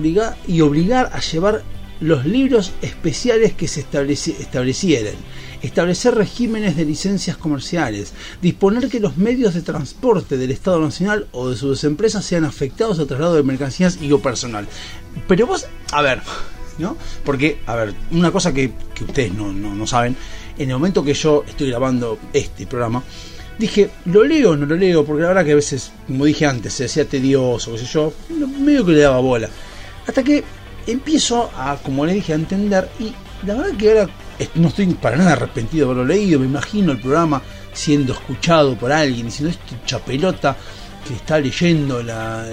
[0.47, 1.63] y obligar a llevar
[2.01, 5.15] los libros especiales que se estableci- establecieren.
[5.65, 8.13] Establecer regímenes de licencias comerciales.
[8.43, 12.99] Disponer que los medios de transporte del Estado Nacional o de sus empresas sean afectados
[12.99, 14.69] al traslado de mercancías y o personal.
[15.27, 16.21] Pero vos, a ver,
[16.77, 16.99] ¿no?
[17.25, 20.15] Porque, a ver, una cosa que, que ustedes no, no, no saben,
[20.59, 23.03] en el momento que yo estoy grabando este programa,
[23.59, 25.03] dije, ¿lo leo o no lo leo?
[25.03, 28.13] Porque la verdad que a veces, como dije antes, se hacía tedioso, qué sé yo,
[28.61, 29.49] medio que le daba bola.
[30.07, 30.45] Hasta que
[30.87, 33.15] empiezo a, como le dije, a entender y
[33.47, 34.11] la verdad que ahora
[34.57, 37.43] no estoy para nada arrepentido de haberlo leído, me imagino el programa
[37.73, 40.57] siendo escuchado por alguien diciendo esto chapelota
[41.07, 42.47] que está leyendo la-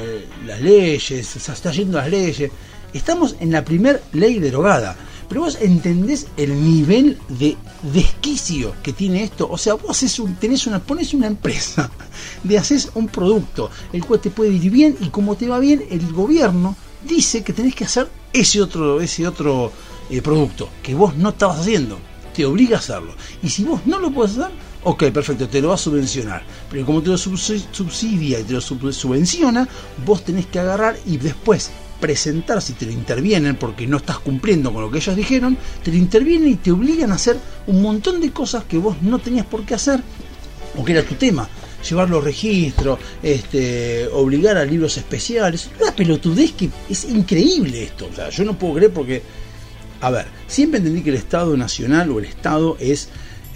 [0.45, 2.52] las leyes, o sea, está yendo las leyes.
[2.94, 4.95] Estamos en la primer ley derogada.
[5.30, 7.56] Pero vos entendés el nivel de
[7.94, 9.48] desquicio que tiene esto.
[9.49, 11.90] O sea, vos haces un, tenés una, pones una empresa,
[12.44, 15.86] de haces un producto, el cual te puede ir bien y como te va bien,
[15.90, 16.76] el gobierno
[17.08, 19.72] dice que tenés que hacer ese otro, ese otro
[20.12, 21.98] eh, producto que vos no estabas haciendo.
[22.36, 23.14] Te obliga a hacerlo.
[23.42, 24.52] Y si vos no lo puedes hacer,
[24.84, 26.44] ok, perfecto, te lo va a subvencionar.
[26.70, 29.68] Pero como te lo subsi- subsidia y te lo sub- subvenciona,
[30.06, 34.74] vos tenés que agarrar y después presentar si te lo intervienen porque no estás cumpliendo
[34.74, 38.20] con lo que ellos dijeron, te lo intervienen y te obligan a hacer un montón
[38.22, 40.02] de cosas que vos no tenías por qué hacer
[40.78, 41.48] o que era tu tema.
[41.88, 48.08] Llevar los registros, este, obligar a libros especiales, una pelotudez que es increíble esto.
[48.12, 49.22] O sea, yo no puedo creer porque,
[50.02, 53.10] a ver, siempre entendí que el Estado Nacional o el Estado es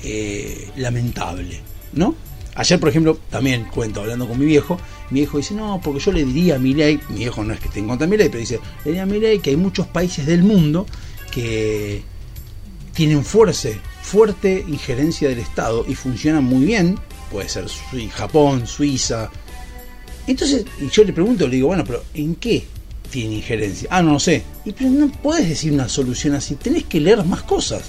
[0.04, 1.60] eh, lamentable,
[1.94, 2.16] ¿no?
[2.54, 6.12] Ayer, por ejemplo, también cuento, hablando con mi viejo, mi viejo dice, no, porque yo
[6.12, 8.38] le diría a mi ley, mi viejo no es que esté en contra de pero
[8.38, 10.86] dice, le diría a mi ley que hay muchos países del mundo
[11.32, 12.04] que
[12.94, 16.98] tienen fuerte, fuerte injerencia del Estado y funcionan muy bien,
[17.30, 17.68] puede ser
[18.14, 19.30] Japón, Suiza.
[20.28, 22.66] Entonces, y yo le pregunto, le digo, bueno, pero ¿en qué
[23.06, 23.88] tiene injerencia?
[23.92, 24.44] Ah, no lo sé.
[24.66, 27.84] Y pero no puedes decir una solución así, tenés que leer más cosas.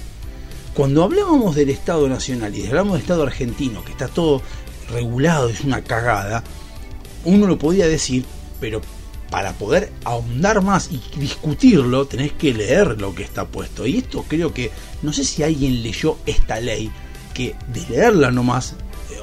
[0.73, 4.41] Cuando hablábamos del Estado Nacional y hablamos del Estado argentino, que está todo
[4.89, 6.43] regulado, es una cagada,
[7.25, 8.25] uno lo podía decir,
[8.59, 8.81] pero
[9.29, 13.85] para poder ahondar más y discutirlo, tenés que leer lo que está puesto.
[13.85, 14.71] Y esto creo que,
[15.01, 16.91] no sé si alguien leyó esta ley,
[17.33, 18.75] que de leerla nomás,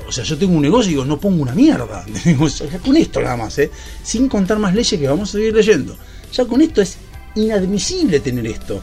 [0.06, 2.04] o sea, yo tengo un negocio y digo, no pongo una mierda.
[2.84, 3.70] Con esto nada más, ¿eh?
[4.02, 5.96] sin contar más leyes que vamos a seguir leyendo.
[6.32, 6.96] Ya con esto es
[7.36, 8.82] inadmisible tener esto.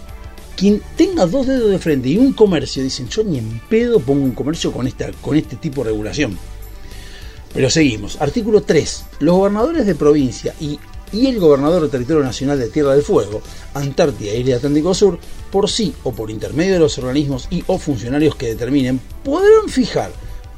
[0.55, 4.23] Quien tenga dos dedos de frente y un comercio, dicen, yo ni en pedo pongo
[4.23, 6.37] un comercio con, esta, con este tipo de regulación.
[7.53, 8.21] Pero seguimos.
[8.21, 9.05] Artículo 3.
[9.19, 10.79] Los gobernadores de provincia y,
[11.11, 13.41] y el gobernador del territorio nacional de Tierra del Fuego,
[13.73, 15.19] Antártida y el Atlántico Sur,
[15.51, 20.11] por sí o por intermedio de los organismos y o funcionarios que determinen, podrán fijar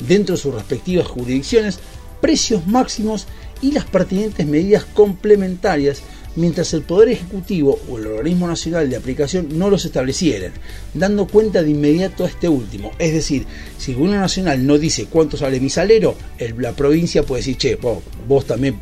[0.07, 1.79] dentro de sus respectivas jurisdicciones
[2.21, 3.27] precios máximos
[3.61, 6.01] y las pertinentes medidas complementarias
[6.35, 10.51] mientras el Poder Ejecutivo o el organismo nacional de aplicación no los establecieran,
[10.93, 12.91] dando cuenta de inmediato a este último.
[12.99, 13.45] Es decir,
[13.77, 16.15] si el gobierno nacional no dice cuánto sale mi salero,
[16.57, 18.79] la provincia puede decir, che, vos, también,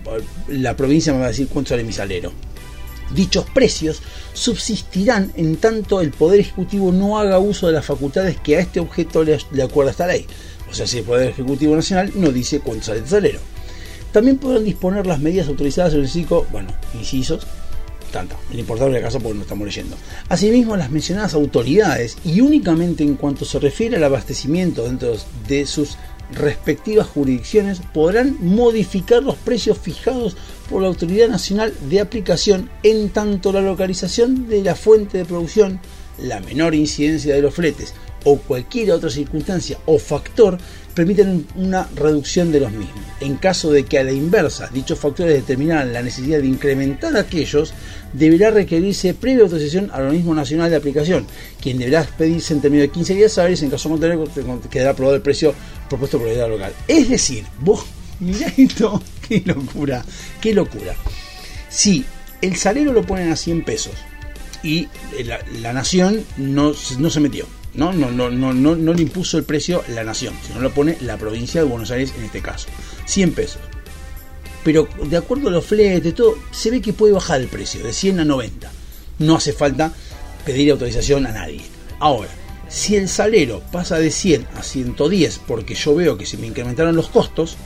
[0.48, 2.32] la provincia me va a decir cuánto sale mi salero.
[3.14, 8.56] Dichos precios subsistirán en tanto el Poder Ejecutivo no haga uso de las facultades que
[8.56, 10.26] a este objeto le acuerda esta ley.
[10.72, 13.40] O sea, si el Poder Ejecutivo Nacional no dice cuánto sale el salero.
[14.14, 17.46] También podrán disponer las medidas autorizadas en el ciclo, bueno, incisos,
[18.12, 19.96] tanto, el importable de casa porque no estamos leyendo.
[20.30, 25.16] Asimismo, las mencionadas autoridades, y únicamente en cuanto se refiere al abastecimiento dentro
[25.48, 25.98] de sus
[26.34, 30.36] respectivas jurisdicciones, podrán modificar los precios fijados
[30.70, 35.80] por la Autoridad Nacional de Aplicación en tanto la localización de la fuente de producción,
[36.18, 37.94] la menor incidencia de los fletes
[38.24, 40.58] o cualquier otra circunstancia o factor
[40.94, 43.00] permiten una reducción de los mismos.
[43.20, 47.74] En caso de que a la inversa dichos factores determinaran la necesidad de incrementar aquellos,
[48.14, 51.26] deberá requerirse previa autorización al organismo nacional de aplicación,
[51.62, 54.26] quien deberá expedirse en término de 15 días hábiles, en caso contrario
[54.70, 55.54] quedará aprobado el precio
[55.90, 56.74] propuesto por la autoridad local.
[56.88, 57.86] Es decir, vos
[58.20, 60.04] mirá esto, qué locura,
[60.42, 60.94] qué locura.
[61.70, 62.06] Si
[62.42, 63.94] el salero lo ponen a 100 pesos
[64.64, 64.90] y
[65.24, 67.94] la, la nación no, no se metió, ¿no?
[67.94, 71.62] No, no, no, no, le impuso el precio la nación, sino lo pone la provincia
[71.62, 72.68] de Buenos Aires en este caso.
[73.06, 73.62] 100 pesos.
[74.64, 77.94] Pero de acuerdo a los fletes, todo, se ve que puede bajar el precio de
[77.94, 78.72] 100 a 90.
[79.20, 79.94] No hace falta
[80.46, 81.62] pedir autorización a nadie.
[82.00, 82.30] Ahora,
[82.68, 86.96] si el salero pasa de 100 a 110 porque yo veo que se me incrementaron
[86.96, 87.58] los costos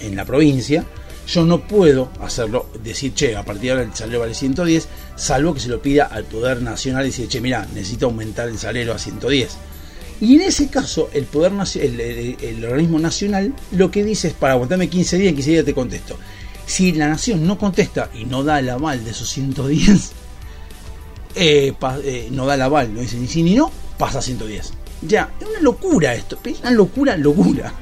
[0.00, 0.84] en la provincia,
[1.30, 5.54] yo no puedo hacerlo, decir, che, a partir de ahora el salero vale 110, salvo
[5.54, 8.92] que se lo pida al Poder Nacional y decir, che, mira, necesito aumentar el salero
[8.94, 9.48] a 110.
[10.20, 14.52] Y en ese caso, el poder el, el- organismo nacional lo que dice es para
[14.52, 16.18] aguantarme 15 días, en 15 días te contesto.
[16.66, 20.12] Si la nación no contesta y no da el aval de esos 110,
[21.36, 21.72] eh,
[22.04, 24.72] eh, no da el aval, no dice ni sí ni no, pasa a 110.
[25.02, 27.72] Ya, es una locura esto, es una locura, locura.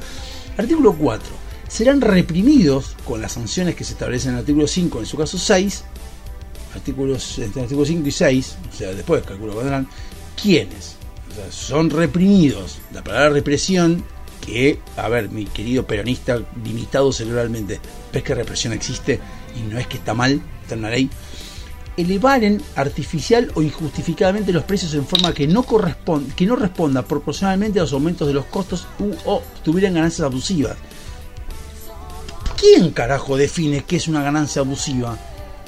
[0.57, 1.48] Artículo 4.
[1.69, 5.39] Serán reprimidos con las sanciones que se establecen en el artículo 5, en su caso
[5.39, 5.85] 6,
[6.75, 9.89] artículos, entre artículo 5 y 6, o sea, después calculo que vendrán,
[10.41, 10.97] ¿quiénes?
[11.51, 12.79] Son reprimidos.
[12.93, 14.03] La palabra represión,
[14.45, 17.81] que, a ver, mi querido peronista limitado cerebralmente,
[18.13, 19.21] ves que represión existe
[19.57, 21.11] y no es que está mal, está en la ley,
[21.99, 27.79] elevaren artificial o injustificadamente los precios en forma que no corresponda, que no responda proporcionalmente
[27.79, 30.77] a los aumentos de los costos u, o tuvieran ganancias abusivas.
[32.59, 35.17] ¿Quién carajo define qué es una ganancia abusiva?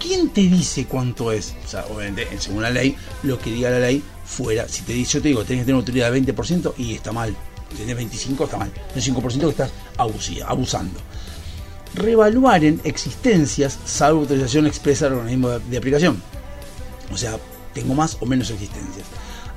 [0.00, 1.54] ¿Quién te dice cuánto es?
[1.64, 4.66] O sea, obviamente, según la ley, lo que diga la ley fuera.
[4.68, 7.12] Si te dice, yo te digo, tenés que tener una utilidad de 20% y está
[7.12, 7.36] mal.
[7.70, 8.72] Si tenés 25 está mal.
[8.94, 10.98] El 5% que estás abusiva, abusando.
[11.94, 16.20] Revaluar en existencias, salvo autorización expresa del organismo de aplicación.
[17.12, 17.38] O sea,
[17.72, 19.06] tengo más o menos existencias.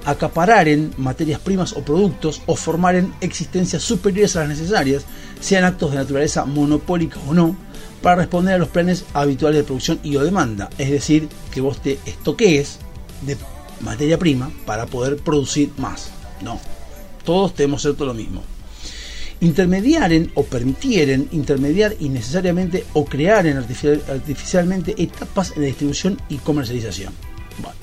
[0.05, 5.05] Acaparar en materias primas o productos o formar en existencias superiores a las necesarias,
[5.39, 7.55] sean actos de naturaleza monopólica o no,
[8.01, 10.69] para responder a los planes habituales de producción y o demanda.
[10.77, 12.79] Es decir, que vos te estoquees
[13.21, 13.37] de
[13.79, 16.09] materia prima para poder producir más.
[16.41, 16.59] No,
[17.23, 18.43] todos tenemos todo lo mismo.
[19.39, 27.13] Intermediaren o permitieren intermediar innecesariamente o crear en artificial- artificialmente etapas de distribución y comercialización.
[27.61, 27.75] Bueno.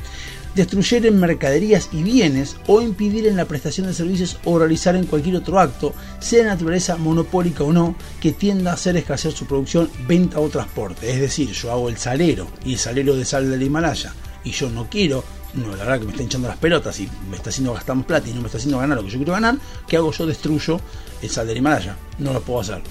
[0.60, 5.06] Destruyer en mercaderías y bienes o impedir en la prestación de servicios o realizar en
[5.06, 9.90] cualquier otro acto, sea naturaleza monopólica o no, que tienda a hacer escasear su producción,
[10.06, 11.10] venta o transporte.
[11.10, 14.12] Es decir, yo hago el salero y el salero de sal del Himalaya
[14.44, 15.24] y yo no quiero,
[15.54, 18.28] no, la verdad que me está hinchando las pelotas y me está haciendo gastar plata
[18.28, 19.56] y no me está haciendo ganar lo que yo quiero ganar,
[19.88, 20.12] ¿qué hago?
[20.12, 20.78] Yo destruyo
[21.22, 21.96] el sal del Himalaya.
[22.18, 22.82] No lo puedo hacer.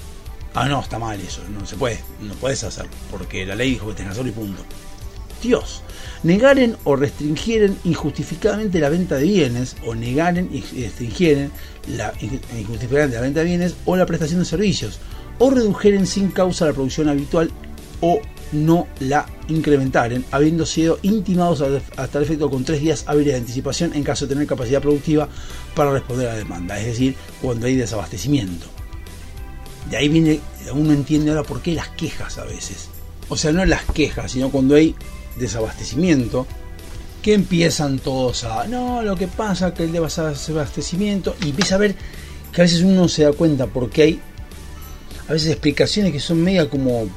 [0.54, 3.86] Ah, no, está mal eso, no se puede, no puedes hacerlo, porque la ley dijo
[3.86, 4.64] que tengas que y punto.
[5.42, 5.82] Dios.
[6.22, 11.50] Negaren o restringieren injustificadamente la venta de bienes, o negaren y restringieren
[11.96, 14.98] la injustificadamente la venta de bienes o la prestación de servicios,
[15.38, 17.50] o redujeren sin causa la producción habitual
[18.00, 18.20] o
[18.52, 21.62] no la incrementaren, habiendo sido intimados
[21.96, 25.28] hasta el efecto con tres días hábiles de anticipación en caso de tener capacidad productiva
[25.74, 28.66] para responder a la demanda, es decir, cuando hay desabastecimiento.
[29.88, 30.40] De ahí viene,
[30.72, 32.88] uno entiende ahora por qué las quejas a veces.
[33.28, 34.94] O sea, no las quejas, sino cuando hay
[35.36, 36.46] desabastecimiento,
[37.22, 41.94] que empiezan todos a, no, lo que pasa que el desabastecimiento, y empieza a ver
[42.52, 44.20] que a veces uno se da cuenta porque hay,
[45.28, 47.08] a veces explicaciones que son media como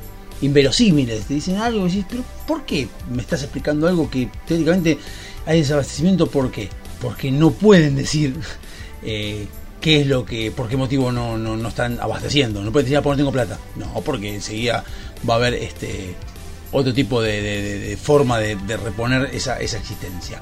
[0.42, 1.26] inverosímiles.
[1.26, 4.98] Te dicen algo y dices, pero ¿por qué me estás explicando algo que teóricamente
[5.46, 6.28] hay desabastecimiento?
[6.28, 6.70] ¿Por qué?
[7.02, 8.36] Porque no pueden decir
[9.04, 9.48] eh,
[9.82, 12.64] qué es lo que, por qué motivo no, no, no están abasteciendo.
[12.64, 13.60] No pueden decir, ah, porque no tengo plata.
[13.76, 14.84] No, porque enseguida
[15.28, 16.16] va a haber este
[16.74, 20.42] otro tipo de, forma de, reponer esa, esa existencia.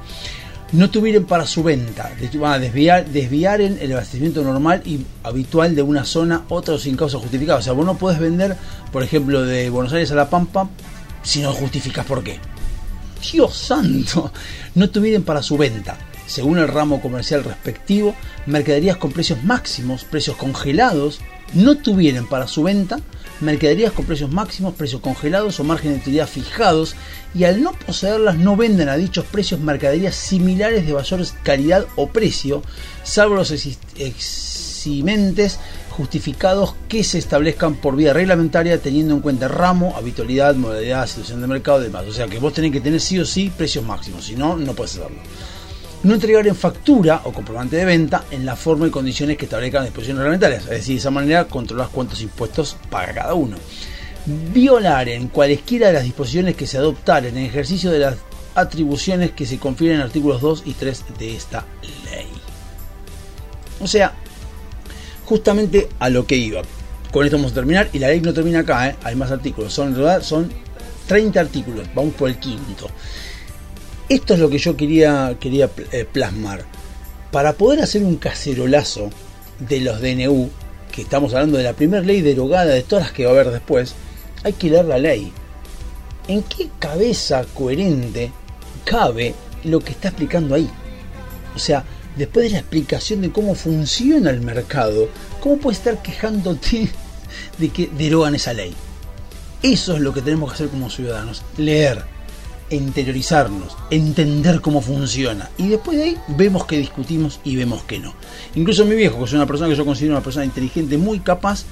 [0.72, 5.76] No tuvieron para su venta, van a desviar, desviar en el abastecimiento normal y habitual
[5.76, 7.60] de una zona, otro sin causa justificada.
[7.60, 8.56] O sea, vos no podés vender,
[8.91, 10.70] por ejemplo, de Buenos Aires a La Pampa
[11.24, 12.40] si no justificas por qué.
[13.32, 14.32] Dios santo,
[14.76, 20.38] no tuvieron para su venta, según el ramo comercial respectivo, mercaderías con precios máximos, precios
[20.38, 21.20] congelados,
[21.53, 22.99] no tuvieron para su venta
[23.41, 26.95] mercaderías con precios máximos, precios congelados o margen de utilidad fijados
[27.34, 32.09] y al no poseerlas no venden a dichos precios mercaderías similares de mayor calidad o
[32.09, 32.61] precio,
[33.03, 35.59] salvo los eximentes
[35.91, 41.47] justificados que se establezcan por vía reglamentaria teniendo en cuenta ramo, habitualidad, modalidad, situación de
[41.47, 42.05] mercado y demás.
[42.07, 44.73] O sea que vos tenés que tener sí o sí precios máximos, si no, no
[44.73, 45.18] puedes hacerlo.
[46.03, 49.82] No entregar en factura o comprobante de venta en la forma y condiciones que establezcan
[49.82, 50.64] las disposiciones reglamentarias.
[50.64, 53.57] Es decir, de esa manera controlas cuántos impuestos paga cada uno.
[54.26, 58.18] Violar en cualesquiera de las disposiciones que se adoptaren en ejercicio de las
[58.56, 61.65] atribuciones que se confieren en artículos 2 y 3 de esta
[62.11, 62.28] ley.
[63.80, 64.14] O sea,
[65.26, 66.61] justamente a lo que iba.
[67.11, 68.95] Con esto vamos a terminar y la ley no termina acá, ¿eh?
[69.03, 69.73] hay más artículos.
[69.73, 70.52] Son, en realidad, son
[71.07, 72.90] 30 artículos, vamos por el quinto.
[74.12, 76.66] Esto es lo que yo quería, quería eh, plasmar.
[77.32, 79.10] Para poder hacer un cacerolazo
[79.58, 80.50] de los DNU,
[80.92, 83.52] que estamos hablando de la primera ley derogada de todas las que va a haber
[83.52, 83.96] después,
[84.44, 85.32] hay que leer la ley.
[86.28, 88.34] ¿En qué cabeza coherente
[88.84, 89.34] cabe
[89.64, 90.70] lo que está explicando ahí?
[91.56, 91.86] O sea,
[92.18, 95.08] después de la explicación de cómo funciona el mercado,
[95.40, 96.90] ¿cómo puedes estar quejándote
[97.58, 98.76] de que derogan esa ley?
[99.64, 102.11] Eso es lo que tenemos que hacer como ciudadanos, leer,
[102.76, 105.49] interiorizarnos, entender cómo funciona.
[105.57, 108.14] Y después de ahí vemos que discutimos y vemos que no.
[108.56, 111.65] Incluso mi viejo, que es una persona que yo considero una persona inteligente, muy capaz,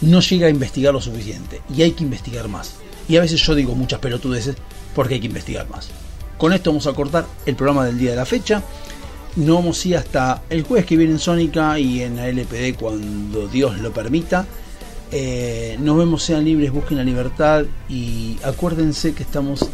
[0.00, 1.62] no llega a investigar lo suficiente.
[1.74, 2.74] Y hay que investigar más.
[3.08, 4.56] Y a veces yo digo muchas pelotudeces
[4.94, 5.88] porque hay que investigar más.
[6.36, 8.62] Con esto vamos a cortar el programa del día de la fecha.
[9.36, 12.78] No vamos a ir hasta el jueves que viene en Sónica y en la LPD
[12.78, 14.46] cuando Dios lo permita.
[15.10, 19.68] Eh, nos vemos, sean libres, busquen la libertad y acuérdense que estamos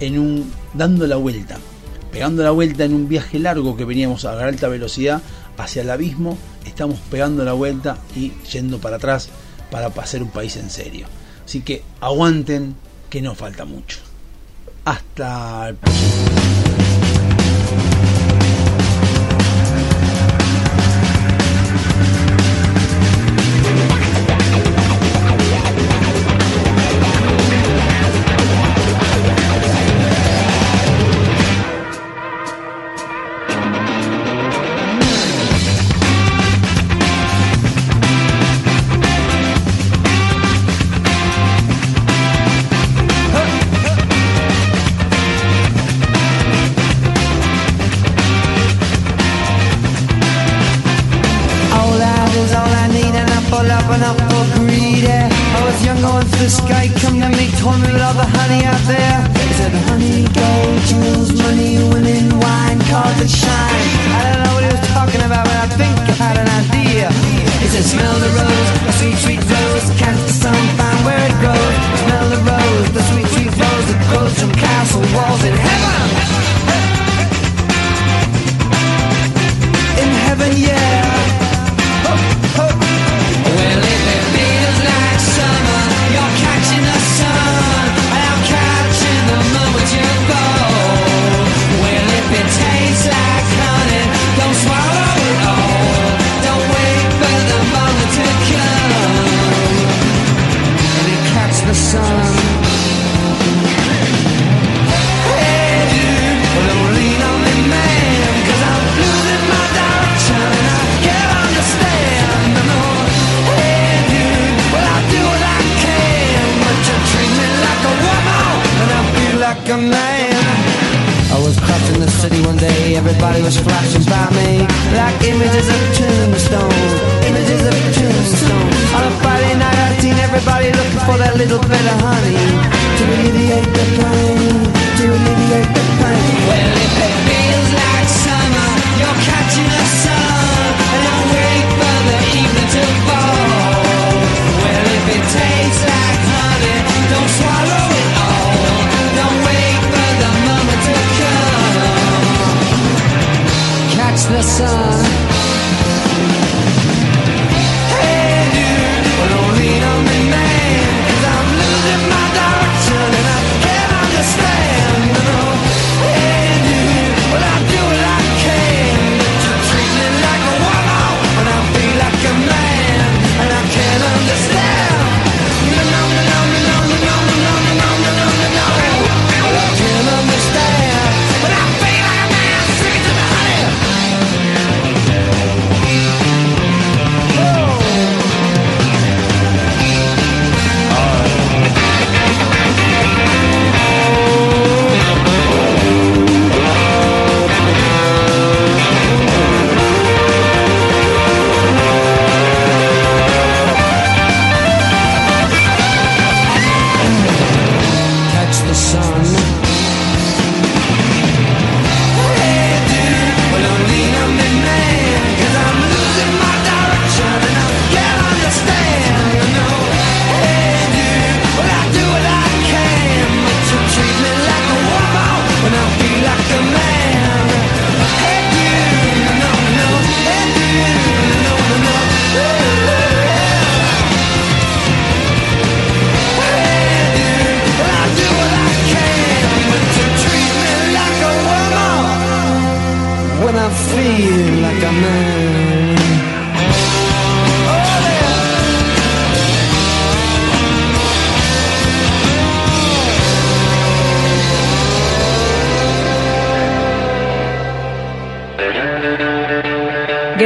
[0.00, 1.58] en un dando la vuelta,
[2.10, 5.22] pegando la vuelta en un viaje largo que veníamos a alta velocidad
[5.56, 9.28] hacia el abismo, estamos pegando la vuelta y yendo para atrás
[9.70, 11.06] para hacer un país en serio.
[11.44, 12.74] Así que aguanten
[13.08, 13.98] que no falta mucho.
[14.84, 15.74] Hasta.